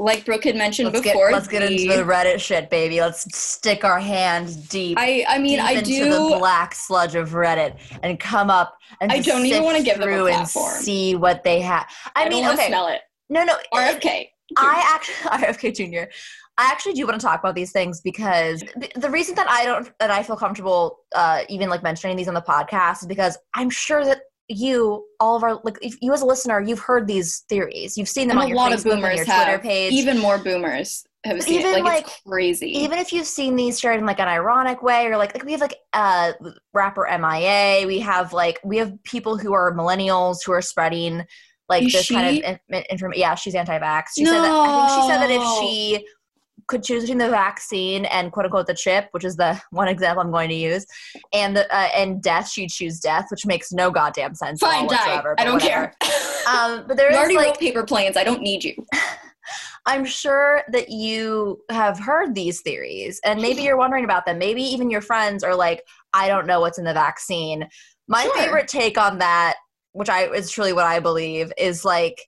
like 0.00 0.24
Brooke 0.24 0.44
had 0.44 0.56
mentioned 0.56 0.92
Let's 0.92 1.04
before, 1.04 1.28
get 1.28 1.32
let's 1.32 1.48
get 1.48 1.62
into 1.62 1.88
the 1.88 2.04
Reddit 2.04 2.38
shit, 2.38 2.70
baby. 2.70 3.00
Let's 3.00 3.36
stick 3.36 3.84
our 3.84 3.98
hands 3.98 4.54
deep. 4.56 4.96
I 4.98 5.24
I 5.28 5.38
mean 5.38 5.58
I 5.58 5.72
into 5.72 5.86
do 5.86 6.04
the 6.04 6.36
black 6.38 6.74
sludge 6.74 7.16
of 7.16 7.30
Reddit 7.30 7.78
and 8.02 8.18
come 8.20 8.48
up 8.48 8.78
and 9.00 9.10
I 9.10 9.18
don't 9.18 9.44
even 9.44 9.64
wanna 9.64 9.82
give 9.82 9.98
them 9.98 10.08
a 10.08 10.12
through 10.12 10.26
and 10.28 10.36
platform. 10.36 10.82
see 10.82 11.16
what 11.16 11.42
they 11.42 11.60
have. 11.60 11.86
I, 12.14 12.26
I, 12.26 12.28
mean, 12.28 12.42
don't 12.42 12.42
want 12.42 12.58
okay, 12.60 12.68
smell 12.68 12.88
it. 12.88 13.00
no, 13.28 13.44
no. 13.44 13.56
RFK. 13.74 14.28
I 14.56 14.82
actually 14.94 15.14
RFK 15.46 15.74
Jr. 15.74 16.10
I 16.58 16.64
actually 16.64 16.94
do 16.94 17.06
want 17.06 17.20
to 17.20 17.24
talk 17.24 17.38
about 17.38 17.54
these 17.54 17.70
things 17.70 18.00
because 18.00 18.60
the, 18.76 18.90
the 18.96 19.10
reason 19.10 19.36
that 19.36 19.48
I 19.48 19.64
don't 19.64 19.92
that 20.00 20.10
I 20.10 20.22
feel 20.22 20.36
comfortable 20.36 21.00
uh, 21.14 21.42
even 21.48 21.68
like 21.68 21.82
mentioning 21.82 22.16
these 22.16 22.28
on 22.28 22.34
the 22.34 22.42
podcast 22.42 23.02
is 23.02 23.06
because 23.06 23.38
I'm 23.54 23.70
sure 23.70 24.04
that 24.04 24.22
you, 24.48 25.04
all 25.20 25.36
of 25.36 25.42
our 25.42 25.60
like 25.62 25.78
if 25.82 25.96
you 26.00 26.12
as 26.12 26.22
a 26.22 26.26
listener, 26.26 26.60
you've 26.60 26.80
heard 26.80 27.06
these 27.06 27.44
theories, 27.48 27.96
you've 27.96 28.08
seen 28.08 28.28
them 28.28 28.38
and 28.38 28.44
on 28.44 28.46
a 28.46 28.48
your 28.48 28.56
lot 28.56 28.72
Facebook 28.72 28.92
of 28.92 28.96
boomers 28.96 29.16
your 29.16 29.26
have. 29.26 29.44
Twitter 29.44 29.62
page. 29.62 29.92
Even 29.92 30.18
more 30.18 30.38
boomers 30.38 31.06
have 31.24 31.42
seen 31.42 31.60
Even, 31.60 31.66
it. 31.66 31.72
Like, 31.72 31.84
like, 31.84 32.06
it's 32.06 32.20
crazy. 32.26 32.70
even 32.78 32.98
if 32.98 33.12
you've 33.12 33.26
seen 33.26 33.56
these 33.56 33.78
shared 33.78 34.00
in 34.00 34.06
like 34.06 34.20
an 34.20 34.28
ironic 34.28 34.82
way 34.82 35.06
or 35.06 35.16
like 35.16 35.34
like 35.34 35.44
we 35.44 35.52
have 35.52 35.60
like 35.60 35.76
uh 35.92 36.32
rapper 36.72 37.06
MIA, 37.10 37.86
we 37.86 38.00
have 38.00 38.32
like 38.32 38.58
we 38.64 38.78
have 38.78 39.00
people 39.04 39.36
who 39.36 39.52
are 39.52 39.74
millennials 39.74 40.38
who 40.44 40.52
are 40.52 40.62
spreading 40.62 41.24
like 41.68 41.84
Is 41.84 41.92
this 41.92 42.08
kind 42.10 42.38
of 42.44 42.58
in- 42.70 42.82
information. 42.90 43.20
Yeah, 43.20 43.34
she's 43.34 43.54
anti-vax. 43.54 44.04
She 44.16 44.24
said 44.24 44.34
that 44.42 44.50
I 44.50 44.88
think 44.88 45.02
she 45.02 45.08
said 45.08 45.18
that 45.18 45.30
if 45.30 45.42
she 45.60 46.06
could 46.66 46.82
choose 46.82 47.02
between 47.04 47.18
the 47.18 47.30
vaccine 47.30 48.04
and 48.06 48.30
quote 48.32 48.44
unquote 48.46 48.66
the 48.66 48.74
chip, 48.74 49.08
which 49.12 49.24
is 49.24 49.36
the 49.36 49.60
one 49.70 49.88
example 49.88 50.22
I'm 50.22 50.30
going 50.30 50.48
to 50.50 50.54
use, 50.54 50.84
and 51.32 51.56
the 51.56 51.64
uh, 51.74 51.88
and 51.94 52.22
death, 52.22 52.48
she'd 52.50 52.70
choose 52.70 53.00
death, 53.00 53.26
which 53.30 53.46
makes 53.46 53.72
no 53.72 53.90
goddamn 53.90 54.34
sense. 54.34 54.62
at 54.62 54.66
all 54.66 54.72
Fine, 54.72 54.88
die. 54.88 55.22
I 55.38 55.44
don't 55.44 55.54
whatever. 55.54 55.60
care. 55.60 55.94
Um, 56.50 56.84
but 56.86 56.96
there 56.96 57.06
you 57.10 57.12
is 57.12 57.18
already 57.18 57.36
like 57.36 57.58
paper 57.58 57.84
planes. 57.84 58.16
I 58.16 58.24
don't 58.24 58.42
need 58.42 58.64
you. 58.64 58.74
I'm 59.86 60.04
sure 60.04 60.62
that 60.72 60.90
you 60.90 61.62
have 61.70 61.98
heard 61.98 62.34
these 62.34 62.60
theories 62.60 63.18
and 63.24 63.40
maybe 63.40 63.62
you're 63.62 63.78
wondering 63.78 64.04
about 64.04 64.26
them. 64.26 64.36
Maybe 64.36 64.62
even 64.62 64.90
your 64.90 65.00
friends 65.00 65.42
are 65.42 65.54
like, 65.54 65.82
I 66.12 66.28
don't 66.28 66.46
know 66.46 66.60
what's 66.60 66.78
in 66.78 66.84
the 66.84 66.92
vaccine. 66.92 67.66
My 68.06 68.24
Sure. 68.24 68.34
favorite 68.36 68.68
take 68.68 68.98
on 68.98 69.16
that, 69.18 69.54
which 69.92 70.08
I 70.08 70.26
is 70.32 70.50
truly 70.50 70.72
what 70.72 70.84
I 70.84 71.00
believe, 71.00 71.52
is 71.58 71.84
like 71.84 72.20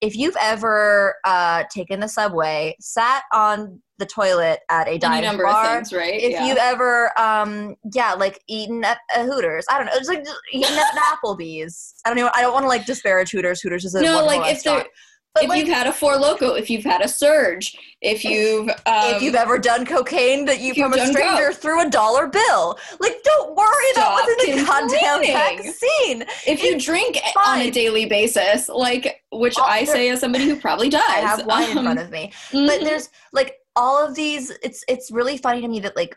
if 0.00 0.16
you've 0.16 0.36
ever 0.40 1.14
uh, 1.24 1.64
taken 1.70 2.00
the 2.00 2.08
subway, 2.08 2.76
sat 2.80 3.22
on 3.32 3.80
the 3.98 4.06
toilet 4.06 4.60
at 4.70 4.88
a 4.88 4.98
dive 4.98 5.24
number 5.24 5.44
bar, 5.44 5.64
of 5.64 5.72
things, 5.72 5.92
right? 5.92 6.20
if 6.22 6.32
yeah. 6.32 6.46
you've 6.46 6.58
ever 6.58 7.18
um 7.18 7.74
yeah 7.94 8.12
like 8.12 8.38
eaten 8.46 8.84
at, 8.84 8.98
at 9.14 9.24
hooters 9.24 9.64
i 9.70 9.78
don't 9.78 9.86
know 9.86 9.92
it's 9.94 10.08
like 10.08 10.22
just 10.22 10.36
eaten 10.52 10.74
at 10.74 10.94
an 10.94 11.02
applebee's 11.24 11.94
i 12.04 12.10
don't 12.10 12.18
know 12.18 12.30
i 12.34 12.42
don't 12.42 12.52
want 12.52 12.62
to 12.62 12.68
like 12.68 12.84
disparage 12.84 13.30
hooters 13.30 13.62
hooters 13.62 13.84
is 13.84 13.94
a 13.94 14.02
no, 14.02 14.24
like 14.24 14.40
if 14.40 14.56
restaurant. 14.56 14.80
there, 14.80 14.88
but 15.36 15.44
if 15.44 15.48
like, 15.50 15.58
you've 15.60 15.68
had 15.74 15.86
a 15.86 15.92
four 15.92 16.14
Loko, 16.14 16.58
if 16.58 16.68
you've 16.70 16.84
had 16.84 17.02
a 17.02 17.08
surge, 17.08 17.76
if 18.00 18.24
you've 18.24 18.68
um, 18.68 19.14
if 19.14 19.22
you've 19.22 19.34
ever 19.34 19.58
done 19.58 19.84
cocaine 19.86 20.44
that 20.46 20.60
you 20.60 20.74
from 20.74 20.92
a 20.92 21.06
stranger 21.06 21.48
coke. 21.48 21.56
through 21.56 21.86
a 21.86 21.90
dollar 21.90 22.26
bill 22.26 22.78
like 23.00 23.22
don't 23.24 23.56
worry 23.56 23.90
about 23.94 24.12
what's 24.12 24.44
in 24.44 24.56
the 24.56 24.62
Stop 24.64 24.80
goddamn 24.90 25.22
vaccine 25.32 26.22
if 26.46 26.62
you 26.62 26.74
it's 26.74 26.84
drink 26.84 27.18
fine. 27.34 27.60
on 27.60 27.66
a 27.66 27.70
daily 27.70 28.06
basis, 28.06 28.68
like 28.68 29.22
which 29.32 29.54
Oh, 29.58 29.62
I 29.64 29.84
say 29.84 30.08
as 30.10 30.20
somebody 30.20 30.46
who 30.48 30.56
probably 30.60 30.88
does. 30.88 31.02
i 31.08 31.20
have 31.20 31.46
wine 31.46 31.70
in 31.70 31.78
um, 31.78 31.84
front 31.84 32.00
of 32.00 32.10
me 32.10 32.32
but 32.52 32.80
mhm. 32.80 32.84
there's 32.84 33.08
like 33.32 33.56
all 33.76 34.04
of 34.04 34.14
these 34.14 34.50
it's 34.62 34.84
it's 34.88 35.10
really 35.10 35.36
funny 35.36 35.60
to 35.60 35.68
me 35.68 35.80
that 35.80 35.96
like 35.96 36.16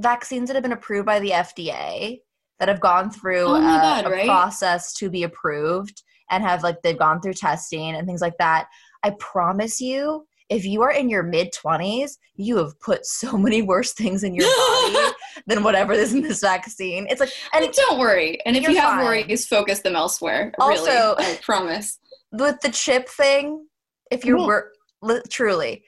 vaccines 0.00 0.48
that 0.48 0.54
have 0.54 0.62
been 0.62 0.72
approved 0.72 1.06
by 1.06 1.18
the 1.20 1.30
fda 1.30 2.20
that 2.58 2.68
have 2.68 2.80
gone 2.80 3.10
through 3.10 3.46
Oh 3.46 3.56
a, 3.56 3.60
God, 3.60 4.06
a 4.06 4.10
right? 4.10 4.26
process 4.26 4.92
to 4.94 5.10
be 5.10 5.22
approved 5.24 6.02
and 6.34 6.44
have 6.44 6.62
like 6.62 6.80
they've 6.82 6.98
gone 6.98 7.20
through 7.20 7.32
testing 7.34 7.94
and 7.94 8.06
things 8.06 8.20
like 8.20 8.36
that 8.38 8.66
i 9.02 9.10
promise 9.18 9.80
you 9.80 10.26
if 10.50 10.64
you 10.66 10.82
are 10.82 10.90
in 10.92 11.08
your 11.08 11.22
mid 11.22 11.52
20s 11.52 12.12
you 12.36 12.56
have 12.56 12.78
put 12.80 13.06
so 13.06 13.36
many 13.46 13.62
worse 13.62 13.92
things 13.92 14.22
in 14.24 14.34
your 14.34 14.46
body 14.46 15.12
than 15.46 15.62
whatever 15.62 15.92
is 15.92 16.12
in 16.12 16.20
this 16.22 16.40
vaccine 16.40 17.06
it's 17.08 17.20
like 17.20 17.32
and 17.52 17.64
But 17.64 17.74
don't 17.74 17.98
worry. 17.98 18.38
And 18.46 18.56
if 18.56 18.62
You're 18.62 18.80
have 18.80 18.94
fine. 18.94 19.04
worries, 19.04 19.46
focus 19.46 19.80
them 19.80 19.96
elsewhere. 19.96 20.52
Also- 20.58 20.84
really, 20.84 21.24
I 21.34 21.38
promise. 21.42 21.98
with 22.32 22.60
the 22.60 22.70
chip 22.70 23.08
thing 23.08 23.66
if 24.10 24.24
you're 24.24 24.38
Mhm. 24.38 24.46
wor- 24.46 24.72
li- 25.02 25.22
truly 25.30 25.84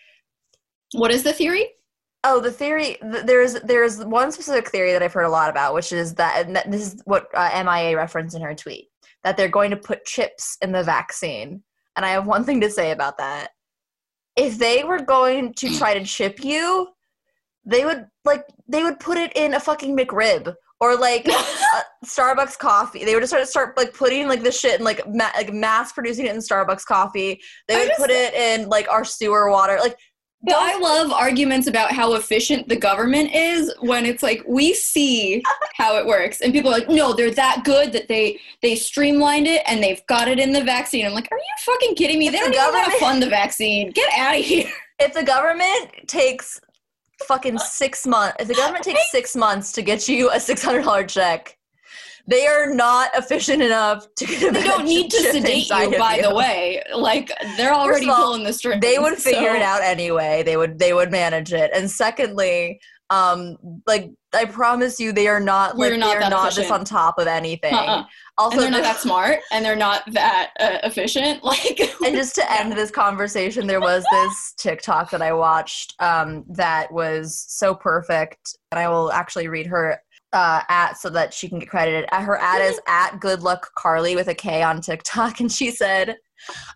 What 0.92 1.11
is 1.11 1.22
the 1.22 1.32
theory? 1.32 1.68
Oh, 2.24 2.40
the 2.40 2.50
theory. 2.50 2.96
th- 3.12 3.24
There's 3.26 3.54
there's 3.61 4.04
one 4.04 4.32
specific 4.32 4.68
theory 4.70 4.92
that 4.92 5.02
I've 5.02 5.12
heard 5.12 5.26
a 5.26 5.37
lot 5.38 5.50
about, 5.50 5.74
which 5.74 5.92
is 5.92 6.14
that, 6.14 6.46
and 6.46 6.56
that 6.56 6.70
this 6.70 6.94
is 6.94 7.02
what 7.04 7.26
uh, 7.35 7.50
MIA 7.64 7.96
referenced 7.96 8.35
in 8.37 8.42
her 8.42 8.54
tweet 8.54 8.88
that 9.27 9.37
they're 9.37 9.49
going 9.49 9.73
to 9.73 9.77
put 9.77 10.05
chips 10.05 10.57
in 10.62 10.71
the 10.71 10.85
vaccine. 10.85 11.61
And 11.97 12.07
I 12.07 12.11
have 12.11 12.29
one 12.29 12.45
thing 12.45 12.61
to 12.61 12.71
say 12.71 12.93
about 12.93 13.19
that. 13.19 13.49
If 14.37 14.57
they 14.57 14.85
were 14.85 15.01
going 15.01 15.53
to 15.55 15.77
try 15.77 15.99
to 15.99 16.05
chip 16.05 16.45
you, 16.45 16.87
they 17.65 17.85
would 17.85 18.07
like 18.25 18.45
they 18.69 18.85
would 18.85 19.01
put 19.01 19.19
it 19.19 19.33
in 19.35 19.55
a 19.55 19.59
fucking 19.59 19.97
McRib 19.97 20.55
or 20.79 20.97
like 20.97 21.25
Starbucks 22.05 22.57
coffee. 22.57 23.05
They 23.05 23.15
would 23.15 23.23
just 23.23 23.33
start 23.33 23.49
start 23.49 23.77
like 23.77 23.95
putting 23.95 24.29
like 24.29 24.45
this 24.45 24.61
shit 24.61 24.77
and 24.77 24.85
like 24.85 25.03
ma- 25.12 25.33
like 25.35 25.53
mass 25.53 25.91
producing 25.91 26.27
it 26.27 26.35
in 26.37 26.41
Starbucks 26.41 26.85
coffee. 26.85 27.41
They 27.67 27.81
would 27.81 27.89
just- 27.89 28.01
put 28.01 28.11
it 28.11 28.33
in 28.33 28.69
like 28.69 28.89
our 28.89 29.05
sewer 29.05 29.51
water. 29.51 29.79
Like 29.81 29.97
But 30.42 30.55
I 30.57 30.79
love 30.79 31.12
arguments 31.12 31.66
about 31.66 31.92
how 31.92 32.14
efficient 32.14 32.68
the 32.68 32.77
government 32.77 33.35
is 33.35 33.72
when 33.81 34.05
it's 34.07 34.22
like 34.22 34.42
we 34.46 34.75
see 34.75 35.42
how 35.75 35.96
it 35.96 36.07
works, 36.07 36.40
and 36.40 36.53
people 36.53 36.70
are 36.70 36.79
like, 36.79 36.88
"No, 36.88 37.12
they're 37.12 37.31
that 37.33 37.62
good 37.64 37.92
that 37.92 38.09
they 38.09 38.38
they 38.62 38.77
streamlined 38.77 39.46
it 39.46 39.62
and 39.66 39.83
they've 39.83 40.05
got 40.07 40.29
it 40.29 40.38
in 40.38 40.53
the 40.53 40.62
vaccine." 40.62 41.07
I'm 41.07 41.14
like, 41.14 41.29
"Are 41.33 41.38
you 41.38 41.44
fucking 41.64 41.94
kidding 41.96 42.18
me? 42.18 42.27
If 42.29 42.33
They 42.33 42.38
the 42.38 42.53
don't 42.53 42.55
even 42.55 42.75
want 42.75 42.92
to 42.92 42.99
fund 42.99 43.22
the 43.22 43.31
vaccine. 43.31 43.90
Get 43.90 44.11
out 44.16 44.38
of 44.38 44.44
here!" 44.44 44.70
if 44.99 45.14
the 45.14 45.25
government 45.25 45.90
takes 46.07 46.61
fucking 47.27 47.57
uh, 47.57 47.61
six 47.61 48.07
months, 48.07 48.37
if 48.38 48.49
the 48.49 48.55
government 48.55 48.85
takes 48.85 49.11
six 49.11 49.35
months 49.35 49.72
to 49.72 49.83
get 49.83 50.07
you 50.09 50.31
a 50.31 50.38
six 50.38 50.62
hundred 50.62 50.85
dollar 50.85 51.05
check, 51.05 51.57
they 52.29 52.47
are 52.47 52.73
not 52.75 53.11
efficient 53.15 53.62
enough 53.62 54.07
to 54.17 54.27
They 54.27 54.62
don't 54.62 54.85
need 54.85 55.11
to 55.11 55.19
sedate 55.33 55.69
you, 55.71 55.99
by 55.99 56.17
you. 56.17 56.23
the 56.23 56.35
way. 56.35 56.83
Like 56.95 57.31
they're 57.57 57.75
already 57.75 58.09
all, 58.09 58.17
pulling 58.17 58.45
the 58.45 58.53
strings. 58.53 58.81
They 58.81 58.99
would 58.99 59.17
figure 59.19 59.51
so- 59.51 59.57
it 59.57 59.62
out 59.62 59.83
anyway. 59.83 60.43
They 60.43 60.57
would 60.57 60.79
they 60.79 60.93
would 60.93 61.11
manage 61.11 61.53
it. 61.53 61.71
And 61.75 61.91
secondly, 61.91 62.81
um, 63.11 63.57
like 63.87 64.11
I 64.35 64.45
promise 64.47 64.99
you, 64.99 65.12
they 65.12 65.29
are 65.29 65.39
not 65.41 65.77
We're 65.77 65.91
like 65.91 66.01
not 66.01 66.07
they 66.09 66.17
are 66.17 66.21
that 66.21 66.31
not 66.31 66.45
just 66.47 66.59
efficient. 66.59 66.81
on 66.81 66.85
top 66.85 67.19
of 67.19 67.27
anything. 67.29 67.73
Uh-uh. 67.73 68.05
Also, 68.39 68.57
and 68.57 68.65
they're 68.65 68.71
not 68.71 68.83
that 68.83 68.99
smart, 69.01 69.39
and 69.51 69.65
they're 69.65 69.77
not 69.77 70.03
that 70.12 70.51
uh, 70.61 70.79
efficient. 70.83 71.41
Like, 71.45 71.81
and 72.05 72.15
just 72.17 72.35
to 72.35 72.53
end 72.53 72.73
this 72.73 72.91
conversation, 72.91 73.67
there 73.67 73.81
was 73.81 74.05
this 74.11 74.55
TikTok 74.59 75.11
that 75.12 75.23
I 75.23 75.33
watched 75.33 75.95
um, 76.01 76.45
that 76.49 76.93
was 76.93 77.45
so 77.49 77.75
perfect, 77.75 78.57
and 78.73 78.79
I 78.81 78.89
will 78.89 79.11
actually 79.12 79.49
read 79.49 79.67
her 79.69 80.03
uh, 80.37 80.61
at 80.68 80.99
so 80.99 81.09
that 81.11 81.33
she 81.33 81.49
can 81.49 81.59
get 81.59 81.68
credited. 81.70 82.05
Uh, 82.12 82.20
Her 82.20 82.37
ad 82.38 82.61
is 82.62 82.79
at 82.87 83.18
Good 83.20 83.42
Luck 83.42 83.70
Carly 83.77 84.14
with 84.14 84.29
a 84.29 84.35
K 84.35 84.62
on 84.62 84.81
TikTok, 84.81 85.40
and 85.40 85.51
she 85.51 85.70
said. 85.70 86.16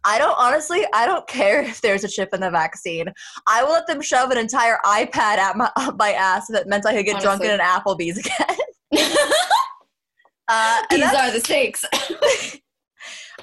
I 0.05 0.19
don't 0.19 0.35
honestly. 0.39 0.85
I 0.95 1.05
don't 1.07 1.25
care 1.29 1.61
if 1.63 1.81
there's 1.83 2.03
a 2.03 2.09
chip 2.09 2.31
in 2.33 2.41
the 2.41 2.51
vaccine. 2.51 3.07
I 3.47 3.63
will 3.63 3.71
let 3.73 3.87
them 3.87 4.01
shove 4.01 4.31
an 4.31 4.39
entire 4.39 4.79
iPad 4.85 5.37
at 5.37 5.57
my 5.57 5.71
up 5.77 5.97
my 5.99 6.13
ass 6.13 6.49
if 6.51 6.57
it 6.59 6.67
meant 6.67 6.87
I 6.87 6.95
could 6.95 7.05
get 7.05 7.21
drunk 7.21 7.45
in 7.45 7.51
an 7.51 7.61
Applebee's 7.61 8.19
again. 8.19 8.57
Uh, 10.49 10.83
These 10.91 11.05
are 11.15 11.31
the 11.31 11.39
stakes. 11.39 11.85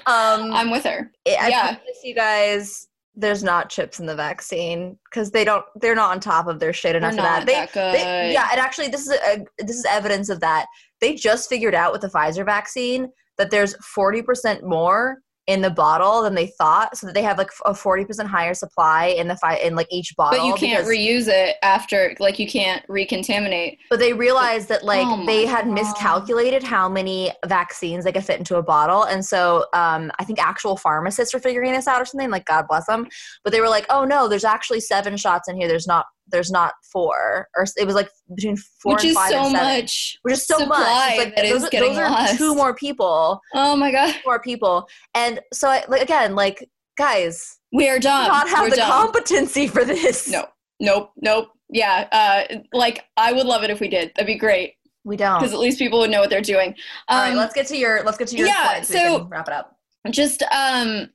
um, 0.06 0.52
I'm 0.52 0.70
with 0.70 0.84
her. 0.84 1.10
I 1.26 1.48
Yeah. 1.48 1.76
you 2.04 2.14
guys, 2.14 2.87
there's 3.18 3.42
not 3.42 3.68
chips 3.68 3.98
in 3.98 4.06
the 4.06 4.14
vaccine 4.14 4.96
because 5.10 5.30
they 5.32 5.44
don't. 5.44 5.64
They're 5.74 5.96
not 5.96 6.12
on 6.12 6.20
top 6.20 6.46
of 6.46 6.60
their 6.60 6.72
shit 6.72 6.94
enough 6.94 7.14
They're 7.14 7.22
not 7.22 7.46
that. 7.46 7.46
They, 7.46 7.52
that 7.54 7.72
good. 7.72 7.94
they, 7.94 8.32
yeah, 8.32 8.48
and 8.50 8.60
actually, 8.60 8.88
this 8.88 9.02
is 9.02 9.10
a, 9.10 9.44
this 9.58 9.76
is 9.76 9.84
evidence 9.84 10.28
of 10.28 10.40
that. 10.40 10.66
They 11.00 11.14
just 11.14 11.48
figured 11.48 11.74
out 11.74 11.92
with 11.92 12.00
the 12.00 12.08
Pfizer 12.08 12.44
vaccine 12.44 13.08
that 13.36 13.50
there's 13.50 13.74
40% 13.96 14.62
more 14.62 15.18
in 15.48 15.62
the 15.62 15.70
bottle 15.70 16.22
than 16.22 16.34
they 16.34 16.46
thought, 16.46 16.96
so 16.96 17.06
that 17.06 17.14
they 17.14 17.22
have 17.22 17.38
like 17.38 17.50
a 17.64 17.72
40% 17.72 18.26
higher 18.26 18.54
supply 18.54 19.06
in 19.06 19.26
the 19.26 19.36
fi- 19.36 19.56
in 19.56 19.74
like 19.74 19.88
each 19.90 20.14
bottle. 20.14 20.38
But 20.38 20.46
you 20.46 20.54
can't 20.54 20.86
reuse 20.86 21.26
it 21.26 21.56
after, 21.62 22.14
like, 22.20 22.38
you 22.38 22.46
can't 22.46 22.86
recontaminate. 22.86 23.78
But 23.88 23.98
they 23.98 24.12
realized 24.12 24.68
that 24.68 24.84
like 24.84 25.06
Oh 25.08 25.24
they 25.26 25.46
had 25.46 25.64
God. 25.64 25.74
miscalculated 25.74 26.62
how 26.62 26.88
many 26.88 27.32
vaccines 27.46 28.04
they 28.04 28.12
could 28.12 28.24
fit 28.24 28.38
into 28.38 28.56
a 28.56 28.62
bottle, 28.62 29.04
and 29.04 29.24
so 29.24 29.64
um, 29.72 30.12
I 30.18 30.24
think 30.24 30.38
actual 30.38 30.76
pharmacists 30.76 31.32
were 31.34 31.40
figuring 31.40 31.72
this 31.72 31.88
out 31.88 32.00
or 32.00 32.04
something. 32.04 32.30
Like 32.30 32.44
God 32.44 32.66
bless 32.68 32.86
them, 32.86 33.06
but 33.42 33.52
they 33.52 33.60
were 33.60 33.68
like, 33.68 33.86
"Oh 33.90 34.04
no, 34.04 34.28
there's 34.28 34.44
actually 34.44 34.80
seven 34.80 35.16
shots 35.16 35.48
in 35.48 35.56
here. 35.56 35.66
There's 35.66 35.86
not 35.86 36.04
there's 36.30 36.50
not 36.50 36.74
four, 36.92 37.48
or 37.56 37.64
it 37.76 37.86
was 37.86 37.94
like 37.94 38.08
between 38.34 38.56
four 38.82 38.94
which 38.94 39.02
and 39.04 39.10
is 39.10 39.16
five 39.16 39.30
so 39.30 39.38
and 39.44 39.50
seven, 39.52 39.66
much. 39.80 40.18
which 40.22 40.32
is 40.34 40.46
so 40.46 40.66
much. 40.66 40.80
It's 41.10 41.18
like 41.24 41.36
that 41.36 41.44
is 41.44 41.52
those, 41.52 41.64
are- 41.64 41.70
getting 41.70 41.88
those 41.90 41.98
are 41.98 42.10
lost. 42.10 42.38
two 42.38 42.54
more 42.54 42.74
people, 42.74 43.40
Oh 43.54 43.76
my 43.76 43.90
god, 43.92 44.14
more 44.26 44.40
people, 44.40 44.88
and 45.14 45.40
so 45.52 45.68
I, 45.68 45.84
like 45.88 46.02
again, 46.02 46.34
like 46.34 46.68
guys, 46.96 47.58
we 47.72 47.88
are 47.88 47.98
dumb. 47.98 48.28
not 48.28 48.48
have 48.48 48.62
We're 48.64 48.70
the 48.70 48.76
dumb. 48.76 48.90
competency 48.90 49.66
for 49.68 49.84
this. 49.84 50.28
No. 50.28 50.44
Nope, 50.80 51.10
nope. 51.20 51.48
Yeah, 51.70 52.06
uh, 52.12 52.58
like 52.72 53.04
I 53.16 53.32
would 53.32 53.46
love 53.46 53.64
it 53.64 53.70
if 53.70 53.80
we 53.80 53.88
did. 53.88 54.12
That'd 54.14 54.26
be 54.28 54.36
great 54.36 54.74
we 55.04 55.16
don't. 55.16 55.38
because 55.40 55.52
at 55.52 55.58
least 55.58 55.78
people 55.78 55.98
would 55.98 56.10
know 56.10 56.20
what 56.20 56.30
they're 56.30 56.40
doing. 56.40 56.68
Um, 57.08 57.16
All 57.16 57.20
right, 57.20 57.34
let's 57.36 57.52
get 57.52 57.66
to 57.66 57.76
your 57.76 58.02
let's 58.04 58.16
get 58.16 58.28
to 58.28 58.36
your 58.36 58.46
yeah, 58.46 58.80
so 58.82 58.94
so- 58.94 59.24
wrap 59.28 59.48
it 59.48 59.54
up. 59.54 59.76
just 60.10 60.42
um 60.44 61.08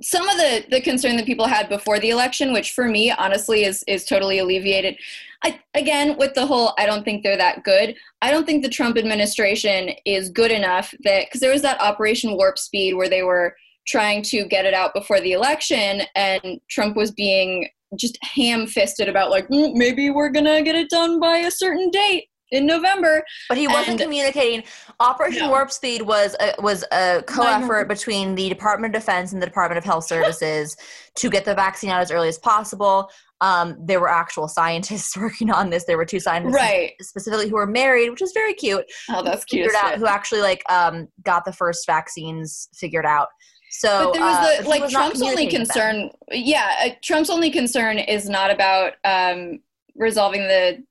some 0.00 0.28
of 0.28 0.36
the 0.36 0.64
the 0.70 0.80
concern 0.80 1.16
that 1.16 1.26
people 1.26 1.46
had 1.46 1.68
before 1.68 1.98
the 2.00 2.08
election 2.10 2.52
which 2.52 2.72
for 2.72 2.88
me 2.88 3.10
honestly 3.10 3.64
is 3.64 3.84
is 3.86 4.04
totally 4.04 4.38
alleviated. 4.38 4.96
I, 5.44 5.60
again 5.74 6.16
with 6.16 6.32
the 6.34 6.46
whole 6.46 6.72
i 6.78 6.86
don't 6.86 7.04
think 7.04 7.22
they're 7.22 7.36
that 7.36 7.62
good 7.62 7.94
i 8.22 8.30
don't 8.30 8.46
think 8.46 8.62
the 8.62 8.70
trump 8.70 8.96
administration 8.96 9.90
is 10.06 10.30
good 10.30 10.50
enough 10.50 10.94
that 11.04 11.26
because 11.26 11.40
there 11.40 11.52
was 11.52 11.62
that 11.62 11.80
operation 11.80 12.36
warp 12.36 12.58
speed 12.58 12.94
where 12.94 13.08
they 13.08 13.22
were 13.22 13.54
trying 13.86 14.22
to 14.22 14.46
get 14.46 14.64
it 14.64 14.72
out 14.72 14.94
before 14.94 15.20
the 15.20 15.32
election 15.32 16.02
and 16.14 16.58
trump 16.70 16.96
was 16.96 17.10
being 17.10 17.68
just 17.96 18.18
ham-fisted 18.22 19.08
about 19.08 19.30
like 19.30 19.46
"Mm, 19.48 19.74
maybe 19.74 20.08
we're 20.08 20.30
gonna 20.30 20.62
get 20.62 20.74
it 20.74 20.88
done 20.88 21.20
by 21.20 21.36
a 21.36 21.50
certain 21.50 21.90
date 21.90 22.28
in 22.52 22.64
november 22.66 23.22
But 23.48 23.58
he 23.58 23.66
wasn't 23.66 23.88
And- 23.88 24.00
communicating. 24.00 24.62
Operation 25.00 25.40
No. 25.46 25.50
Warp 25.50 25.70
Speed 25.72 26.02
was 26.02 26.34
a, 26.40 26.54
was 26.60 26.84
a 26.92 27.22
co-effort 27.26 27.88
between 27.88 28.34
the 28.34 28.48
Department 28.48 28.94
of 28.94 29.00
Defense 29.02 29.32
and 29.32 29.42
the 29.42 29.46
Department 29.46 29.78
of 29.78 29.84
Health 29.84 30.04
Services 30.08 30.76
to 31.16 31.28
get 31.30 31.44
the 31.44 31.54
vaccine 31.54 31.90
out 31.90 32.00
as 32.00 32.10
early 32.10 32.28
as 32.28 32.38
possible. 32.38 33.10
Um, 33.42 33.76
there 33.84 34.00
were 34.00 34.08
actual 34.08 34.48
scientists 34.48 35.16
working 35.18 35.50
on 35.50 35.68
this. 35.70 35.84
There 35.84 35.96
were 35.98 36.06
two 36.06 36.20
scientists 36.20 36.54
right 36.54 36.92
specifically 37.02 37.48
who 37.48 37.56
were 37.56 37.66
married, 37.66 38.08
which 38.10 38.22
is 38.22 38.32
very 38.32 38.54
cute. 38.54 38.84
oh 39.10 39.22
that's 39.22 39.44
cute 39.44 39.66
Figured 39.66 39.76
out 39.84 39.98
who 39.98 40.06
actually 40.06 40.40
like 40.40 40.62
um, 40.70 41.08
got 41.24 41.44
the 41.44 41.52
first 41.52 41.84
vaccines 41.86 42.68
figured 42.74 43.04
out. 43.04 43.28
So 43.72 44.06
but 44.06 44.12
there 44.14 44.22
was 44.22 44.36
uh, 44.36 44.62
the 44.62 44.68
like 44.68 44.88
trump's 44.88 45.20
only 45.20 45.34
communicating 45.48 45.60
with 45.60 45.68
them. 45.74 46.08
concern 46.08 46.10
yeah 46.30 46.76
uh, 46.86 46.90
trump's 47.02 47.28
only 47.28 47.50
concern 47.50 47.98
is 47.98 48.26
not 48.30 48.50
about 48.50 48.94
um 49.04 49.58
resolving 49.96 50.42
the 50.42 50.82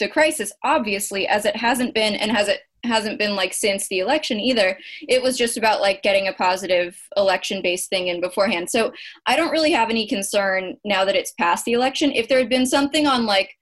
the 0.00 0.08
crisis 0.08 0.52
obviously 0.64 1.28
as 1.28 1.44
it 1.44 1.54
hasn't 1.54 1.94
been 1.94 2.14
and 2.14 2.32
has 2.32 2.48
it 2.48 2.60
hasn't 2.84 3.18
been 3.18 3.36
like 3.36 3.52
since 3.52 3.86
the 3.88 3.98
election 3.98 4.40
either 4.40 4.76
it 5.06 5.22
was 5.22 5.36
just 5.36 5.58
about 5.58 5.82
like 5.82 6.02
getting 6.02 6.28
a 6.28 6.32
positive 6.32 6.98
election 7.16 7.60
based 7.62 7.90
thing 7.90 8.08
in 8.08 8.20
beforehand. 8.20 8.68
So 8.68 8.92
i 9.26 9.36
don't 9.36 9.52
really 9.52 9.70
have 9.72 9.90
any 9.90 10.06
concern 10.08 10.76
now 10.84 11.04
that 11.04 11.14
it's 11.14 11.32
past 11.32 11.64
the 11.64 11.74
election. 11.74 12.10
If 12.10 12.28
there 12.28 12.38
had 12.38 12.48
been 12.48 12.66
something 12.66 13.06
on 13.06 13.26
like 13.26 13.56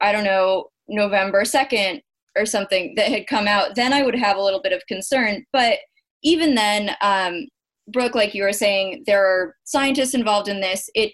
i 0.00 0.12
don't 0.12 0.24
know 0.24 0.68
november 0.88 1.42
2nd 1.42 2.02
or 2.36 2.44
something 2.44 2.94
that 2.96 3.08
had 3.08 3.26
come 3.26 3.46
out 3.46 3.74
then 3.74 3.92
i 3.92 4.02
would 4.02 4.16
have 4.16 4.36
a 4.36 4.42
little 4.42 4.62
bit 4.62 4.72
of 4.72 4.86
concern. 4.86 5.44
But 5.52 5.78
even 6.22 6.54
then 6.54 6.94
um 7.00 7.46
Brooke, 7.88 8.14
like 8.14 8.32
you 8.32 8.44
were 8.44 8.52
saying, 8.52 9.02
there 9.06 9.26
are 9.26 9.56
scientists 9.64 10.14
involved 10.14 10.48
in 10.48 10.60
this. 10.60 10.88
It 10.94 11.12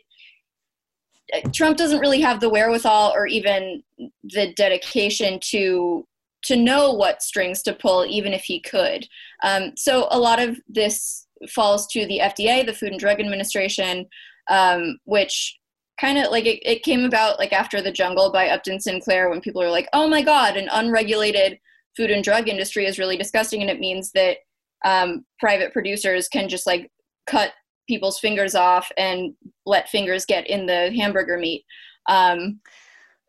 Trump 1.53 1.77
doesn't 1.77 2.01
really 2.01 2.21
have 2.21 2.41
the 2.41 2.49
wherewithal 2.49 3.13
or 3.15 3.27
even 3.27 3.83
the 4.25 4.53
dedication 4.55 5.39
to 5.51 6.07
to 6.45 6.57
know 6.57 6.93
what 6.93 7.21
strings 7.21 7.63
to 7.63 7.73
pull, 7.73 8.07
even 8.07 8.33
if 8.33 8.45
he 8.45 8.61
could. 8.61 9.09
Um, 9.43 9.73
so 9.77 10.07
a 10.11 10.19
lot 10.19 10.41
of 10.41 10.57
this 10.69 11.27
falls 11.49 11.87
to 11.89 12.07
the 12.07 12.21
FDA, 12.21 12.65
the 12.65 12.73
Food 12.73 12.93
and 12.93 13.01
Drug 13.01 13.19
Administration, 13.19 14.07
um, 14.49 14.99
which 15.05 15.59
kind 16.01 16.19
of 16.19 16.31
like 16.31 16.47
it, 16.47 16.61
it 16.65 16.83
came 16.83 17.05
about 17.05 17.39
like 17.39 17.53
after 17.53 17.83
the 17.83 17.93
jungle 17.93 18.31
by 18.31 18.49
upton 18.49 18.81
sinclair 18.81 19.29
when 19.29 19.41
people 19.41 19.63
are 19.63 19.71
like 19.71 19.89
oh 19.93 20.09
my 20.09 20.23
god 20.23 20.57
an 20.57 20.69
unregulated 20.71 21.59
food 21.97 22.11
and 22.11 22.23
drug 22.23 22.49
industry 22.49 22.87
is 22.87 22.99
really 22.99 23.17
disgusting 23.17 23.61
and 23.61 23.71
it 23.71 23.81
means 23.81 24.13
that 24.13 24.39
um, 24.85 25.25
private 25.41 25.73
producers 25.73 26.29
can 26.29 26.49
just 26.49 26.67
like 26.67 26.89
cut 27.27 27.53
people's 27.89 28.21
fingers 28.21 28.55
off 28.55 28.93
and 28.97 29.35
let 29.67 29.89
fingers 29.89 30.25
get 30.25 30.47
in 30.47 30.67
the 30.67 30.93
hamburger 30.97 31.39
meat. 31.39 31.65
Um, 32.09 32.61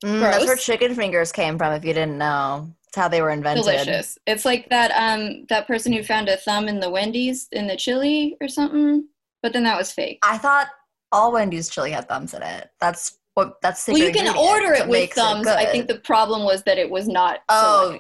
Mm, 0.04 0.22
that's 0.22 0.46
where 0.46 0.56
chicken 0.56 0.96
fingers 0.96 1.32
came 1.32 1.58
from. 1.58 1.74
If 1.74 1.84
you 1.84 1.94
didn't 1.94 2.18
know, 2.18 2.74
it's 2.88 2.96
how 2.96 3.08
they 3.08 3.22
were 3.22 3.32
invented. 3.32 3.64
delicious. 3.64 4.18
It's 4.26 4.46
like 4.46 4.70
that 4.70 4.92
um, 4.92 5.46
that 5.50 5.68
person 5.68 5.92
who 5.92 6.04
found 6.04 6.30
a 6.30 6.38
thumb 6.38 6.68
in 6.68 6.80
the 6.80 6.90
Wendy's 6.90 7.48
in 7.52 7.68
the 7.68 7.76
chili 7.76 8.38
or 8.40 8.48
something, 8.48 9.08
but 9.44 9.52
then 9.52 9.64
that 9.64 9.78
was 9.78 9.92
fake. 9.92 10.20
I 10.24 10.38
thought 10.38 10.68
all 11.12 11.32
Wendy's 11.34 11.70
chili 11.70 11.92
had 11.92 12.08
thumbs 12.08 12.34
in 12.34 12.44
it. 12.44 12.70
That's 12.80 13.19
that's. 13.62 13.86
the 13.86 13.94
Well, 13.94 14.02
you 14.02 14.12
can 14.12 14.36
order 14.38 14.74
it 14.74 14.82
with 14.88 14.90
makes 14.90 15.18
it. 15.18 15.48
I 15.48 15.66
think 15.72 15.88
the 15.88 16.00
problem 16.00 16.44
was 16.44 16.64
that 16.64 16.78
it 16.78 16.90
was 16.90 17.08
not 17.08 17.40
Oh, 17.50 17.98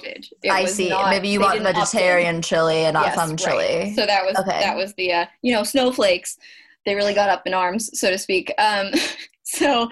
I 0.50 0.64
was 0.64 0.76
see. 0.76 0.90
not- 0.90 1.10
Maybe 1.10 1.30
you 1.30 1.40
want 1.40 1.54
didn't 1.54 1.68
opt 1.68 1.76
in. 1.78 1.82
vegetarian 2.00 2.42
chili 2.42 2.86
and 2.86 2.94
not 2.94 3.08
Yes, 3.08 3.16
thumb 3.16 3.30
right. 3.32 3.40
chili. 3.40 3.94
So 3.96 4.06
that 4.06 4.26
was 4.26 4.36
Okay. 4.38 4.60
that 4.60 4.76
was 4.76 4.94
the 4.96 5.12
uh, 5.14 5.26
you 5.42 5.54
know 5.54 5.64
snowflakes. 5.64 6.38
They 6.86 6.96
really 6.96 7.14
got 7.14 7.30
up 7.30 7.44
in 7.46 7.54
arms, 7.54 7.90
so 8.00 8.10
to 8.10 8.18
speak. 8.18 8.54
Um, 8.58 8.92
so 9.44 9.90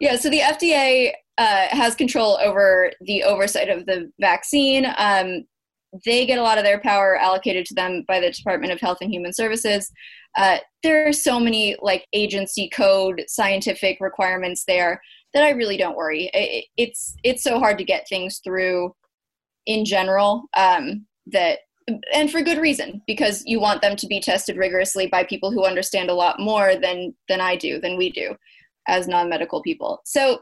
yeah, 0.00 0.16
so 0.16 0.30
the 0.30 0.40
FDA 0.40 1.12
uh, 1.38 1.68
has 1.70 1.94
control 1.94 2.38
over 2.42 2.90
the 3.02 3.22
oversight 3.24 3.68
of 3.68 3.86
the 3.86 4.10
vaccine. 4.20 4.86
Um, 4.98 5.44
they 6.04 6.26
get 6.26 6.38
a 6.38 6.42
lot 6.42 6.58
of 6.58 6.64
their 6.64 6.80
power 6.80 7.16
allocated 7.16 7.64
to 7.66 7.74
them 7.74 8.04
by 8.06 8.20
the 8.20 8.30
Department 8.30 8.72
of 8.72 8.80
Health 8.80 8.98
and 9.00 9.10
Human 9.10 9.32
Services. 9.32 9.90
Uh, 10.36 10.58
there 10.82 11.08
are 11.08 11.12
so 11.12 11.40
many 11.40 11.76
like 11.80 12.06
agency 12.12 12.68
code 12.68 13.24
scientific 13.26 13.98
requirements 14.00 14.64
there 14.66 15.00
that 15.34 15.42
I 15.42 15.50
really 15.50 15.76
don't 15.76 15.96
worry. 15.96 16.30
It, 16.34 16.66
it's 16.76 17.16
it's 17.24 17.42
so 17.42 17.58
hard 17.58 17.78
to 17.78 17.84
get 17.84 18.08
things 18.08 18.40
through 18.44 18.94
in 19.66 19.84
general 19.84 20.44
um, 20.56 21.06
that 21.26 21.60
and 22.12 22.30
for 22.30 22.42
good 22.42 22.58
reason 22.58 23.02
because 23.06 23.42
you 23.46 23.60
want 23.60 23.80
them 23.80 23.96
to 23.96 24.06
be 24.06 24.20
tested 24.20 24.56
rigorously 24.56 25.06
by 25.06 25.24
people 25.24 25.50
who 25.50 25.64
understand 25.64 26.10
a 26.10 26.14
lot 26.14 26.38
more 26.38 26.76
than 26.76 27.14
than 27.28 27.40
I 27.40 27.56
do 27.56 27.80
than 27.80 27.96
we 27.96 28.10
do 28.10 28.34
as 28.86 29.08
non-medical 29.08 29.62
people. 29.62 30.00
So 30.04 30.40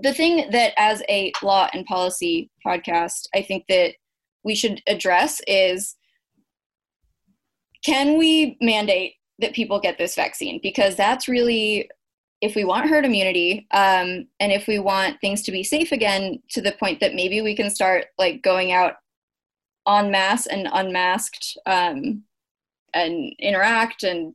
the 0.00 0.14
thing 0.14 0.50
that 0.50 0.72
as 0.76 1.02
a 1.08 1.32
law 1.42 1.68
and 1.72 1.84
policy 1.86 2.50
podcast 2.66 3.26
I 3.34 3.42
think 3.42 3.64
that 3.68 3.94
we 4.44 4.54
should 4.54 4.82
address 4.86 5.40
is 5.46 5.96
can 7.84 8.18
we 8.18 8.56
mandate 8.60 9.14
that 9.38 9.54
people 9.54 9.80
get 9.80 9.98
this 9.98 10.14
vaccine 10.14 10.58
because 10.62 10.96
that's 10.96 11.28
really 11.28 11.88
if 12.40 12.54
we 12.54 12.64
want 12.64 12.88
herd 12.88 13.04
immunity 13.04 13.66
um, 13.72 14.26
and 14.40 14.52
if 14.52 14.66
we 14.66 14.78
want 14.78 15.20
things 15.20 15.42
to 15.42 15.52
be 15.52 15.62
safe 15.62 15.92
again 15.92 16.40
to 16.50 16.60
the 16.60 16.72
point 16.72 17.00
that 17.00 17.14
maybe 17.14 17.40
we 17.40 17.54
can 17.54 17.70
start 17.70 18.06
like 18.18 18.42
going 18.42 18.72
out 18.72 18.94
en 19.88 20.10
masse 20.10 20.46
and 20.46 20.68
unmasked 20.72 21.56
um, 21.66 22.22
and 22.94 23.32
interact 23.38 24.02
and 24.02 24.34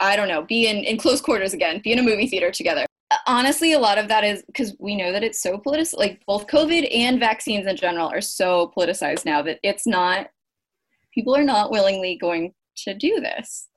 I 0.00 0.16
don't 0.16 0.28
know, 0.28 0.42
be 0.42 0.66
in, 0.66 0.78
in 0.78 0.98
close 0.98 1.20
quarters 1.20 1.52
again, 1.52 1.80
be 1.82 1.92
in 1.92 1.98
a 1.98 2.02
movie 2.02 2.26
theater 2.26 2.50
together. 2.50 2.86
Honestly, 3.26 3.72
a 3.72 3.78
lot 3.78 3.98
of 3.98 4.08
that 4.08 4.24
is 4.24 4.42
because 4.46 4.74
we 4.78 4.96
know 4.96 5.12
that 5.12 5.22
it's 5.22 5.42
so 5.42 5.58
politicized. 5.58 5.98
Like 5.98 6.22
both 6.26 6.46
COVID 6.46 6.88
and 6.94 7.18
vaccines 7.18 7.66
in 7.66 7.76
general 7.76 8.08
are 8.08 8.20
so 8.20 8.72
politicized 8.76 9.24
now 9.24 9.42
that 9.42 9.58
it's 9.62 9.86
not, 9.86 10.28
people 11.14 11.36
are 11.36 11.44
not 11.44 11.70
willingly 11.70 12.16
going 12.16 12.54
to 12.84 12.94
do 12.94 13.20
this. 13.20 13.68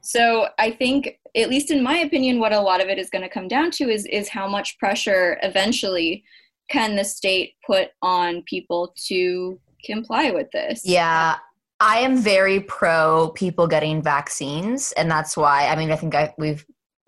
So 0.00 0.48
I 0.58 0.70
think, 0.70 1.18
at 1.34 1.50
least 1.50 1.70
in 1.70 1.82
my 1.82 1.98
opinion, 1.98 2.38
what 2.38 2.52
a 2.52 2.60
lot 2.60 2.80
of 2.80 2.88
it 2.88 2.98
is 2.98 3.10
going 3.10 3.22
to 3.22 3.28
come 3.28 3.48
down 3.48 3.72
to 3.72 3.90
is 3.90 4.06
is 4.06 4.28
how 4.28 4.48
much 4.48 4.78
pressure 4.78 5.38
eventually 5.42 6.22
can 6.70 6.94
the 6.94 7.04
state 7.04 7.54
put 7.66 7.88
on 8.02 8.42
people 8.42 8.94
to 9.06 9.58
comply 9.84 10.30
with 10.30 10.50
this. 10.52 10.82
Yeah, 10.84 11.36
I 11.80 11.98
am 11.98 12.18
very 12.18 12.60
pro 12.60 13.32
people 13.34 13.66
getting 13.66 14.00
vaccines, 14.00 14.92
and 14.92 15.10
that's 15.10 15.36
why. 15.36 15.66
I 15.66 15.76
mean, 15.76 15.90
I 15.90 15.96
think 15.96 16.14
I, 16.14 16.32
we've 16.38 16.64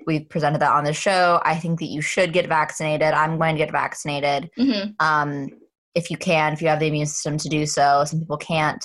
we've 0.08 0.28
presented 0.28 0.60
that 0.60 0.72
on 0.72 0.82
the 0.82 0.92
show. 0.92 1.40
I 1.44 1.54
think 1.54 1.78
that 1.78 1.86
you 1.86 2.00
should 2.00 2.32
get 2.32 2.48
vaccinated. 2.48 3.12
I'm 3.12 3.38
going 3.38 3.54
to 3.54 3.64
get 3.64 3.70
vaccinated 3.70 4.50
hmm 4.56 4.90
um, 4.98 5.50
if 5.94 6.10
you 6.10 6.16
can, 6.16 6.52
if 6.52 6.62
you 6.62 6.68
have 6.68 6.80
the 6.80 6.86
immune 6.86 7.06
system 7.06 7.38
to 7.38 7.48
do 7.48 7.66
so. 7.66 8.04
Some 8.04 8.20
people 8.20 8.36
can't. 8.36 8.84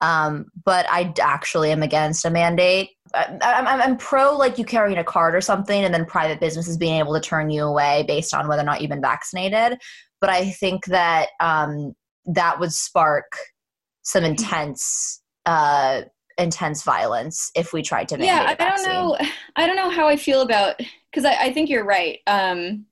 Um, 0.00 0.46
but 0.64 0.86
I 0.90 1.12
actually 1.20 1.72
am 1.72 1.82
against 1.82 2.24
a 2.24 2.30
mandate. 2.30 2.90
I, 3.14 3.38
I'm, 3.40 3.66
I'm, 3.66 3.80
I'm 3.80 3.96
pro 3.96 4.36
like 4.36 4.58
you 4.58 4.64
carrying 4.64 4.98
a 4.98 5.04
card 5.04 5.34
or 5.34 5.40
something, 5.40 5.84
and 5.84 5.92
then 5.92 6.04
private 6.04 6.40
businesses 6.40 6.76
being 6.76 6.98
able 6.98 7.14
to 7.14 7.20
turn 7.20 7.50
you 7.50 7.64
away 7.64 8.04
based 8.06 8.34
on 8.34 8.46
whether 8.48 8.62
or 8.62 8.64
not 8.64 8.80
you've 8.80 8.90
been 8.90 9.00
vaccinated. 9.00 9.78
But 10.20 10.30
I 10.30 10.50
think 10.50 10.84
that 10.86 11.28
um, 11.40 11.94
that 12.26 12.60
would 12.60 12.72
spark 12.72 13.32
some 14.02 14.24
intense, 14.24 15.22
uh, 15.46 16.02
intense 16.38 16.82
violence 16.82 17.50
if 17.54 17.72
we 17.72 17.82
tried 17.82 18.08
to 18.08 18.16
yeah 18.18 18.44
mandate 18.44 18.60
i 18.60 18.64
a 18.64 18.76
don't 18.76 18.88
know 18.88 19.18
i 19.56 19.66
don't 19.66 19.76
know 19.76 19.90
how 19.90 20.08
i 20.08 20.16
feel 20.16 20.42
about 20.42 20.76
because 21.10 21.24
I, 21.24 21.46
I 21.46 21.52
think 21.52 21.68
you're 21.68 21.84
right 21.84 22.18
um 22.26 22.84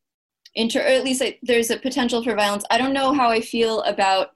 inter 0.54 0.80
or 0.80 0.86
at 0.86 1.04
least 1.04 1.22
I, 1.22 1.38
there's 1.42 1.70
a 1.70 1.78
potential 1.78 2.24
for 2.24 2.34
violence. 2.34 2.64
I 2.70 2.78
don't 2.78 2.92
know 2.92 3.12
how 3.12 3.28
i 3.28 3.40
feel 3.40 3.82
about 3.82 4.30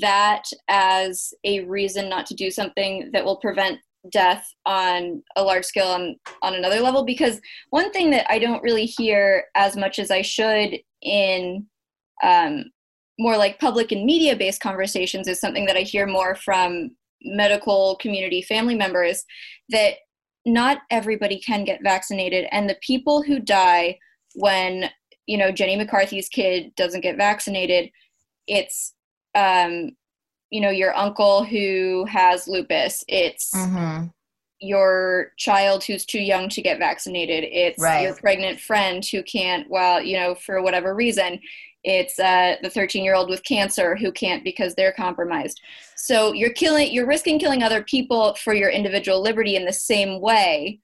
that 0.00 0.44
as 0.68 1.32
a 1.44 1.60
reason 1.64 2.08
not 2.08 2.26
to 2.26 2.34
do 2.34 2.50
something 2.50 3.10
that 3.12 3.24
will 3.24 3.36
prevent 3.36 3.78
death 4.10 4.46
on 4.66 5.22
a 5.36 5.42
large 5.42 5.64
scale 5.64 5.88
on 5.88 6.16
on 6.42 6.54
another 6.54 6.80
level 6.80 7.04
because 7.04 7.40
one 7.70 7.92
thing 7.92 8.10
that 8.10 8.26
I 8.30 8.38
don't 8.38 8.62
really 8.62 8.86
hear 8.86 9.44
as 9.54 9.76
much 9.76 9.98
as 9.98 10.10
I 10.10 10.22
should 10.22 10.78
in 11.02 11.66
um, 12.22 12.64
more 13.18 13.36
like 13.36 13.58
public 13.58 13.92
and 13.92 14.04
media 14.04 14.36
based 14.36 14.60
conversations 14.60 15.28
is 15.28 15.40
something 15.40 15.66
that 15.66 15.76
I 15.76 15.80
hear 15.80 16.06
more 16.06 16.34
from 16.34 16.90
medical 17.22 17.96
community 17.96 18.42
family 18.42 18.74
members 18.74 19.24
that 19.70 19.94
not 20.44 20.78
everybody 20.90 21.40
can 21.40 21.64
get 21.64 21.80
vaccinated 21.82 22.46
and 22.52 22.68
the 22.70 22.76
people 22.80 23.22
who 23.22 23.40
die 23.40 23.98
when 24.36 24.88
you 25.26 25.36
know 25.36 25.50
jenny 25.50 25.76
mccarthy's 25.76 26.28
kid 26.28 26.72
doesn't 26.76 27.00
get 27.00 27.16
vaccinated 27.16 27.90
it's 28.46 28.94
um 29.34 29.90
you 30.50 30.60
know 30.60 30.70
your 30.70 30.96
uncle 30.96 31.42
who 31.44 32.04
has 32.08 32.46
lupus 32.46 33.02
it's 33.08 33.50
Mm-hmm. 33.54 34.06
your 34.60 35.32
child 35.36 35.82
who's 35.84 36.06
too 36.06 36.20
young 36.20 36.48
to 36.50 36.62
get 36.62 36.78
vaccinated 36.78 37.44
it's 37.50 37.82
Right. 37.82 38.02
your 38.02 38.14
pregnant 38.14 38.60
friend 38.60 39.04
who 39.04 39.22
can't 39.22 39.68
well 39.68 40.00
you 40.00 40.16
know 40.16 40.34
for 40.34 40.62
whatever 40.62 40.94
reason 40.94 41.40
it's 41.88 42.18
uh, 42.18 42.56
the 42.64 42.70
13 42.70 43.04
year 43.04 43.14
old 43.14 43.30
with 43.30 43.44
cancer 43.44 43.94
who 43.94 44.10
can't 44.10 44.42
because 44.42 44.74
they're 44.74 44.92
compromised 44.92 45.60
so 46.06 46.32
you're 46.32 46.52
killing 46.52 46.92
you're 46.92 47.06
risking 47.06 47.38
killing 47.38 47.62
other 47.62 47.82
people 47.84 48.34
for 48.42 48.54
your 48.54 48.70
individual 48.70 49.20
liberty 49.22 49.56
in 49.56 49.64
the 49.64 49.72
same 49.72 50.20
way 50.20 50.80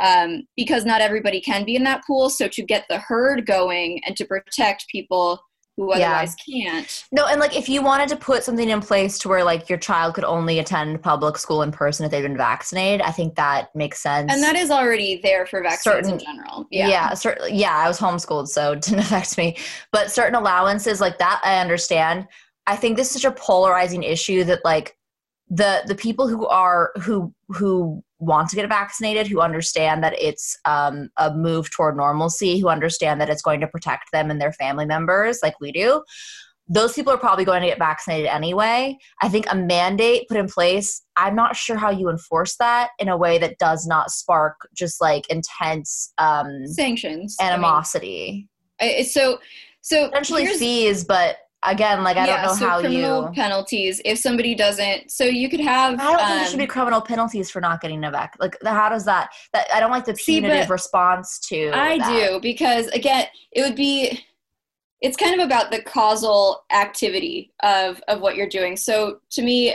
um, 0.00 0.44
because 0.56 0.84
not 0.84 1.00
everybody 1.00 1.40
can 1.40 1.64
be 1.64 1.74
in 1.74 1.84
that 1.84 2.02
pool 2.06 2.30
so 2.30 2.46
to 2.48 2.62
get 2.62 2.84
the 2.88 2.98
herd 2.98 3.46
going 3.46 4.00
and 4.06 4.16
to 4.16 4.24
protect 4.24 4.86
people 4.88 5.40
who 5.76 5.96
Yeah. 5.96 6.06
otherwise 6.08 6.34
can't 6.48 7.04
No, 7.12 7.26
and 7.26 7.38
like 7.40 7.56
if 7.56 7.68
you 7.68 7.82
wanted 7.82 8.08
to 8.08 8.16
put 8.16 8.42
something 8.42 8.68
in 8.68 8.80
place 8.80 9.16
to 9.20 9.28
where 9.28 9.44
like 9.44 9.68
your 9.68 9.78
child 9.78 10.14
could 10.14 10.24
only 10.24 10.58
attend 10.58 11.02
public 11.02 11.38
school 11.38 11.62
in 11.62 11.70
person 11.70 12.04
if 12.04 12.10
they've 12.10 12.22
been 12.30 12.36
vaccinated, 12.36 13.00
I 13.02 13.12
think 13.12 13.36
that 13.36 13.68
makes 13.76 14.00
sense. 14.02 14.32
and 14.32 14.42
that 14.42 14.56
is 14.56 14.70
already 14.72 15.20
there 15.22 15.46
for 15.46 15.62
vaccines 15.62 16.08
in 16.08 16.18
general 16.18 16.66
yeah, 16.72 16.88
yeah. 16.88 17.44
Yeah, 17.48 17.76
I 17.76 17.86
was 17.86 17.98
homeschooled, 18.00 18.48
so 18.48 18.72
it 18.72 18.82
didn't 18.82 18.98
affect 19.06 19.38
me. 19.38 19.56
But 19.92 20.10
certain 20.10 20.34
allowances 20.34 21.00
like 21.00 21.18
that, 21.18 21.40
I 21.44 21.60
understand. 21.60 22.26
I 22.68 22.76
think 22.76 22.96
this 22.96 23.08
is 23.08 23.22
such 23.22 23.32
a 23.32 23.34
polarizing 23.34 24.02
issue 24.02 24.44
that 24.44 24.62
like 24.64 24.94
the 25.48 25.82
the 25.86 25.94
people 25.94 26.28
who 26.28 26.46
are 26.46 26.92
who 27.00 27.34
who 27.48 28.04
want 28.18 28.50
to 28.50 28.56
get 28.56 28.68
vaccinated, 28.68 29.26
who 29.26 29.40
understand 29.40 30.04
that 30.04 30.14
it's 30.20 30.56
um, 30.66 31.08
a 31.16 31.34
move 31.34 31.70
toward 31.70 31.96
normalcy, 31.96 32.58
who 32.58 32.68
understand 32.68 33.20
that 33.20 33.30
it's 33.30 33.40
going 33.40 33.60
to 33.60 33.66
protect 33.66 34.12
them 34.12 34.30
and 34.30 34.40
their 34.40 34.52
family 34.52 34.84
members, 34.84 35.38
like 35.42 35.58
we 35.60 35.72
do. 35.72 36.02
Those 36.68 36.92
people 36.92 37.10
are 37.10 37.18
probably 37.18 37.46
going 37.46 37.62
to 37.62 37.68
get 37.68 37.78
vaccinated 37.78 38.26
anyway. 38.26 38.98
I 39.22 39.30
think 39.30 39.50
a 39.50 39.56
mandate 39.56 40.28
put 40.28 40.36
in 40.36 40.48
place, 40.48 41.00
I'm 41.16 41.34
not 41.34 41.56
sure 41.56 41.78
how 41.78 41.88
you 41.90 42.10
enforce 42.10 42.56
that 42.56 42.90
in 42.98 43.08
a 43.08 43.16
way 43.16 43.38
that 43.38 43.56
does 43.58 43.86
not 43.86 44.10
spark 44.10 44.68
just 44.76 45.00
like 45.00 45.26
intense 45.30 46.12
um, 46.18 46.66
sanctions 46.66 47.36
I 47.40 47.44
mean, 47.44 47.52
animosity. 47.54 48.48
I- 48.78 49.02
so 49.04 49.38
so 49.80 50.08
Potentially 50.08 50.46
fees, 50.48 51.04
but 51.04 51.38
again, 51.64 52.04
like 52.04 52.16
I 52.16 52.26
yeah, 52.26 52.36
don't 52.36 52.46
know 52.46 52.54
so 52.54 52.68
how 52.68 52.80
criminal 52.80 53.22
you. 53.24 53.32
penalties 53.32 54.00
if 54.04 54.18
somebody 54.18 54.54
doesn't 54.54 55.10
so 55.10 55.24
you 55.24 55.48
could 55.48 55.60
have 55.60 55.98
I 55.98 56.04
don't 56.04 56.16
think 56.16 56.28
there 56.28 56.46
should 56.46 56.58
be 56.58 56.64
um, 56.64 56.68
criminal 56.68 57.00
penalties 57.00 57.50
for 57.50 57.60
not 57.60 57.80
getting 57.80 58.04
a 58.04 58.10
vac. 58.10 58.36
Like, 58.38 58.56
how 58.64 58.88
does 58.88 59.04
that? 59.06 59.30
That 59.52 59.66
I 59.72 59.80
don't 59.80 59.90
like 59.90 60.04
the 60.04 60.16
See, 60.16 60.40
punitive 60.40 60.68
but 60.68 60.72
response 60.72 61.38
to. 61.48 61.70
I 61.72 61.98
that. 61.98 62.30
do 62.30 62.40
because 62.40 62.86
again, 62.88 63.26
it 63.52 63.62
would 63.62 63.76
be 63.76 64.24
it's 65.00 65.16
kind 65.16 65.40
of 65.40 65.46
about 65.46 65.70
the 65.70 65.82
causal 65.82 66.64
activity 66.72 67.52
of 67.62 68.00
of 68.08 68.20
what 68.20 68.36
you're 68.36 68.48
doing. 68.48 68.76
So 68.76 69.20
to 69.30 69.42
me, 69.42 69.74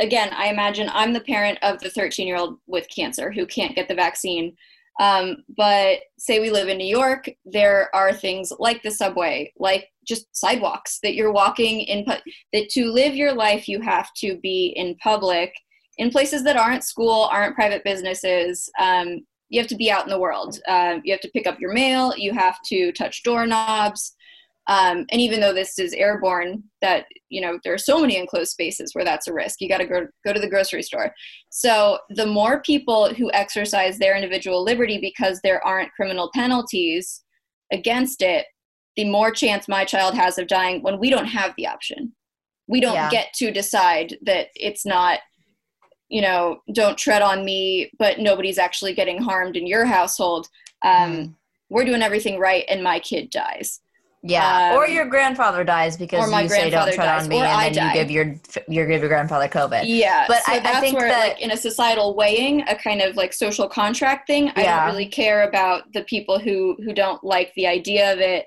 again, 0.00 0.30
I 0.32 0.48
imagine 0.48 0.90
I'm 0.92 1.12
the 1.12 1.20
parent 1.20 1.58
of 1.62 1.80
the 1.80 1.90
13 1.90 2.26
year 2.26 2.36
old 2.36 2.58
with 2.66 2.88
cancer 2.94 3.30
who 3.30 3.46
can't 3.46 3.74
get 3.74 3.88
the 3.88 3.94
vaccine. 3.94 4.56
Um, 4.98 5.44
but 5.56 5.98
say 6.18 6.40
we 6.40 6.50
live 6.50 6.68
in 6.68 6.78
New 6.78 6.86
York, 6.86 7.28
there 7.44 7.94
are 7.94 8.14
things 8.14 8.50
like 8.58 8.82
the 8.82 8.90
subway, 8.90 9.52
like 9.58 9.90
just 10.06 10.26
sidewalks 10.32 10.98
that 11.02 11.14
you're 11.14 11.32
walking 11.32 11.80
in. 11.80 12.04
That 12.52 12.68
to 12.70 12.90
live 12.90 13.14
your 13.14 13.34
life, 13.34 13.68
you 13.68 13.80
have 13.80 14.08
to 14.18 14.38
be 14.38 14.72
in 14.76 14.96
public, 14.96 15.52
in 15.98 16.10
places 16.10 16.44
that 16.44 16.56
aren't 16.56 16.84
school, 16.84 17.28
aren't 17.30 17.54
private 17.54 17.84
businesses. 17.84 18.70
Um, 18.80 19.26
you 19.48 19.60
have 19.60 19.68
to 19.68 19.76
be 19.76 19.90
out 19.90 20.04
in 20.04 20.10
the 20.10 20.18
world. 20.18 20.58
Um, 20.66 21.02
you 21.04 21.12
have 21.12 21.20
to 21.20 21.30
pick 21.30 21.46
up 21.46 21.60
your 21.60 21.72
mail. 21.72 22.12
You 22.16 22.32
have 22.32 22.56
to 22.66 22.92
touch 22.92 23.22
doorknobs. 23.22 24.14
Um, 24.68 25.06
and 25.10 25.20
even 25.20 25.40
though 25.40 25.52
this 25.52 25.78
is 25.78 25.92
airborne, 25.92 26.64
that 26.82 27.06
you 27.28 27.40
know 27.40 27.58
there 27.62 27.72
are 27.72 27.78
so 27.78 28.00
many 28.00 28.16
enclosed 28.16 28.50
spaces 28.50 28.94
where 28.94 29.04
that's 29.04 29.28
a 29.28 29.32
risk. 29.32 29.60
You 29.60 29.68
got 29.68 29.78
to 29.78 29.86
go 29.86 30.08
go 30.24 30.32
to 30.32 30.40
the 30.40 30.48
grocery 30.48 30.82
store. 30.82 31.12
So 31.50 31.98
the 32.10 32.26
more 32.26 32.62
people 32.62 33.14
who 33.14 33.30
exercise 33.32 33.98
their 33.98 34.16
individual 34.16 34.64
liberty 34.64 34.98
because 35.00 35.40
there 35.42 35.64
aren't 35.64 35.92
criminal 35.92 36.30
penalties 36.34 37.22
against 37.72 38.22
it, 38.22 38.46
the 38.96 39.04
more 39.04 39.30
chance 39.30 39.68
my 39.68 39.84
child 39.84 40.14
has 40.14 40.38
of 40.38 40.46
dying 40.48 40.82
when 40.82 40.98
we 40.98 41.10
don't 41.10 41.26
have 41.26 41.52
the 41.56 41.66
option. 41.66 42.12
We 42.68 42.80
don't 42.80 42.94
Yeah. 42.94 43.10
get 43.10 43.32
to 43.34 43.50
decide 43.50 44.16
that 44.22 44.48
it's 44.54 44.84
not 44.86 45.20
you 46.08 46.22
know, 46.22 46.60
don't 46.72 46.96
tread 46.96 47.20
on 47.20 47.44
me, 47.44 47.90
but 47.98 48.20
nobody's 48.20 48.58
actually 48.58 48.94
getting 48.94 49.20
harmed 49.20 49.56
in 49.56 49.66
your 49.66 49.84
household. 49.84 50.46
Um, 50.82 51.12
Mm. 51.12 51.34
We're 51.68 51.84
doing 51.84 52.00
everything 52.00 52.38
right, 52.38 52.64
and 52.68 52.80
my 52.80 53.00
kid 53.00 53.28
dies. 53.30 53.80
Yeah, 54.22 54.74
or 54.76 54.86
Um, 54.86 54.92
your 54.92 55.06
grandfather 55.06 55.64
dies 55.64 55.96
because 55.96 56.30
you 56.30 56.48
say 56.48 56.70
don't 56.70 56.84
tread 56.94 57.06
dies, 57.06 57.22
on 57.24 57.28
me, 57.28 57.38
and 57.38 57.46
I 57.48 57.64
then 57.64 57.72
die. 57.74 57.86
you 57.88 57.92
give 57.94 58.10
your 58.12 58.24
you 58.68 58.86
give 58.86 59.00
your 59.00 59.08
grandfather 59.08 59.48
COVID. 59.48 59.82
Yeah, 59.84 60.26
But 60.28 60.44
so 60.44 60.52
I- 60.52 60.56
I 60.56 60.58
that's 60.60 60.78
think 60.78 60.96
where, 60.96 61.08
that- 61.08 61.28
like, 61.30 61.40
in 61.40 61.50
a 61.50 61.56
societal 61.56 62.14
weighing, 62.14 62.62
a 62.68 62.76
kind 62.76 63.02
of 63.02 63.16
like 63.16 63.32
social 63.32 63.68
contract 63.68 64.28
thing. 64.28 64.52
I 64.54 64.62
don't 64.62 64.86
really 64.86 65.06
care 65.06 65.42
about 65.42 65.92
the 65.92 66.02
people 66.04 66.38
who 66.38 66.76
who 66.84 66.92
don't 66.92 67.22
like 67.24 67.52
the 67.54 67.66
idea 67.66 68.12
of 68.12 68.20
it 68.20 68.46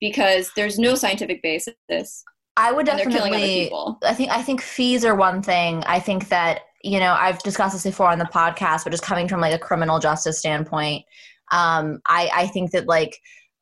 because 0.00 0.50
there's 0.56 0.78
no 0.78 0.94
scientific 0.94 1.42
basis, 1.42 2.24
I 2.58 2.72
would 2.72 2.86
they're 2.86 2.96
killing 2.96 3.14
other 3.14 3.30
definitely. 3.30 3.64
people. 3.64 3.98
I 4.02 4.14
think 4.14 4.30
I 4.30 4.42
think 4.42 4.60
fees 4.60 5.04
are 5.04 5.14
one 5.14 5.42
thing. 5.42 5.84
I 5.86 6.00
think 6.00 6.28
that 6.28 6.62
you 6.82 6.98
know 6.98 7.12
I've 7.12 7.38
discussed 7.40 7.74
this 7.74 7.84
before 7.84 8.08
on 8.08 8.18
the 8.18 8.24
podcast, 8.24 8.84
but 8.84 8.90
just 8.90 9.04
coming 9.04 9.28
from 9.28 9.40
like 9.40 9.54
a 9.54 9.58
criminal 9.58 10.00
justice 10.00 10.40
standpoint, 10.40 11.04
um, 11.52 12.00
I 12.06 12.30
I 12.34 12.46
think 12.48 12.72
that 12.72 12.86
like 12.86 13.16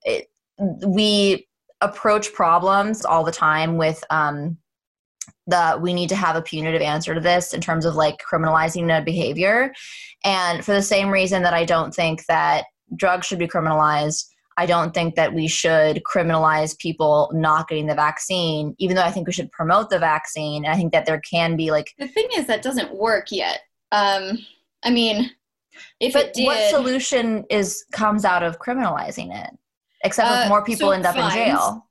it, 0.05 0.28
we 0.87 1.47
approach 1.82 2.32
problems 2.32 3.05
all 3.05 3.22
the 3.22 3.32
time 3.32 3.76
with 3.76 4.03
um, 4.09 4.57
the 5.47 5.78
we 5.80 5.93
need 5.93 6.09
to 6.09 6.16
have 6.16 6.34
a 6.34 6.43
punitive 6.43 6.80
answer 6.80 7.14
to 7.14 7.20
this 7.20 7.53
in 7.53 7.61
terms 7.61 7.84
of 7.84 7.97
like 7.97 8.16
criminalizing 8.26 8.97
a 8.97 9.05
behavior, 9.05 9.74
and 10.24 10.64
for 10.64 10.72
the 10.72 10.82
same 10.82 11.11
reason 11.11 11.43
that 11.43 11.53
I 11.55 11.66
don't 11.66 11.95
think 11.95 12.24
that 12.26 12.64
drugs 12.97 13.26
should 13.26 13.39
be 13.39 13.49
criminalized. 13.49 14.24
I 14.59 14.67
don't 14.67 14.95
think 14.95 15.17
that 15.17 15.35
we 15.35 15.49
should 15.49 16.03
criminalize 16.05 16.79
people 16.79 17.31
not 17.35 17.69
getting 17.69 17.87
the 17.87 17.95
vaccine, 17.95 18.75
even 18.79 18.97
though 18.97 19.03
I 19.03 19.11
think 19.11 19.27
we 19.27 19.33
should 19.33 19.53
promote 19.53 19.91
the 19.91 19.99
vaccine. 19.99 20.65
And 20.65 20.73
I 20.73 20.77
think 20.77 20.93
that 20.93 21.05
there 21.07 21.21
can 21.21 21.57
be 21.57 21.71
like, 21.71 21.93
The 21.99 22.09
thing 22.09 22.29
is 22.37 22.47
that 22.47 22.63
doesn't 22.63 22.95
work 22.95 23.31
yet. 23.31 23.61
Um, 23.93 24.39
I 24.85 24.91
mean, 24.91 25.31
if 26.01 26.13
but 26.15 26.27
it 26.27 26.35
did, 26.35 26.47
what 26.47 26.71
solution 26.71 27.45
is 27.51 27.85
comes 27.93 28.25
out 28.25 28.43
of 28.43 28.59
criminalizing 28.59 29.35
it? 29.35 29.51
Except 30.05 30.29
Uh, 30.31 30.41
if 30.45 30.49
more 30.49 30.65
people 30.65 30.89
so 30.89 30.93
end 30.93 31.07
up 31.07 31.15
fines. 31.15 31.35
in 31.35 31.45
jail. 31.45 31.87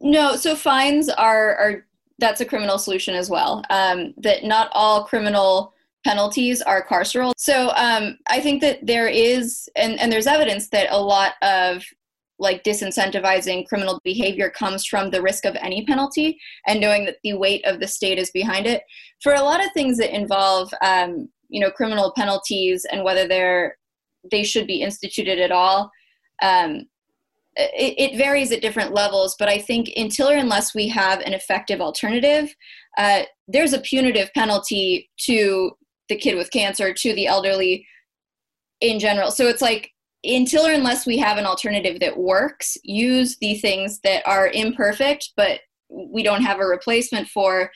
No, 0.00 0.36
so 0.36 0.54
fines 0.56 1.08
are 1.08 1.56
are 1.56 1.86
that's 2.18 2.40
a 2.40 2.44
criminal 2.44 2.78
solution 2.78 3.14
as 3.14 3.28
well. 3.28 3.62
Um, 3.70 4.14
that 4.18 4.44
not 4.44 4.70
all 4.72 5.04
criminal 5.04 5.73
penalties 6.04 6.62
are 6.62 6.86
carceral. 6.86 7.32
So 7.36 7.70
um, 7.76 8.18
I 8.28 8.40
think 8.40 8.60
that 8.60 8.86
there 8.86 9.08
is, 9.08 9.68
and 9.76 9.98
and 9.98 10.12
there's 10.12 10.26
evidence 10.26 10.68
that 10.70 10.88
a 10.90 11.00
lot 11.00 11.32
of 11.42 11.82
like 12.38 12.64
disincentivizing 12.64 13.66
criminal 13.66 14.00
behavior 14.04 14.50
comes 14.50 14.84
from 14.84 15.10
the 15.10 15.22
risk 15.22 15.44
of 15.44 15.56
any 15.60 15.86
penalty 15.86 16.38
and 16.66 16.80
knowing 16.80 17.04
that 17.04 17.16
the 17.22 17.34
weight 17.34 17.64
of 17.64 17.78
the 17.78 17.86
state 17.86 18.18
is 18.18 18.30
behind 18.32 18.66
it. 18.66 18.82
For 19.22 19.34
a 19.34 19.42
lot 19.42 19.64
of 19.64 19.70
things 19.72 19.98
that 19.98 20.14
involve, 20.14 20.72
um, 20.82 21.28
you 21.48 21.60
know, 21.60 21.70
criminal 21.70 22.12
penalties 22.16 22.84
and 22.90 23.04
whether 23.04 23.28
they're 23.28 23.76
they 24.30 24.42
should 24.42 24.66
be 24.66 24.82
instituted 24.82 25.38
at 25.38 25.52
all. 25.52 25.90
Um, 26.42 26.86
it, 27.56 27.94
it 27.98 28.18
varies 28.18 28.50
at 28.52 28.62
different 28.62 28.92
levels, 28.92 29.36
but 29.38 29.48
I 29.48 29.58
think 29.58 29.90
until 29.96 30.30
or 30.30 30.36
unless 30.36 30.74
we 30.74 30.88
have 30.88 31.20
an 31.20 31.34
effective 31.34 31.80
alternative, 31.80 32.54
uh, 32.98 33.22
there's 33.46 33.72
a 33.72 33.80
punitive 33.80 34.32
penalty 34.34 35.10
to 35.26 35.72
the 36.08 36.16
kid 36.16 36.36
with 36.36 36.50
cancer, 36.50 36.92
to 36.92 37.14
the 37.14 37.26
elderly 37.26 37.86
in 38.80 38.98
general. 38.98 39.30
So 39.30 39.46
it's 39.46 39.62
like 39.62 39.90
until 40.24 40.66
or 40.66 40.72
unless 40.72 41.06
we 41.06 41.18
have 41.18 41.38
an 41.38 41.46
alternative 41.46 42.00
that 42.00 42.16
works, 42.16 42.76
use 42.82 43.36
the 43.38 43.56
things 43.56 44.00
that 44.00 44.26
are 44.26 44.48
imperfect, 44.48 45.32
but 45.36 45.60
we 45.90 46.22
don't 46.22 46.42
have 46.42 46.60
a 46.60 46.66
replacement 46.66 47.28
for 47.28 47.70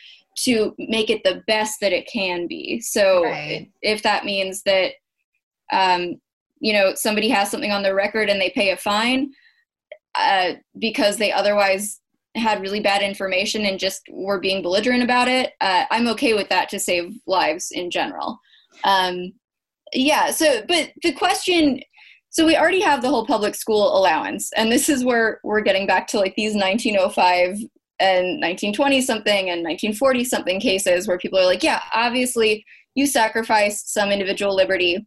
to 0.44 0.74
make 0.78 1.10
it 1.10 1.22
the 1.24 1.42
best 1.46 1.78
that 1.80 1.92
it 1.92 2.08
can 2.10 2.46
be. 2.46 2.80
So 2.80 3.24
Right. 3.24 3.70
if 3.82 4.02
that 4.02 4.24
means 4.24 4.62
that, 4.62 4.92
um, 5.72 6.20
you 6.60 6.72
know, 6.72 6.94
somebody 6.94 7.28
has 7.28 7.50
something 7.50 7.70
on 7.70 7.82
their 7.82 7.94
record 7.94 8.30
and 8.30 8.40
they 8.40 8.50
pay 8.50 8.70
a 8.70 8.76
fine, 8.76 9.32
uh, 10.14 10.52
because 10.78 11.16
they 11.16 11.32
otherwise 11.32 12.00
had 12.34 12.60
really 12.60 12.80
bad 12.80 13.02
information 13.02 13.64
and 13.64 13.78
just 13.78 14.02
were 14.10 14.40
being 14.40 14.62
belligerent 14.62 15.02
about 15.02 15.28
it, 15.28 15.52
uh, 15.60 15.84
I'm 15.90 16.08
okay 16.08 16.34
with 16.34 16.48
that 16.48 16.68
to 16.70 16.78
save 16.78 17.14
lives 17.26 17.68
in 17.72 17.90
general. 17.90 18.38
Um, 18.84 19.32
yeah. 19.92 20.30
So, 20.30 20.62
but 20.68 20.92
the 21.02 21.12
question. 21.12 21.80
So 22.30 22.44
we 22.44 22.58
already 22.58 22.82
have 22.82 23.00
the 23.00 23.08
whole 23.08 23.26
public 23.26 23.54
school 23.54 23.96
allowance, 23.96 24.50
and 24.54 24.70
this 24.70 24.90
is 24.90 25.02
where 25.02 25.40
we're 25.42 25.62
getting 25.62 25.86
back 25.86 26.06
to 26.08 26.18
like 26.18 26.34
these 26.36 26.54
1905 26.54 27.56
and 28.00 28.40
1920 28.40 29.00
something 29.00 29.50
and 29.50 29.62
1940 29.62 30.24
something 30.24 30.60
cases 30.60 31.08
where 31.08 31.18
people 31.18 31.38
are 31.38 31.46
like, 31.46 31.62
yeah, 31.62 31.80
obviously 31.92 32.64
you 32.94 33.06
sacrificed 33.06 33.92
some 33.92 34.10
individual 34.10 34.54
liberty 34.54 35.06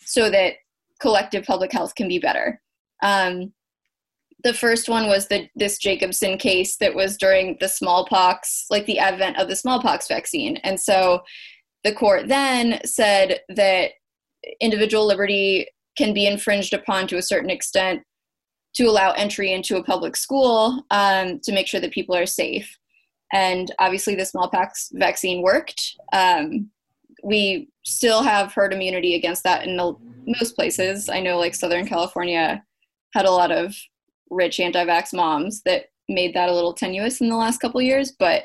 so 0.00 0.30
that 0.30 0.54
collective 1.00 1.44
public 1.44 1.72
health 1.72 1.94
can 1.94 2.08
be 2.08 2.18
better. 2.18 2.60
Um, 3.02 3.52
the 4.44 4.54
first 4.54 4.88
one 4.88 5.06
was 5.06 5.28
the 5.28 5.48
this 5.54 5.78
Jacobson 5.78 6.38
case 6.38 6.76
that 6.78 6.94
was 6.94 7.16
during 7.16 7.56
the 7.60 7.68
smallpox, 7.68 8.66
like 8.70 8.86
the 8.86 8.98
advent 8.98 9.38
of 9.38 9.48
the 9.48 9.56
smallpox 9.56 10.08
vaccine, 10.08 10.56
and 10.58 10.78
so 10.80 11.22
the 11.84 11.92
court 11.92 12.28
then 12.28 12.80
said 12.84 13.40
that 13.48 13.92
individual 14.60 15.06
liberty 15.06 15.66
can 15.96 16.14
be 16.14 16.26
infringed 16.26 16.72
upon 16.72 17.06
to 17.06 17.16
a 17.16 17.22
certain 17.22 17.50
extent 17.50 18.02
to 18.74 18.84
allow 18.84 19.12
entry 19.12 19.52
into 19.52 19.76
a 19.76 19.84
public 19.84 20.16
school 20.16 20.82
um, 20.90 21.38
to 21.40 21.52
make 21.52 21.66
sure 21.66 21.80
that 21.80 21.92
people 21.92 22.16
are 22.16 22.26
safe. 22.26 22.78
And 23.32 23.72
obviously, 23.78 24.14
the 24.14 24.24
smallpox 24.24 24.90
vaccine 24.94 25.42
worked. 25.42 25.96
Um, 26.12 26.70
we 27.22 27.68
still 27.84 28.22
have 28.22 28.52
herd 28.52 28.72
immunity 28.72 29.14
against 29.14 29.44
that 29.44 29.66
in 29.66 29.76
most 29.76 30.54
places. 30.54 31.08
I 31.08 31.20
know, 31.20 31.38
like 31.38 31.54
Southern 31.54 31.86
California 31.86 32.62
had 33.14 33.26
a 33.26 33.30
lot 33.30 33.50
of 33.50 33.74
rich 34.32 34.60
anti-vax 34.60 35.12
moms 35.14 35.62
that 35.62 35.86
made 36.08 36.34
that 36.34 36.48
a 36.48 36.54
little 36.54 36.74
tenuous 36.74 37.20
in 37.20 37.28
the 37.28 37.36
last 37.36 37.58
couple 37.58 37.80
years. 37.80 38.12
But 38.18 38.44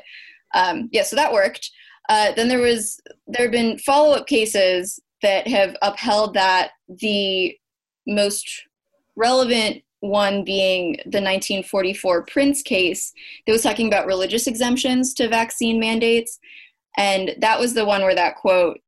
um, 0.54 0.88
yeah, 0.92 1.02
so 1.02 1.16
that 1.16 1.32
worked. 1.32 1.70
Uh, 2.08 2.32
then 2.32 2.48
there 2.48 2.60
was 2.60 3.00
there 3.26 3.44
have 3.46 3.52
been 3.52 3.78
follow-up 3.78 4.26
cases 4.26 5.00
that 5.22 5.46
have 5.46 5.76
upheld 5.82 6.34
that. 6.34 6.70
The 6.88 7.56
most 8.06 8.48
relevant 9.16 9.82
one 10.00 10.44
being 10.44 10.92
the 11.04 11.20
1944 11.20 12.24
Prince 12.26 12.62
case 12.62 13.12
that 13.46 13.52
was 13.52 13.62
talking 13.62 13.88
about 13.88 14.06
religious 14.06 14.46
exemptions 14.46 15.12
to 15.14 15.28
vaccine 15.28 15.80
mandates. 15.80 16.38
And 16.96 17.34
that 17.40 17.58
was 17.58 17.74
the 17.74 17.84
one 17.84 18.02
where 18.02 18.14
that 18.14 18.36
quote 18.36 18.78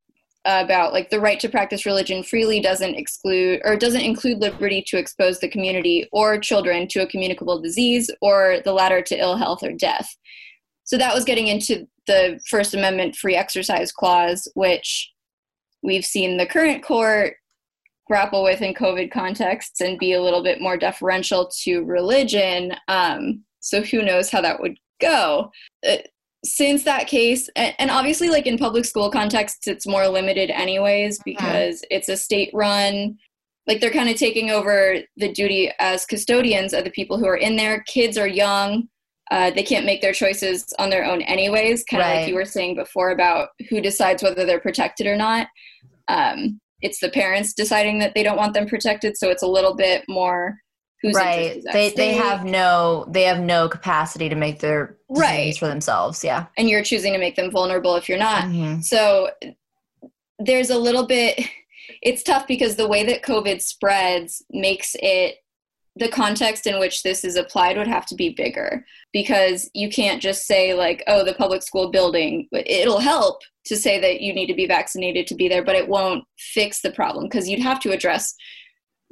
about 0.44 0.92
like 0.92 1.10
the 1.10 1.20
right 1.20 1.38
to 1.40 1.48
practice 1.48 1.84
religion 1.84 2.22
freely 2.22 2.60
doesn't 2.60 2.94
exclude 2.94 3.60
or 3.64 3.76
doesn't 3.76 4.00
include 4.00 4.38
liberty 4.38 4.82
to 4.86 4.96
expose 4.96 5.38
the 5.38 5.48
community 5.48 6.08
or 6.12 6.38
children 6.38 6.88
to 6.88 7.02
a 7.02 7.06
communicable 7.06 7.60
disease 7.60 8.10
or 8.22 8.58
the 8.64 8.72
latter 8.72 9.02
to 9.02 9.18
ill 9.18 9.36
health 9.36 9.62
or 9.62 9.72
death. 9.72 10.16
So 10.84 10.96
that 10.98 11.14
was 11.14 11.24
getting 11.24 11.48
into 11.48 11.86
the 12.06 12.40
First 12.48 12.74
Amendment 12.74 13.16
free 13.16 13.36
exercise 13.36 13.92
clause, 13.92 14.48
which 14.54 15.10
we've 15.82 16.04
seen 16.04 16.36
the 16.36 16.46
current 16.46 16.82
court 16.82 17.34
grapple 18.06 18.42
with 18.42 18.60
in 18.60 18.74
COVID 18.74 19.12
contexts 19.12 19.80
and 19.80 19.98
be 19.98 20.14
a 20.14 20.22
little 20.22 20.42
bit 20.42 20.60
more 20.60 20.76
deferential 20.76 21.50
to 21.62 21.84
religion. 21.84 22.74
Um, 22.88 23.44
so 23.60 23.82
who 23.82 24.02
knows 24.02 24.30
how 24.30 24.40
that 24.40 24.60
would 24.60 24.76
go. 25.00 25.52
Uh, 25.88 25.98
since 26.44 26.84
that 26.84 27.06
case, 27.06 27.48
and, 27.56 27.90
obviously, 27.90 28.30
like 28.30 28.46
in 28.46 28.56
public 28.56 28.84
school 28.84 29.10
contexts, 29.10 29.66
it's 29.66 29.86
more 29.86 30.08
limited, 30.08 30.50
anyways, 30.50 31.18
mm-hmm. 31.18 31.30
because 31.30 31.76
mm-hmm. 31.76 31.96
it's 31.96 32.08
a 32.08 32.16
state 32.16 32.50
run. 32.54 33.16
Like 33.66 33.80
they're 33.80 33.90
kind 33.90 34.08
of 34.08 34.16
taking 34.16 34.50
over 34.50 34.96
the 35.16 35.32
duty 35.32 35.70
as 35.78 36.06
custodians 36.06 36.72
of 36.72 36.84
the 36.84 36.90
people 36.90 37.18
who 37.18 37.26
are 37.26 37.36
in 37.36 37.56
there. 37.56 37.84
Kids 37.86 38.16
are 38.16 38.26
young. 38.26 38.88
Uh, 39.30 39.50
they 39.50 39.62
can't 39.62 39.86
make 39.86 40.00
their 40.00 40.12
choices 40.12 40.72
on 40.78 40.90
their 40.90 41.04
own, 41.04 41.22
anyways. 41.22 41.84
Kind 41.84 42.02
of 42.02 42.08
right. 42.08 42.20
like 42.20 42.28
you 42.28 42.34
were 42.34 42.44
saying 42.44 42.74
before 42.74 43.10
about 43.10 43.50
who 43.68 43.80
decides 43.80 44.22
whether 44.22 44.44
they're 44.44 44.60
protected 44.60 45.06
or 45.06 45.14
not. 45.14 45.46
Um, 46.08 46.60
it's 46.82 46.98
the 47.00 47.10
parents 47.10 47.52
deciding 47.52 47.98
that 47.98 48.14
they 48.14 48.22
don't 48.22 48.38
want 48.38 48.54
them 48.54 48.66
protected 48.66 49.16
so 49.16 49.30
it's 49.30 49.42
a 49.42 49.46
little 49.46 49.74
bit 49.74 50.02
more 50.08 50.56
who's 51.02 51.14
right. 51.14 51.62
they 51.72 51.90
they 51.90 52.14
have 52.14 52.44
no 52.44 53.06
they 53.08 53.22
have 53.22 53.40
no 53.40 53.68
capacity 53.68 54.28
to 54.28 54.34
make 54.34 54.60
their 54.60 54.96
right. 55.08 55.56
for 55.56 55.68
themselves. 55.68 56.22
Yeah. 56.22 56.46
And 56.56 56.68
you're 56.68 56.84
choosing 56.84 57.12
to 57.12 57.18
make 57.18 57.36
them 57.36 57.50
vulnerable 57.50 57.96
if 57.96 58.08
you're 58.08 58.18
not. 58.18 58.44
Mm-hmm. 58.44 58.80
so 58.80 59.30
there's 60.40 60.70
a 60.70 60.78
little 60.78 61.06
bit 61.06 61.40
it's 62.02 62.22
tough 62.22 62.46
because 62.46 62.76
the 62.76 62.88
way 62.88 63.04
that 63.04 63.22
covid 63.22 63.60
spreads 63.60 64.42
makes 64.50 64.96
it 65.00 65.36
the 65.96 66.08
context 66.08 66.66
in 66.66 66.78
which 66.78 67.02
this 67.02 67.24
is 67.24 67.36
applied 67.36 67.76
would 67.76 67.86
have 67.86 68.06
to 68.06 68.14
be 68.14 68.30
bigger 68.30 68.84
because 69.12 69.68
you 69.74 69.90
can't 69.90 70.22
just 70.22 70.46
say 70.46 70.72
like 70.72 71.02
oh 71.08 71.24
the 71.24 71.34
public 71.34 71.62
school 71.62 71.90
building 71.90 72.48
it'll 72.52 73.00
help 73.00 73.42
to 73.66 73.76
say 73.76 74.00
that 74.00 74.20
you 74.20 74.32
need 74.32 74.46
to 74.46 74.54
be 74.54 74.66
vaccinated 74.66 75.26
to 75.26 75.34
be 75.34 75.48
there 75.48 75.64
but 75.64 75.76
it 75.76 75.88
won't 75.88 76.24
fix 76.38 76.80
the 76.80 76.92
problem 76.92 77.24
because 77.24 77.48
you'd 77.48 77.60
have 77.60 77.80
to 77.80 77.90
address 77.90 78.34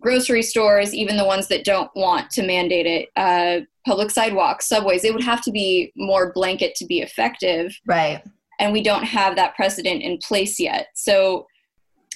grocery 0.00 0.42
stores 0.42 0.94
even 0.94 1.16
the 1.16 1.24
ones 1.24 1.48
that 1.48 1.64
don't 1.64 1.90
want 1.94 2.30
to 2.30 2.42
mandate 2.42 2.86
it 2.86 3.08
uh, 3.16 3.64
public 3.86 4.10
sidewalks 4.10 4.68
subways 4.68 5.04
it 5.04 5.12
would 5.12 5.24
have 5.24 5.42
to 5.42 5.50
be 5.50 5.92
more 5.96 6.32
blanket 6.32 6.74
to 6.74 6.86
be 6.86 7.00
effective 7.00 7.76
right 7.86 8.22
and 8.60 8.72
we 8.72 8.82
don't 8.82 9.04
have 9.04 9.36
that 9.36 9.54
precedent 9.54 10.02
in 10.02 10.18
place 10.18 10.60
yet 10.60 10.88
so 10.94 11.46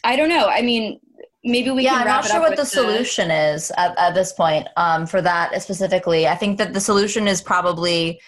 i 0.05 0.17
don't 0.17 0.29
know 0.29 0.49
i 0.49 0.63
mean 0.63 0.99
maybe 1.45 1.71
we 1.71 1.85
yeah, 1.85 1.95
I'm 1.95 2.07
not 2.07 2.25
sure 2.25 2.41
what 2.41 2.51
the, 2.51 2.63
the, 2.63 2.67
solution 2.67 3.31
is 3.31 3.73
at, 3.77 3.99
at 3.99 4.15
this 4.15 4.33
point 4.33 4.69
um, 4.77 5.07
for 5.07 5.21
that 5.23 5.61
specifically. 5.63 6.29
I 6.29 6.37
think 6.37 6.59
that 6.59 6.73
the 6.73 6.81
solution 6.81 7.27
is 7.27 7.43
probably 7.43 8.21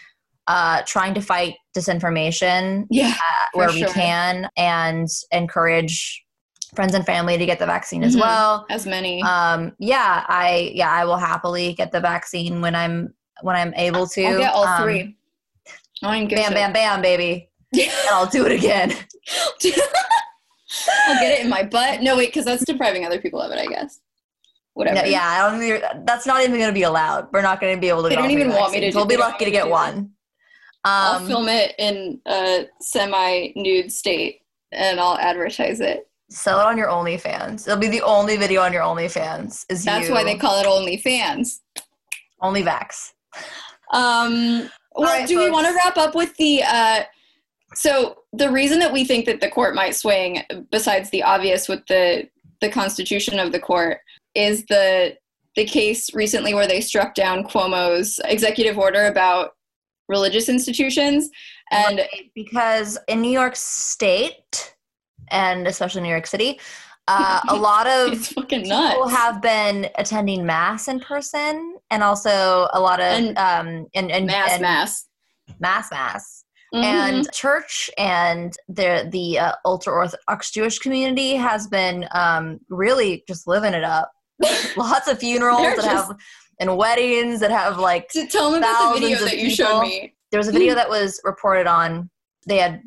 uh, 0.47 0.83
trying 0.87 1.15
to 1.15 1.21
fight 1.21 1.55
disinformation 1.77 2.87
yeah, 2.91 3.15
uh, 3.15 3.47
where 3.55 3.71
sure. 3.71 3.87
we 3.87 3.93
can 3.93 4.49
and 4.57 5.09
encourage 5.33 6.24
friends 6.75 6.95
and 6.95 7.05
family 7.05 7.39
to 7.39 7.47
get 7.47 7.59
the 7.59 7.67
vaccine 7.67 8.01
mm-hmm. 8.01 8.09
as 8.09 8.17
well. 8.17 8.67
As 8.71 8.87
many. 8.87 9.23
Um, 9.23 9.73
yeah, 9.79 10.25
I 10.29 10.73
yeah 10.75 10.91
I 10.91 11.05
will 11.05 11.17
happily 11.17 11.75
get 11.75 11.93
the 11.93 12.01
vaccine 12.01 12.61
when 12.61 12.75
I'm 12.75 13.15
when 13.43 13.57
I'm 13.57 13.75
able 13.75 14.07
to. 14.09 14.25
I'll 14.25 14.39
get 14.39 14.53
all 14.53 14.67
um, 14.67 14.83
three. 14.83 15.17
I'm 16.03 16.29
bam, 16.29 16.53
bam, 16.53 16.73
bam, 16.73 17.03
baby. 17.03 17.49
and 17.73 17.91
I'll 18.11 18.27
do 18.27 18.47
it 18.47 18.53
again. 18.53 18.91
I'll 21.07 21.21
get 21.21 21.39
it 21.39 21.41
in 21.41 21.49
my 21.49 21.63
butt. 21.63 22.03
No, 22.03 22.17
wait, 22.17 22.29
because 22.29 22.45
that's 22.45 22.65
depriving 22.65 23.07
other 23.07 23.21
people 23.21 23.41
of 23.41 23.51
it, 23.53 23.59
I 23.59 23.67
guess. 23.67 24.01
Whatever. 24.75 25.03
No, 25.03 25.05
yeah, 25.05 25.25
I 25.25 25.51
don't 25.51 26.05
that's 26.05 26.27
not 26.27 26.43
even 26.43 26.57
going 26.57 26.69
to 26.69 26.75
be 26.75 26.83
allowed. 26.83 27.29
We're 27.33 27.43
not 27.43 27.61
going 27.61 27.77
to 27.77 27.81
be 27.81 27.89
able 27.89 28.03
to. 28.03 28.09
They 28.09 28.17
don't 28.17 28.31
even 28.31 28.51
want 28.51 28.73
me 28.73 28.81
to. 28.81 28.97
We'll 28.97 29.07
be 29.07 29.17
lucky 29.17 29.45
to 29.45 29.51
get 29.51 29.69
one. 29.69 30.11
Um, 30.87 30.93
I'll 30.93 31.27
film 31.27 31.49
it 31.49 31.75
in 31.79 32.21
a 32.27 32.67
semi-nude 32.81 33.91
state 33.91 34.43
and 34.73 35.01
I'll 35.01 35.17
advertise 35.17 35.81
it. 35.81 36.09
Sell 36.35 36.61
it 36.61 36.67
on 36.67 36.77
your 36.77 36.89
OnlyFans. 36.89 37.67
It'll 37.67 37.79
be 37.79 37.89
the 37.89 38.03
only 38.03 38.37
video 38.37 38.61
on 38.61 38.73
your 38.73 38.83
OnlyFans. 38.83 39.65
Is 39.69 39.85
that's 39.85 40.09
you. 40.09 40.15
why 40.15 40.25
they 40.25 40.37
call 40.37 40.61
it 40.61 40.67
OnlyFans. 40.67 41.61
Only 42.41 42.63
Vax. 42.63 43.13
Um. 43.93 44.69
Well, 44.97 45.11
right, 45.11 45.27
do 45.27 45.37
folks. 45.37 45.47
we 45.47 45.51
want 45.51 45.67
to 45.69 45.75
wrap 45.75 45.97
up 45.97 46.15
with 46.15 46.37
the? 46.37 46.63
Uh, 46.65 47.03
so 47.75 48.19
the 48.33 48.51
reason 48.51 48.79
that 48.81 48.93
we 48.93 49.05
think 49.05 49.27
that 49.27 49.41
the 49.41 49.49
court 49.49 49.75
might 49.75 49.95
swing, 49.95 50.43
besides 50.71 51.11
the 51.11 51.23
obvious 51.23 51.69
with 51.69 51.87
the 51.87 52.29
the 52.61 52.69
constitution 52.69 53.39
of 53.39 53.53
the 53.53 53.61
court, 53.61 53.99
is 54.35 54.65
the 54.67 55.17
the 55.55 55.65
case 55.65 56.13
recently 56.15 56.53
where 56.53 56.67
they 56.67 56.81
struck 56.81 57.15
down 57.15 57.45
Cuomo's 57.45 58.19
executive 58.25 58.77
order 58.77 59.07
about 59.07 59.53
religious 60.09 60.49
institutions 60.49 61.31
and 61.71 61.99
right, 61.99 62.31
because 62.35 62.99
in 63.09 63.21
New 63.23 63.31
York 63.31 63.55
State 63.57 64.74
and 65.29 65.67
especially 65.67 66.03
New 66.03 66.09
York 66.09 66.27
City, 66.27 66.61
uh, 67.09 67.41
a 67.49 67.57
lot 67.57 67.87
of 67.87 68.35
people 68.49 69.09
have 69.09 69.43
been 69.43 69.89
attending 69.97 70.45
mass 70.47 70.89
in 70.89 71.01
person, 71.01 71.77
and 71.91 72.03
also 72.03 72.69
a 72.73 72.81
lot 72.81 73.01
of 73.01 73.07
and, 73.07 73.39
um 73.39 73.87
and, 73.95 74.11
and 74.11 74.27
mass 74.27 74.53
and 74.53 74.63
mass 74.63 75.09
mass 75.61 75.91
mass 75.91 76.45
Mm-hmm. 76.75 76.85
And 76.85 77.33
church 77.33 77.89
and 77.99 78.57
the 78.69 79.09
the 79.13 79.39
uh, 79.39 79.53
ultra 79.65 79.93
orthodox 79.93 80.51
Jewish 80.51 80.81
community 80.81 81.37
has 81.37 81.69
been 81.69 82.09
um, 82.13 82.59
really 82.69 83.23
just 83.29 83.47
living 83.47 83.75
it 83.75 83.85
up. 83.85 84.11
Lots 84.77 85.07
of 85.07 85.21
funerals 85.21 85.63
that 85.63 85.77
just, 85.77 85.89
have 85.89 86.17
and 86.59 86.77
weddings 86.77 87.39
that 87.41 87.53
have 87.53 87.79
like. 87.79 88.09
To 88.09 88.27
tell 88.27 88.51
me 88.51 88.59
about 88.59 88.95
the 88.95 89.01
video 89.01 89.19
that 89.19 89.39
you 89.39 89.51
people. 89.51 89.67
showed 89.67 89.83
me. 89.83 90.15
There 90.33 90.39
was 90.39 90.49
a 90.49 90.53
video 90.53 90.75
that 90.75 90.89
was 90.89 91.21
reported 91.23 91.69
on. 91.69 92.11
They 92.49 92.59
had 92.59 92.83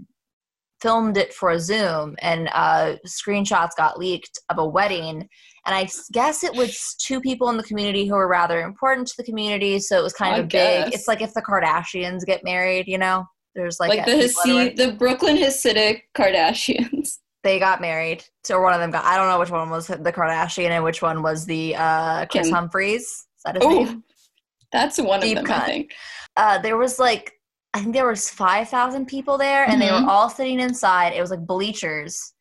filmed 0.81 1.17
it 1.17 1.33
for 1.33 1.51
a 1.51 1.59
Zoom, 1.59 2.15
and 2.19 2.49
uh, 2.53 2.95
screenshots 3.05 3.75
got 3.77 3.97
leaked 3.97 4.39
of 4.49 4.59
a 4.59 4.65
wedding. 4.65 5.27
And 5.65 5.75
I 5.75 5.87
guess 6.11 6.43
it 6.43 6.55
was 6.55 6.95
two 6.99 7.19
people 7.19 7.49
in 7.49 7.57
the 7.57 7.63
community 7.63 8.07
who 8.07 8.15
were 8.15 8.27
rather 8.27 8.61
important 8.61 9.07
to 9.09 9.13
the 9.17 9.23
community, 9.23 9.79
so 9.79 9.99
it 9.99 10.03
was 10.03 10.13
kind 10.13 10.39
of 10.39 10.45
a 10.45 10.47
big. 10.47 10.93
It's 10.93 11.07
like 11.07 11.21
if 11.21 11.33
the 11.33 11.41
Kardashians 11.41 12.25
get 12.25 12.43
married, 12.43 12.87
you 12.87 12.97
know. 12.97 13.25
There's 13.55 13.79
like 13.79 13.89
like 13.89 14.05
the 14.05 14.11
Hasid, 14.11 14.75
the 14.75 14.91
Brooklyn 14.93 15.35
Hasidic 15.35 16.01
Kardashians. 16.15 17.17
They 17.43 17.59
got 17.59 17.79
married. 17.79 18.25
So 18.43 18.59
one 18.59 18.73
of 18.73 18.81
them 18.81 18.91
got. 18.91 19.05
I 19.05 19.15
don't 19.15 19.29
know 19.29 19.39
which 19.39 19.51
one 19.51 19.69
was 19.69 19.87
the 19.87 20.11
Kardashian 20.11 20.69
and 20.69 20.83
which 20.83 21.01
one 21.01 21.21
was 21.23 21.45
the 21.45 21.75
uh, 21.77 22.25
Kris 22.25 22.47
Kim. 22.47 22.53
Humphries. 22.53 23.03
Is 23.03 23.25
that 23.45 23.55
his 23.55 23.63
Ooh, 23.63 23.85
name? 23.85 24.03
That's 24.73 24.99
one 24.99 25.21
Deep 25.21 25.37
of 25.37 25.45
them. 25.45 25.53
Cut. 25.53 25.63
I 25.63 25.65
think. 25.65 25.93
Uh, 26.35 26.57
there 26.57 26.75
was 26.75 26.99
like 26.99 27.36
I 27.77 27.81
think 27.81 27.93
there 27.93 28.07
was 28.07 28.29
five 28.29 28.69
thousand 28.69 29.05
people 29.05 29.37
there, 29.37 29.63
and 29.63 29.73
mm-hmm. 29.73 29.79
they 29.81 29.91
were 29.91 29.99
mm-hmm. 29.99 30.09
all 30.09 30.29
sitting 30.29 30.59
inside. 30.59 31.13
It 31.13 31.21
was 31.21 31.31
like 31.31 31.45
bleachers 31.45 32.33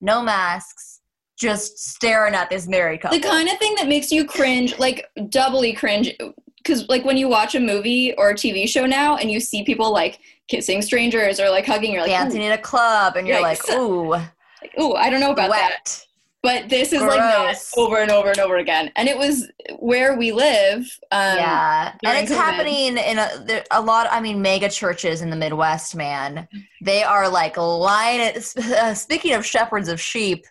no 0.00 0.22
masks, 0.22 1.00
just 1.38 1.78
staring 1.78 2.34
at 2.34 2.50
this 2.50 2.66
married 2.66 3.02
couple. 3.02 3.18
the 3.18 3.26
kind 3.26 3.48
of 3.48 3.58
thing 3.58 3.74
that 3.76 3.88
makes 3.88 4.10
you 4.10 4.24
cringe, 4.24 4.78
like 4.78 5.06
doubly 5.28 5.72
cringe. 5.72 6.14
Because, 6.58 6.88
like, 6.88 7.04
when 7.04 7.16
you 7.16 7.28
watch 7.28 7.54
a 7.54 7.60
movie 7.60 8.12
or 8.14 8.30
a 8.30 8.34
TV 8.34 8.68
show 8.68 8.86
now 8.86 9.16
and 9.16 9.30
you 9.30 9.38
see 9.38 9.62
people 9.62 9.92
like 9.92 10.18
kissing 10.48 10.82
strangers 10.82 11.38
or 11.38 11.48
like 11.48 11.64
hugging, 11.64 11.92
you're 11.92 12.02
like, 12.02 12.10
dancing 12.10 12.42
in 12.42 12.52
a 12.52 12.58
club, 12.58 13.16
and 13.16 13.26
you're 13.26 13.40
like, 13.40 13.60
ooh, 13.70 14.10
like, 14.10 14.32
ooh, 14.80 14.94
I 14.94 15.10
don't 15.10 15.20
know 15.20 15.30
about 15.30 15.50
that. 15.50 16.05
But 16.46 16.68
this 16.68 16.92
is 16.92 17.00
like 17.02 17.18
that 17.18 17.58
over 17.76 17.96
and 17.98 18.10
over 18.10 18.28
and 18.30 18.38
over 18.38 18.56
again. 18.58 18.92
And 18.94 19.08
it 19.08 19.18
was 19.18 19.50
where 19.80 20.16
we 20.16 20.30
live. 20.30 20.82
Um, 21.10 21.36
yeah, 21.38 21.92
and 22.04 22.18
it's 22.22 22.30
COVID. 22.30 22.36
happening 22.36 22.96
in 22.98 23.18
a, 23.18 23.64
a 23.72 23.82
lot. 23.82 24.06
I 24.12 24.20
mean, 24.20 24.40
mega 24.40 24.68
churches 24.68 25.22
in 25.22 25.30
the 25.30 25.34
Midwest, 25.36 25.96
man, 25.96 26.46
they 26.80 27.02
are 27.02 27.28
like 27.28 27.56
lining. 27.56 28.40
Uh, 28.76 28.94
speaking 28.94 29.32
of 29.34 29.44
shepherds 29.44 29.88
of 29.88 30.00
sheep, 30.00 30.44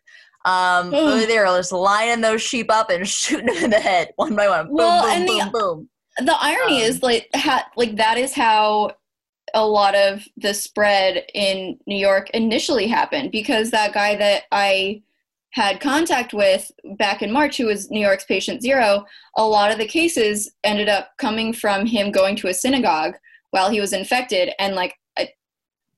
um, 0.44 0.92
they're 0.92 1.46
just 1.46 1.72
lining 1.72 2.20
those 2.22 2.42
sheep 2.42 2.70
up 2.70 2.90
and 2.90 3.08
shooting 3.24 3.46
them 3.48 3.64
in 3.64 3.70
the 3.70 3.80
head 3.80 4.10
one 4.18 4.36
by 4.36 4.48
one. 4.50 4.68
Boom, 4.68 4.76
Well, 4.76 5.02
boom, 5.04 5.12
and 5.12 5.30
the- 5.30 5.50
boom, 5.52 5.90
boom. 6.20 6.26
the 6.26 6.36
irony 6.42 6.84
Um, 6.84 6.90
is 6.90 7.02
like 7.04 7.30
ha- 7.36 7.68
like 7.78 7.96
that 7.96 8.18
is 8.18 8.34
how 8.34 8.92
a 9.54 9.66
lot 9.66 9.96
of 9.96 10.24
the 10.36 10.54
spread 10.54 11.24
in 11.34 11.78
New 11.88 11.96
York 11.98 12.30
initially 12.32 12.88
happened 12.88 13.32
because 13.32 13.72
that 13.72 13.94
guy 13.94 14.16
that 14.18 14.44
I 14.52 15.02
had 15.56 15.80
contact 15.80 16.34
with 16.34 16.70
back 16.98 17.22
in 17.22 17.32
March 17.32 17.58
who 17.58 17.68
was 17.68 17.90
New 17.90 18.02
York's 18.02 18.26
patient 18.26 18.62
zero 18.62 19.06
a 19.38 19.44
lot 19.44 19.72
of 19.72 19.78
the 19.78 19.88
cases 19.88 20.52
ended 20.66 20.90
up 20.90 21.12
coming 21.18 21.54
from 21.54 21.86
him 21.86 22.12
going 22.12 22.36
to 22.36 22.50
a 22.50 22.54
synagogue 22.54 23.16
while 23.52 23.70
he 23.70 23.80
was 23.80 23.94
infected. 23.94 24.52
And 24.60 24.76
like 24.76 24.96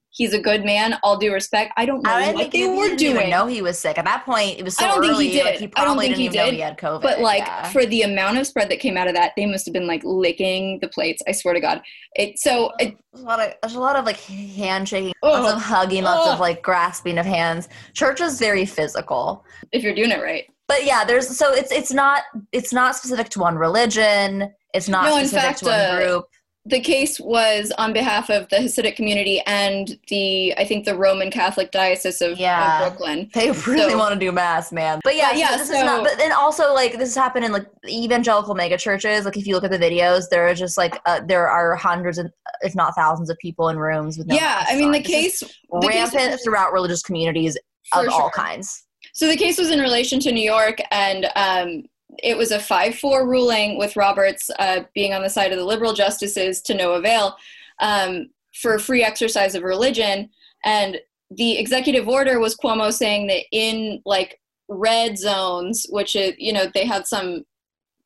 he's 0.09 0.33
a 0.33 0.39
good 0.41 0.63
man 0.65 0.95
all 1.03 1.17
due 1.17 1.31
respect 1.33 1.71
I 1.77 1.85
don't 1.85 2.01
know 2.03 2.09
I 2.11 2.27
what 2.31 2.37
think 2.37 2.51
they 2.53 2.59
he, 2.59 2.63
he 2.65 2.69
were 2.77 2.87
didn't 2.95 3.01
even 3.17 3.29
know 3.29 3.45
he 3.45 3.61
was 3.61 3.77
sick 3.77 3.97
at 3.97 4.05
that 4.05 4.25
point. 4.25 4.57
It 4.57 4.63
was 4.65 4.75
so 4.75 4.85
I 4.85 4.87
don't 4.89 5.01
think 5.01 5.13
early. 5.13 5.29
he 5.29 5.43
Like, 5.43 5.53
did. 5.59 5.61
he 5.61 5.73
I 5.75 5.85
don't 5.85 5.97
think 5.99 6.15
he 6.15 6.29
did. 6.29 6.53
he 6.53 6.59
had 6.59 6.77
COVID. 6.77 7.01
but 7.01 7.19
like 7.19 7.45
yeah. 7.45 7.69
for 7.69 7.85
the 7.85 8.01
amount 8.03 8.37
of 8.37 8.47
spread 8.47 8.69
that 8.69 8.79
came 8.79 8.97
out 8.97 9.07
of 9.07 9.13
that 9.15 9.33
they 9.35 9.45
must 9.45 9.65
have 9.65 9.73
been 9.73 9.87
like 9.87 10.01
licking 10.03 10.79
the 10.81 10.87
plates 10.87 11.21
i 11.27 11.31
swear 11.31 11.53
to 11.53 11.59
god 11.59 11.81
it 12.15 12.39
so 12.39 12.71
it, 12.79 12.97
There's 13.13 13.23
a 13.23 13.27
lot 13.27 13.39
of 13.39 13.53
there's 13.61 13.75
a 13.75 13.79
lot 13.79 13.95
of 13.95 14.05
like 14.05 14.19
handshaking, 14.19 15.13
lots 15.23 15.53
of 15.53 15.61
hugging, 15.61 16.03
lots 16.03 16.29
of 16.33 16.39
like 16.39 16.61
grasping 16.63 17.17
of 17.17 17.25
hands. 17.25 17.69
Church 17.93 18.21
is 18.21 18.39
very 18.39 18.65
physical. 18.65 19.45
if 19.71 19.83
you're 19.83 19.93
doing 19.95 20.11
it 20.11 20.21
right 20.21 20.45
But 20.67 20.83
yeah, 20.85 21.03
there's 21.05 21.27
so 21.37 21.53
it's 21.53 21.71
it's 21.71 21.91
not 21.93 22.23
it's 22.51 22.73
not 22.73 22.95
specific 22.95 23.29
to 23.29 23.39
one 23.39 23.55
religion. 23.57 24.51
It's 24.73 24.89
not 24.89 25.05
No, 25.05 25.17
specific 25.17 25.41
fact, 25.43 25.59
to 25.59 25.65
one 25.65 25.79
uh, 25.79 25.95
group. 25.97 26.25
The 26.69 26.79
case 26.81 27.19
was 27.19 27.71
on 27.77 27.93
behalf 27.93 28.29
of 28.29 28.49
the 28.49 28.57
hasidic 28.57 28.95
community 28.95 29.41
and 29.47 29.97
the 30.09 30.53
i 30.57 30.65
think 30.65 30.85
the 30.85 30.95
roman 30.95 31.31
catholic 31.31 31.71
diocese 31.71 32.21
of, 32.21 32.31
of 32.33 32.39
Yeah. 32.39 32.79
brooklyn 32.89 33.29
They 33.33 33.51
really 33.51 33.91
so- 33.91 33.97
want 33.97 34.13
to 34.13 34.19
do 34.19 34.31
mass, 34.31 34.71
man. 34.71 34.99
But 35.03 35.15
yeah, 35.15 35.29
But 35.31 35.37
yeah, 35.39 35.51
so 35.51 35.57
this 35.57 35.69
is 35.69 35.83
not. 35.83 36.03
But 36.03 36.17
then 36.17 36.31
also 36.31 36.73
like 36.73 36.93
this 36.93 37.09
has 37.09 37.15
happened 37.15 37.45
in 37.45 37.51
like 37.51 37.65
evangelical 37.87 38.53
mega 38.55 38.77
churches. 38.77 39.25
Like 39.25 39.37
if 39.37 39.47
you 39.47 39.53
look 39.55 39.63
at 39.63 39.71
the 39.71 39.77
videos, 39.77 40.29
there 40.29 40.47
are 40.47 40.53
just 40.53 40.77
like 40.77 40.99
uh, 41.05 41.21
there 41.25 41.47
are 41.49 41.75
hundreds 41.75 42.17
and 42.17 42.29
if 42.61 42.75
not 42.75 42.93
thousands 42.95 43.29
of 43.29 43.37
people 43.37 43.69
in 43.69 43.77
rooms 43.77 44.17
with 44.17 44.27
no. 44.27 44.35
yeah 44.35 44.65
i 44.67 44.75
mean 44.75 44.91
the 44.91 44.99
case 45.01 45.39
the 45.39 45.87
case 45.87 46.11
rampant 46.13 46.31
was- 46.33 46.41
throughout 46.43 46.73
religious 46.73 47.01
communities 47.01 47.57
of 47.93 48.07
all 48.09 48.29
kinds. 48.29 48.83
So 49.13 49.27
the 49.27 49.37
case 49.37 49.57
was 49.57 49.71
in 49.71 49.79
relation 49.79 50.19
to 50.21 50.31
New 50.31 50.43
York, 50.43 50.79
and 50.91 51.25
um, 51.35 51.83
it 52.23 52.37
was 52.37 52.51
a 52.51 52.59
5 52.59 52.95
4 52.95 53.27
ruling 53.27 53.77
with 53.77 53.95
Roberts 53.95 54.49
uh, 54.59 54.81
being 54.93 55.13
on 55.13 55.21
the 55.21 55.29
side 55.29 55.51
of 55.51 55.57
the 55.57 55.65
liberal 55.65 55.93
justices 55.93 56.61
to 56.61 56.73
no 56.73 56.93
avail 56.93 57.35
um, 57.79 58.29
for 58.53 58.79
free 58.79 59.03
exercise 59.03 59.55
of 59.55 59.63
religion. 59.63 60.29
And 60.65 60.99
the 61.31 61.57
executive 61.57 62.07
order 62.07 62.39
was 62.39 62.55
Cuomo 62.55 62.91
saying 62.91 63.27
that 63.27 63.43
in 63.51 64.01
like 64.05 64.39
red 64.67 65.17
zones, 65.17 65.85
which 65.89 66.15
you 66.15 66.53
know, 66.53 66.65
they 66.73 66.85
had 66.85 67.07
some 67.07 67.45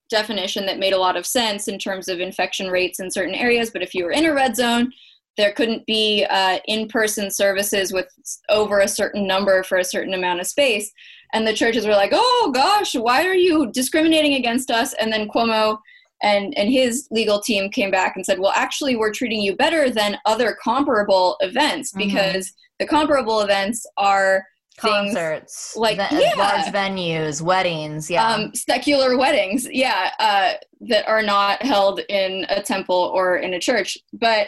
definition 0.10 0.66
that 0.66 0.80
made 0.80 0.94
a 0.94 1.00
lot 1.00 1.16
of 1.16 1.26
sense 1.26 1.68
in 1.68 1.80
terms 1.80 2.08
of 2.08 2.20
infection 2.20 2.70
rates 2.70 3.00
in 3.00 3.10
certain 3.10 3.34
areas. 3.36 3.72
But 3.72 3.82
if 3.82 3.96
you 3.96 4.04
were 4.04 4.12
in 4.12 4.26
a 4.26 4.34
red 4.34 4.56
zone, 4.56 4.92
there 5.38 5.54
couldn't 5.54 5.86
be 5.86 6.26
uh, 6.30 6.60
in-person 6.66 7.32
services 7.32 7.94
with 7.94 8.08
over 8.50 8.80
a 8.80 8.88
certain 8.88 9.26
number 9.26 9.64
for 9.64 9.78
a 9.78 9.84
certain 9.84 10.14
amount 10.14 10.40
of 10.40 10.48
space 10.48 10.92
and 11.34 11.48
the 11.48 11.54
churches 11.54 11.86
were 11.86 11.94
like 11.94 12.12
oh 12.14 12.52
gosh 12.54 12.94
why 12.96 13.26
are 13.26 13.34
you 13.36 13.72
discriminating 13.72 14.34
against 14.36 14.70
us 14.70 14.94
and 14.96 15.12
then 15.12 15.28
cuomo 15.30 15.78
and 16.22 16.56
and 16.58 16.70
his 16.72 17.08
legal 17.12 17.40
team 17.42 17.70
came 17.70 17.90
back 17.92 18.14
and 18.16 18.26
said 18.26 18.40
well 18.40 18.52
actually 18.56 18.96
we're 18.96 19.14
treating 19.14 19.42
you 19.42 19.56
better 19.56 19.90
than 19.90 20.18
other 20.26 20.58
comparable 20.64 21.38
events 21.40 21.94
Mhm. 21.94 21.98
because 22.08 22.52
the 22.80 22.86
comparable 22.86 23.42
events 23.42 23.86
are 23.98 24.44
Concerts, 24.78 25.76
like- 25.76 25.98
yeah. 25.98 26.32
large 26.38 26.66
venues, 26.74 27.40
weddings. 27.42 28.10
Yeah. 28.10 28.26
um, 28.28 28.52
secular 28.56 29.16
weddings 29.18 29.68
yeah 29.72 30.12
uh, 30.20 30.54
that 30.82 31.08
are 31.08 31.22
not 31.22 31.62
held 31.62 32.00
in 32.10 32.46
a 32.50 32.62
temple 32.62 33.12
or 33.14 33.38
in 33.38 33.54
a 33.54 33.60
church 33.60 33.98
but 34.14 34.48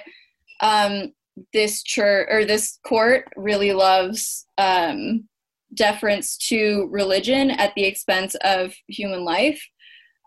um, 0.64 1.14
this 1.51 1.84
church 1.84 2.28
or 2.32 2.45
this 2.45 2.80
court 2.84 3.26
really 3.36 3.74
loves 3.74 4.47
um, 4.57 5.28
deference 5.76 6.38
to 6.38 6.88
religion 6.91 7.51
at 7.51 7.74
the 7.76 7.84
expense 7.84 8.36
of 8.43 8.74
human 8.88 9.24
life 9.24 9.61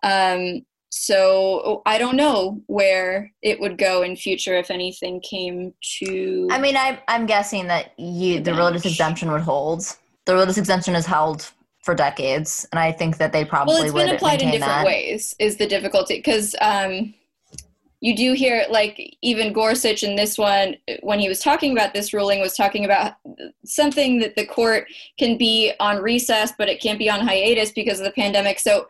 um, 0.02 0.60
so 0.90 1.82
i 1.84 1.98
don't 1.98 2.16
know 2.16 2.60
where 2.66 3.32
it 3.42 3.58
would 3.60 3.76
go 3.76 4.02
in 4.02 4.16
future 4.16 4.56
if 4.56 4.70
anything 4.70 5.20
came 5.20 5.72
to 5.98 6.26
I 6.50 6.58
mean, 6.58 6.76
I, 6.76 7.00
I'm 7.08 7.26
guessing 7.26 7.66
that 7.68 7.92
you 7.98 8.40
the 8.40 8.54
religious 8.54 8.86
exemption 8.86 9.30
would 9.32 9.42
hold. 9.42 9.84
The 10.24 10.34
religious 10.34 10.58
exemption 10.58 10.94
is 10.94 11.06
held 11.06 11.50
for 11.82 11.94
decades, 11.94 12.66
and 12.72 12.78
I 12.78 12.92
think 12.92 13.18
that 13.18 13.32
they 13.32 13.44
probably 13.44 13.74
would. 13.74 13.92
well 13.92 14.02
it's 14.02 14.10
been 14.10 14.16
applied 14.16 14.42
in 14.42 14.50
different 14.50 14.72
that. 14.72 14.86
ways 14.86 15.34
is 15.38 15.56
the 15.56 15.66
difficulty 15.66 16.16
because 16.16 16.54
um, 16.60 17.14
you 18.00 18.14
do 18.14 18.32
hear 18.32 18.66
like 18.70 19.16
even 19.22 19.52
gorsuch 19.52 20.02
in 20.02 20.16
this 20.16 20.36
one 20.36 20.76
when 21.02 21.18
he 21.18 21.28
was 21.28 21.40
talking 21.40 21.72
about 21.72 21.94
this 21.94 22.12
ruling 22.12 22.40
was 22.40 22.56
talking 22.56 22.84
about 22.84 23.14
something 23.64 24.18
that 24.18 24.36
the 24.36 24.46
court 24.46 24.86
can 25.18 25.38
be 25.38 25.72
on 25.80 26.02
recess 26.02 26.52
but 26.58 26.68
it 26.68 26.80
can't 26.80 26.98
be 26.98 27.10
on 27.10 27.26
hiatus 27.26 27.72
because 27.72 27.98
of 27.98 28.04
the 28.04 28.12
pandemic. 28.12 28.58
So 28.58 28.86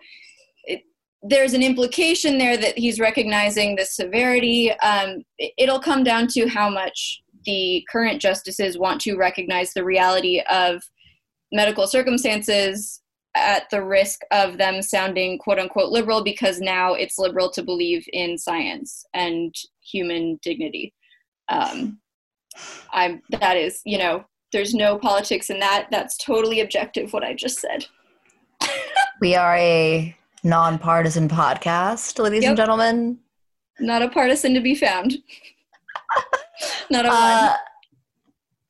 it, 0.65 0.83
there's 1.23 1.55
an 1.55 1.63
implication 1.63 2.39
there 2.39 2.57
that 2.57 2.77
he's 2.77 2.99
recognizing 2.99 3.77
the 3.77 3.85
severity. 3.85 4.73
Um, 4.73 5.23
it, 5.39 5.53
it'll 5.57 5.81
come 5.81 6.03
down 6.03 6.27
to 6.29 6.49
how 6.49 6.69
much 6.69 7.23
the 7.45 7.87
current 7.91 8.21
justices 8.21 8.77
want 8.77 9.01
to 9.03 9.17
recognize 9.17 9.73
the 9.73 9.85
reality 9.85 10.43
of 10.51 10.83
medical 11.53 11.87
circumstances 11.87 13.01
at 13.37 13.69
the 13.71 13.83
risk 13.85 14.21
of 14.33 14.59
them 14.59 14.83
sounding 14.83 15.39
quote 15.39 15.59
unquote 15.59 15.91
liberal 15.93 16.25
because 16.25 16.61
now 16.61 16.95
it's 16.95 17.19
liberal 17.19 17.51
to 17.53 17.63
believe 17.63 18.05
in 18.13 18.39
science 18.39 19.05
and 19.15 19.55
human 19.81 20.39
dignity. 20.43 20.95
Um, 21.49 22.01
I'm 22.93 23.23
that 23.41 23.57
is 23.57 23.81
you 23.85 23.99
know 23.99 24.25
there's 24.53 24.75
no 24.75 24.99
politics 24.99 25.51
in 25.51 25.59
that. 25.61 25.89
That's 25.91 26.17
totally 26.17 26.61
objective. 26.61 27.13
What 27.13 27.25
I 27.25 27.35
just 27.35 27.61
said. 27.61 27.87
We 29.19 29.35
are 29.35 29.57
a 29.57 30.15
nonpartisan 30.45 31.27
podcast, 31.27 32.23
ladies 32.23 32.43
Yep. 32.43 32.51
and 32.51 32.57
gentlemen. 32.59 33.19
Not 33.81 34.03
a 34.03 34.11
partisan 34.11 34.53
to 34.53 34.61
be 34.61 34.75
found. 34.75 35.15
Not 36.91 37.07
a 37.07 37.09
one. 37.09 37.17
Uh, 37.17 37.55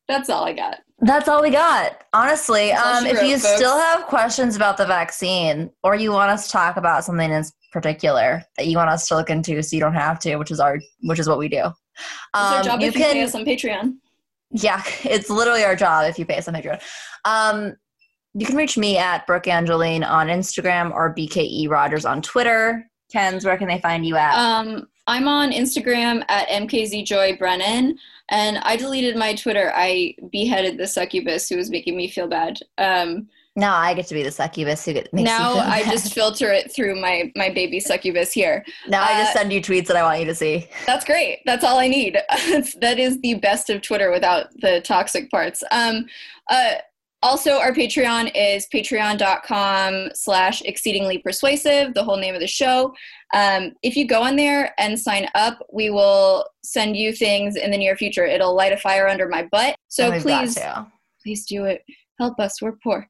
That's 0.07 0.31
all 0.31 0.45
I 0.45 0.53
got. 0.53 0.79
That's 1.01 1.29
all 1.29 1.43
we 1.43 1.51
got. 1.51 2.05
Honestly, 2.13 2.73
um, 2.73 3.05
if 3.07 3.23
you 3.23 3.39
folks. 3.39 3.55
still 3.57 3.77
have 3.79 4.07
questions 4.07 4.57
about 4.57 4.77
the 4.77 4.87
vaccine, 4.87 5.71
or 5.83 5.95
you 5.95 6.11
want 6.13 6.31
us 6.31 6.47
to 6.47 6.53
talk 6.53 6.77
about 6.77 7.05
something 7.05 7.31
in 7.31 7.45
particular 7.73 8.43
that 8.57 8.67
you 8.67 8.77
want 8.77 8.91
us 8.91 9.07
to 9.09 9.17
look 9.17 9.29
into, 9.31 9.63
so 9.63 9.77
you 9.77 9.81
don't 9.81 9.95
have 9.95 10.19
to, 10.21 10.37
which 10.37 10.51
is 10.51 10.61
our, 10.61 10.79
which 11.03 11.19
is 11.19 11.29
what 11.29 11.39
we 11.39 11.49
do. 11.49 11.65
It's 11.67 11.75
our 12.35 12.59
Um, 12.59 12.65
job 12.65 12.81
you 12.81 12.89
if 12.89 12.95
you 12.95 13.05
pay 13.05 13.13
can 13.13 13.25
us 13.25 13.35
on 13.35 13.45
Patreon. 13.45 13.97
Yeah, 14.51 14.83
it's 15.05 15.29
literally 15.31 15.65
our 15.65 15.77
job 15.77 16.09
if 16.09 16.19
you 16.19 16.25
pay 16.25 16.39
us 16.39 16.49
on 16.49 16.55
Patreon. 16.55 16.81
Um, 17.25 17.75
you 18.35 18.47
can 18.47 18.57
reach 18.57 18.77
me 18.77 18.99
at 18.99 19.27
Brooke 19.27 19.49
Angeline 19.49 20.05
on 20.05 20.29
Instagram 20.29 20.93
or 20.93 21.15
BKE 21.15 21.69
Rogers 21.71 22.05
on 22.05 22.21
Twitter. 22.21 22.87
Ken's, 23.11 23.45
where 23.45 23.57
can 23.57 23.69
they 23.69 23.81
find 23.81 24.05
you 24.05 24.17
at? 24.17 24.35
Um, 24.35 24.89
I'm 25.07 25.29
on 25.29 25.53
Instagram 25.53 26.25
at 26.29 26.49
mkzjoybrennan, 26.49 27.95
and 28.29 28.59
I 28.59 28.77
deleted 28.77 29.17
my 29.17 29.35
Twitter. 29.35 29.73
I 29.75 30.15
beheaded 30.31 30.79
the 30.79 30.87
succubus 30.87 31.49
who 31.49 31.57
was 31.57 31.71
making 31.71 31.97
me 31.97 32.09
feel 32.09 32.29
bad. 32.29 32.59
Um, 32.79 33.29
now 33.59 33.75
I 33.75 33.95
get 33.95 34.07
to 34.09 34.15
be 34.15 34.23
the 34.23 34.31
succubus 34.31 34.85
who 34.85 34.93
get, 34.93 35.13
makes 35.15 35.25
now 35.25 35.55
feel 35.55 35.63
I 35.63 35.83
just 35.85 36.13
filter 36.13 36.53
it 36.53 36.71
through 36.71 37.01
my 37.01 37.33
my 37.35 37.49
baby 37.49 37.81
succubus 37.81 38.31
here. 38.31 38.65
now 38.87 39.03
I 39.03 39.19
just 39.19 39.35
uh, 39.35 39.39
send 39.39 39.53
you 39.53 39.63
tweets 39.63 39.87
that 39.87 39.97
I 39.97 40.03
want 40.03 40.21
you 40.21 40.27
to 40.27 40.35
see. 40.35 40.69
That's 40.85 41.07
great. 41.07 41.41
That's 41.47 41.65
all 41.65 41.79
I 41.79 41.89
need. 41.89 42.19
that 42.81 42.99
is 42.99 43.19
the 43.23 43.35
best 43.35 43.71
of 43.71 43.81
Twitter 43.81 44.11
without 44.11 44.49
the 44.61 44.83
toxic 44.83 45.31
parts. 45.31 45.63
Um, 45.71 46.07
uh, 46.51 46.75
also, 47.23 47.59
our 47.59 47.73
Patreon 47.73 48.31
is 48.35 48.67
patreon.com 48.73 50.11
slash 50.15 50.63
exceedingly 50.63 51.19
persuasive, 51.19 51.95
the 51.95 52.05
whole 52.05 52.19
name 52.19 52.35
of 52.35 52.41
the 52.41 52.47
show. 52.47 52.95
Um, 53.35 53.73
if 53.83 53.97
you 53.97 54.07
go 54.07 54.23
on 54.23 54.37
there 54.37 54.75
and 54.79 54.99
sign 54.99 55.27
up, 55.35 55.59
we 55.73 55.91
will 55.91 56.47
send 56.63 56.97
you 56.97 57.13
things 57.13 57.57
in 57.57 57.71
the 57.71 57.79
near 57.79 57.97
future. 57.97 58.25
It'll 58.25 58.55
light 58.55 58.73
a 58.73 58.77
fire 58.77 59.09
under 59.09 59.29
my 59.29 59.49
butt. 59.51 59.77
So 59.89 60.13
And 60.13 60.23
please, 60.23 60.59
please 61.23 61.47
do 61.47 61.65
it. 61.65 61.83
help 62.19 62.39
us, 62.39 62.61
we're 62.61 62.77
poor. 62.83 63.09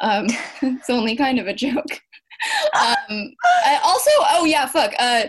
Um, 0.00 0.26
it's 0.62 0.90
only 0.90 1.16
kind 1.16 1.38
of 1.38 1.46
a 1.46 1.54
joke. 1.54 1.86
um, 2.74 3.34
I 3.64 3.80
also, 3.84 4.10
oh 4.30 4.44
yeah, 4.44 4.66
fuck. 4.66 4.92
Uh, 4.98 5.26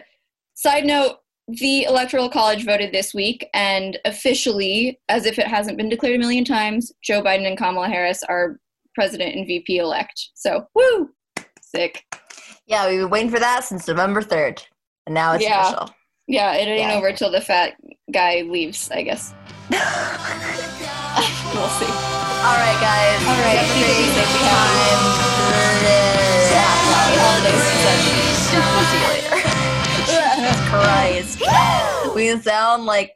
side 0.55 0.85
note: 0.85 1.17
the 1.47 1.83
Electoral 1.83 2.29
College 2.29 2.65
voted 2.65 2.91
this 2.91 3.13
week, 3.13 3.47
and 3.53 3.99
officially, 4.05 4.99
as 5.09 5.25
if 5.25 5.37
it 5.37 5.47
hasn't 5.47 5.77
been 5.77 5.89
declared 5.89 6.15
a 6.15 6.19
million 6.19 6.43
times, 6.43 6.91
Joe 7.03 7.21
Biden 7.21 7.45
and 7.47 7.57
Kamala 7.57 7.87
Harris 7.87 8.23
are 8.23 8.59
president 8.95 9.35
and 9.35 9.45
VP 9.45 9.77
elect. 9.77 10.29
So, 10.33 10.65
woo, 10.73 11.11
sick. 11.61 12.03
Yeah, 12.65 12.89
we've 12.89 12.99
been 13.01 13.09
waiting 13.11 13.29
for 13.29 13.39
that 13.39 13.63
since 13.63 13.87
November 13.87 14.21
3rd. 14.23 14.63
And 15.05 15.13
now 15.13 15.33
it's 15.33 15.43
Yeah. 15.43 15.61
official. 15.69 15.89
Yeah, 16.27 16.53
it 16.55 16.67
ain't 16.67 16.89
Yeah. 16.89 16.95
over 16.95 17.11
till 17.13 17.29
the 17.31 17.41
fat 17.41 17.73
guy 18.11 18.41
leaves. 18.41 18.89
I 18.89 19.03
guess 19.03 19.31
we'll 19.69 19.79
see. 21.77 21.85
All 21.85 22.57
right, 22.57 22.77
guys. 22.81 23.21
All 23.21 23.37
right, 23.37 23.57
Have 23.61 23.69
a 23.69 23.73
keep 23.73 23.83
it 23.83 23.93
great 23.93 24.09
easy. 24.09 24.21
time. 24.41 24.99
Happy 26.49 27.17
holidays 27.21 27.65
and 27.69 27.79
such. 27.85 28.01
Jesus 28.09 29.34
Christ. 30.69 31.41
we 32.15 32.37
sound 32.39 32.85
like 32.85 33.13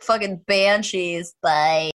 fucking 0.00 0.42
banshees. 0.46 1.34
Bye. 1.42 1.90